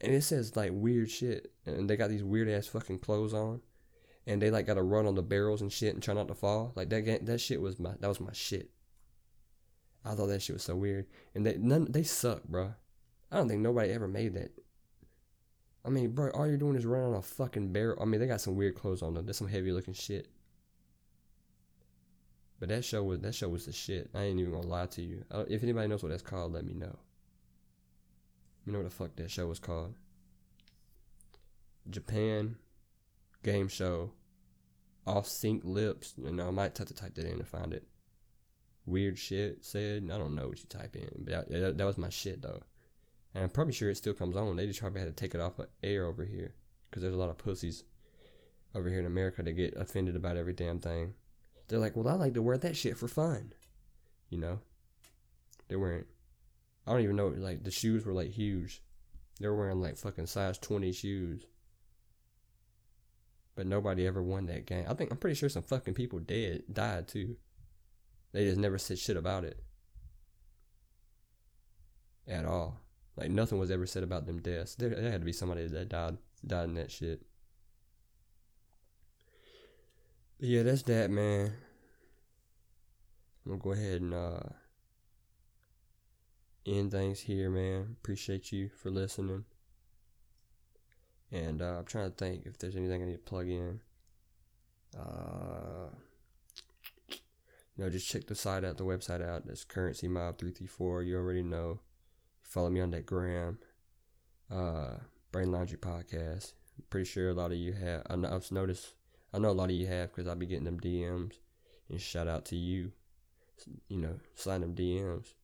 And 0.00 0.12
it 0.14 0.22
says 0.22 0.56
like 0.56 0.70
weird 0.72 1.10
shit. 1.10 1.52
And 1.66 1.88
they 1.88 1.96
got 1.96 2.08
these 2.08 2.24
weird 2.24 2.48
ass 2.48 2.66
fucking 2.66 3.00
clothes 3.00 3.34
on. 3.34 3.60
And 4.26 4.40
they 4.40 4.50
like 4.50 4.66
got 4.66 4.74
to 4.74 4.82
run 4.82 5.06
on 5.06 5.14
the 5.14 5.22
barrels 5.22 5.60
and 5.60 5.72
shit 5.72 5.94
and 5.94 6.02
try 6.02 6.14
not 6.14 6.28
to 6.28 6.34
fall. 6.34 6.72
Like 6.74 6.88
that 6.90 7.26
that 7.26 7.40
shit 7.40 7.60
was 7.60 7.78
my 7.78 7.92
that 8.00 8.08
was 8.08 8.20
my 8.20 8.32
shit. 8.32 8.70
I 10.02 10.14
thought 10.14 10.28
that 10.28 10.40
shit 10.40 10.54
was 10.54 10.62
so 10.62 10.76
weird. 10.76 11.06
And 11.34 11.44
they 11.44 11.58
none 11.58 11.86
they 11.90 12.04
suck 12.04 12.44
bro 12.44 12.72
I 13.30 13.36
don't 13.36 13.48
think 13.48 13.60
nobody 13.60 13.92
ever 13.92 14.08
made 14.08 14.34
that. 14.34 14.52
I 15.84 15.88
mean, 15.88 16.10
bro, 16.10 16.30
all 16.30 16.46
you're 16.46 16.56
doing 16.56 16.76
is 16.76 16.84
running 16.84 17.08
on 17.08 17.14
a 17.14 17.22
fucking 17.22 17.72
barrel. 17.72 17.98
I 18.00 18.04
mean, 18.04 18.20
they 18.20 18.26
got 18.26 18.40
some 18.40 18.56
weird 18.56 18.74
clothes 18.74 19.02
on 19.02 19.14
though. 19.14 19.22
That's 19.22 19.38
some 19.38 19.48
heavy 19.48 19.72
looking 19.72 19.94
shit. 19.94 20.28
But 22.60 22.68
that 22.68 22.84
show 22.84 23.02
was 23.02 23.20
that 23.20 23.34
show 23.34 23.48
was 23.48 23.64
the 23.64 23.72
shit. 23.72 24.10
I 24.14 24.24
ain't 24.24 24.38
even 24.38 24.52
gonna 24.52 24.66
lie 24.66 24.86
to 24.86 25.02
you. 25.02 25.24
if 25.48 25.62
anybody 25.62 25.88
knows 25.88 26.02
what 26.02 26.10
that's 26.10 26.22
called, 26.22 26.52
let 26.52 26.66
me 26.66 26.74
know. 26.74 26.98
You 28.64 28.72
know 28.72 28.80
what 28.80 28.88
the 28.88 28.94
fuck 28.94 29.16
that 29.16 29.30
show 29.30 29.46
was 29.46 29.58
called? 29.58 29.94
Japan 31.88 32.56
game 33.42 33.68
show. 33.68 34.12
Off 35.06 35.26
sync 35.26 35.64
lips. 35.64 36.12
You 36.22 36.30
know, 36.30 36.48
I 36.48 36.50
might 36.50 36.76
have 36.76 36.86
to 36.86 36.94
type 36.94 37.14
that 37.14 37.24
in 37.24 37.38
to 37.38 37.44
find 37.44 37.72
it. 37.72 37.88
Weird 38.84 39.18
shit 39.18 39.64
said. 39.64 40.10
I 40.12 40.18
don't 40.18 40.34
know 40.34 40.48
what 40.48 40.58
you 40.58 40.66
type 40.68 40.94
in, 40.94 41.24
but 41.24 41.48
that, 41.50 41.78
that 41.78 41.86
was 41.86 41.96
my 41.96 42.10
shit 42.10 42.42
though. 42.42 42.60
And 43.34 43.44
I'm 43.44 43.50
probably 43.50 43.72
sure 43.72 43.88
it 43.88 43.96
still 43.96 44.12
comes 44.12 44.36
on. 44.36 44.56
They 44.56 44.66
just 44.66 44.80
probably 44.80 45.00
had 45.00 45.08
to 45.08 45.14
take 45.14 45.34
it 45.34 45.40
off 45.40 45.58
of 45.58 45.68
air 45.82 46.04
over 46.04 46.24
here. 46.24 46.54
Because 46.90 47.02
there's 47.02 47.14
a 47.14 47.18
lot 47.18 47.30
of 47.30 47.38
pussies 47.38 47.84
over 48.74 48.88
here 48.88 48.98
in 48.98 49.06
America 49.06 49.42
that 49.42 49.52
get 49.52 49.74
offended 49.76 50.16
about 50.16 50.36
every 50.36 50.52
damn 50.52 50.80
thing. 50.80 51.14
They're 51.70 51.78
like, 51.78 51.94
well, 51.94 52.08
I 52.08 52.14
like 52.14 52.34
to 52.34 52.42
wear 52.42 52.58
that 52.58 52.76
shit 52.76 52.98
for 52.98 53.06
fun. 53.06 53.52
You 54.28 54.38
know? 54.38 54.58
They 55.68 55.76
weren't. 55.76 56.08
I 56.84 56.90
don't 56.90 57.02
even 57.02 57.14
know. 57.14 57.28
Like, 57.28 57.62
the 57.62 57.70
shoes 57.70 58.04
were 58.04 58.12
like 58.12 58.32
huge. 58.32 58.82
They 59.38 59.46
were 59.46 59.56
wearing 59.56 59.80
like 59.80 59.96
fucking 59.96 60.26
size 60.26 60.58
20 60.58 60.90
shoes. 60.90 61.46
But 63.54 63.68
nobody 63.68 64.04
ever 64.04 64.20
won 64.20 64.46
that 64.46 64.66
game. 64.66 64.84
I 64.88 64.94
think, 64.94 65.12
I'm 65.12 65.16
pretty 65.16 65.36
sure 65.36 65.48
some 65.48 65.62
fucking 65.62 65.94
people 65.94 66.18
dead, 66.18 66.64
died 66.72 67.06
too. 67.06 67.36
They 68.32 68.46
just 68.46 68.58
never 68.58 68.76
said 68.76 68.98
shit 68.98 69.16
about 69.16 69.44
it. 69.44 69.62
At 72.26 72.46
all. 72.46 72.80
Like 73.16 73.30
nothing 73.30 73.60
was 73.60 73.70
ever 73.70 73.86
said 73.86 74.02
about 74.02 74.26
them 74.26 74.40
deaths. 74.40 74.74
There, 74.74 74.88
there 74.88 75.12
had 75.12 75.20
to 75.20 75.24
be 75.26 75.32
somebody 75.32 75.66
that 75.68 75.88
died 75.88 76.16
died 76.44 76.64
in 76.64 76.74
that 76.74 76.90
shit. 76.90 77.22
But 79.22 80.29
yeah, 80.40 80.62
that's 80.62 80.82
that, 80.84 81.10
man. 81.10 81.52
I'm 83.44 83.52
gonna 83.52 83.62
go 83.62 83.72
ahead 83.72 84.00
and 84.00 84.14
uh, 84.14 84.40
end 86.66 86.90
things 86.90 87.20
here, 87.20 87.50
man. 87.50 87.96
Appreciate 88.00 88.52
you 88.52 88.68
for 88.68 88.90
listening. 88.90 89.44
And 91.32 91.62
uh, 91.62 91.78
I'm 91.78 91.84
trying 91.84 92.10
to 92.10 92.16
think 92.16 92.46
if 92.46 92.58
there's 92.58 92.76
anything 92.76 93.02
I 93.02 93.06
need 93.06 93.12
to 93.12 93.18
plug 93.18 93.48
in. 93.48 93.80
Uh, 94.98 95.90
you 97.08 97.84
know, 97.84 97.90
just 97.90 98.08
check 98.08 98.26
the 98.26 98.34
site 98.34 98.64
out, 98.64 98.76
the 98.76 98.84
website 98.84 99.26
out. 99.26 99.46
That's 99.46 99.64
Currency 99.64 100.08
Mob 100.08 100.38
334. 100.38 101.02
You 101.04 101.16
already 101.16 101.42
know. 101.42 101.80
Follow 102.42 102.68
me 102.68 102.80
on 102.80 102.90
that 102.90 103.06
gram. 103.06 103.58
Uh, 104.50 104.94
Brain 105.30 105.52
Laundry 105.52 105.78
Podcast. 105.78 106.52
I'm 106.76 106.84
pretty 106.90 107.08
sure 107.08 107.30
a 107.30 107.34
lot 107.34 107.52
of 107.52 107.58
you 107.58 107.72
have. 107.72 108.02
I've 108.10 108.50
noticed. 108.50 108.94
I 109.32 109.38
know 109.38 109.50
a 109.50 109.52
lot 109.52 109.70
of 109.70 109.76
you 109.76 109.86
have 109.86 110.10
because 110.10 110.26
I'll 110.26 110.34
be 110.34 110.46
getting 110.46 110.64
them 110.64 110.80
DMs. 110.80 111.34
And 111.88 112.00
shout 112.00 112.28
out 112.28 112.44
to 112.46 112.56
you. 112.56 112.92
You 113.88 113.98
know, 113.98 114.18
sign 114.34 114.60
them 114.60 114.74
DMs. 114.74 115.34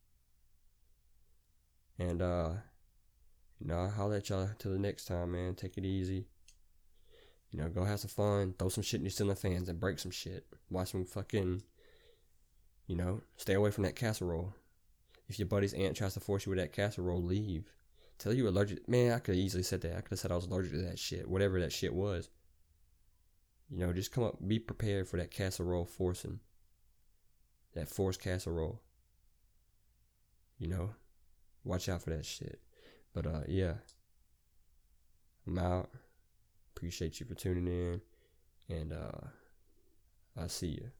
And 1.98 2.22
uh, 2.22 2.50
you 3.60 3.66
know, 3.66 3.80
I'll 3.80 3.90
holler 3.90 4.16
at 4.16 4.28
y'all 4.28 4.50
till 4.58 4.72
the 4.72 4.78
next 4.78 5.06
time, 5.06 5.32
man. 5.32 5.54
Take 5.54 5.78
it 5.78 5.84
easy. 5.84 6.26
You 7.50 7.60
know, 7.60 7.68
go 7.68 7.84
have 7.84 8.00
some 8.00 8.10
fun, 8.10 8.54
throw 8.58 8.68
some 8.68 8.82
shit 8.82 9.00
in 9.00 9.06
your 9.06 9.10
ceiling 9.10 9.36
fans 9.36 9.68
and 9.68 9.80
break 9.80 9.98
some 9.98 10.10
shit. 10.10 10.46
Watch 10.70 10.92
some 10.92 11.04
fucking, 11.04 11.62
you 12.86 12.96
know, 12.96 13.22
stay 13.36 13.54
away 13.54 13.70
from 13.70 13.84
that 13.84 13.96
casserole. 13.96 14.52
If 15.28 15.38
your 15.38 15.48
buddy's 15.48 15.72
aunt 15.72 15.96
tries 15.96 16.14
to 16.14 16.20
force 16.20 16.44
you 16.44 16.50
with 16.50 16.58
that 16.58 16.72
casserole, 16.72 17.22
leave. 17.22 17.72
Tell 18.18 18.32
you 18.32 18.48
allergic. 18.48 18.88
Man, 18.88 19.12
I 19.12 19.18
could 19.18 19.36
easily 19.36 19.62
said 19.62 19.80
that. 19.82 19.96
I 19.96 20.00
could 20.00 20.10
have 20.10 20.18
said 20.18 20.32
I 20.32 20.36
was 20.36 20.46
allergic 20.46 20.72
to 20.72 20.82
that 20.82 20.98
shit, 20.98 21.28
whatever 21.28 21.60
that 21.60 21.72
shit 21.72 21.94
was. 21.94 22.28
You 23.70 23.78
know, 23.78 23.92
just 23.92 24.12
come 24.12 24.24
up, 24.24 24.36
be 24.46 24.58
prepared 24.58 25.08
for 25.08 25.16
that 25.16 25.30
casserole 25.30 25.84
forcing. 25.84 26.40
That 27.74 27.88
forced 27.88 28.20
casserole. 28.20 28.80
You 30.58 30.68
know, 30.68 30.90
watch 31.64 31.88
out 31.88 32.02
for 32.02 32.10
that 32.10 32.24
shit. 32.24 32.60
But 33.12 33.26
uh, 33.26 33.40
yeah, 33.48 33.74
I'm 35.46 35.58
out. 35.58 35.90
Appreciate 36.76 37.20
you 37.20 37.26
for 37.26 37.34
tuning 37.34 37.66
in, 37.66 38.00
and 38.68 38.92
uh, 38.92 39.28
I'll 40.38 40.48
see 40.48 40.68
you. 40.68 40.90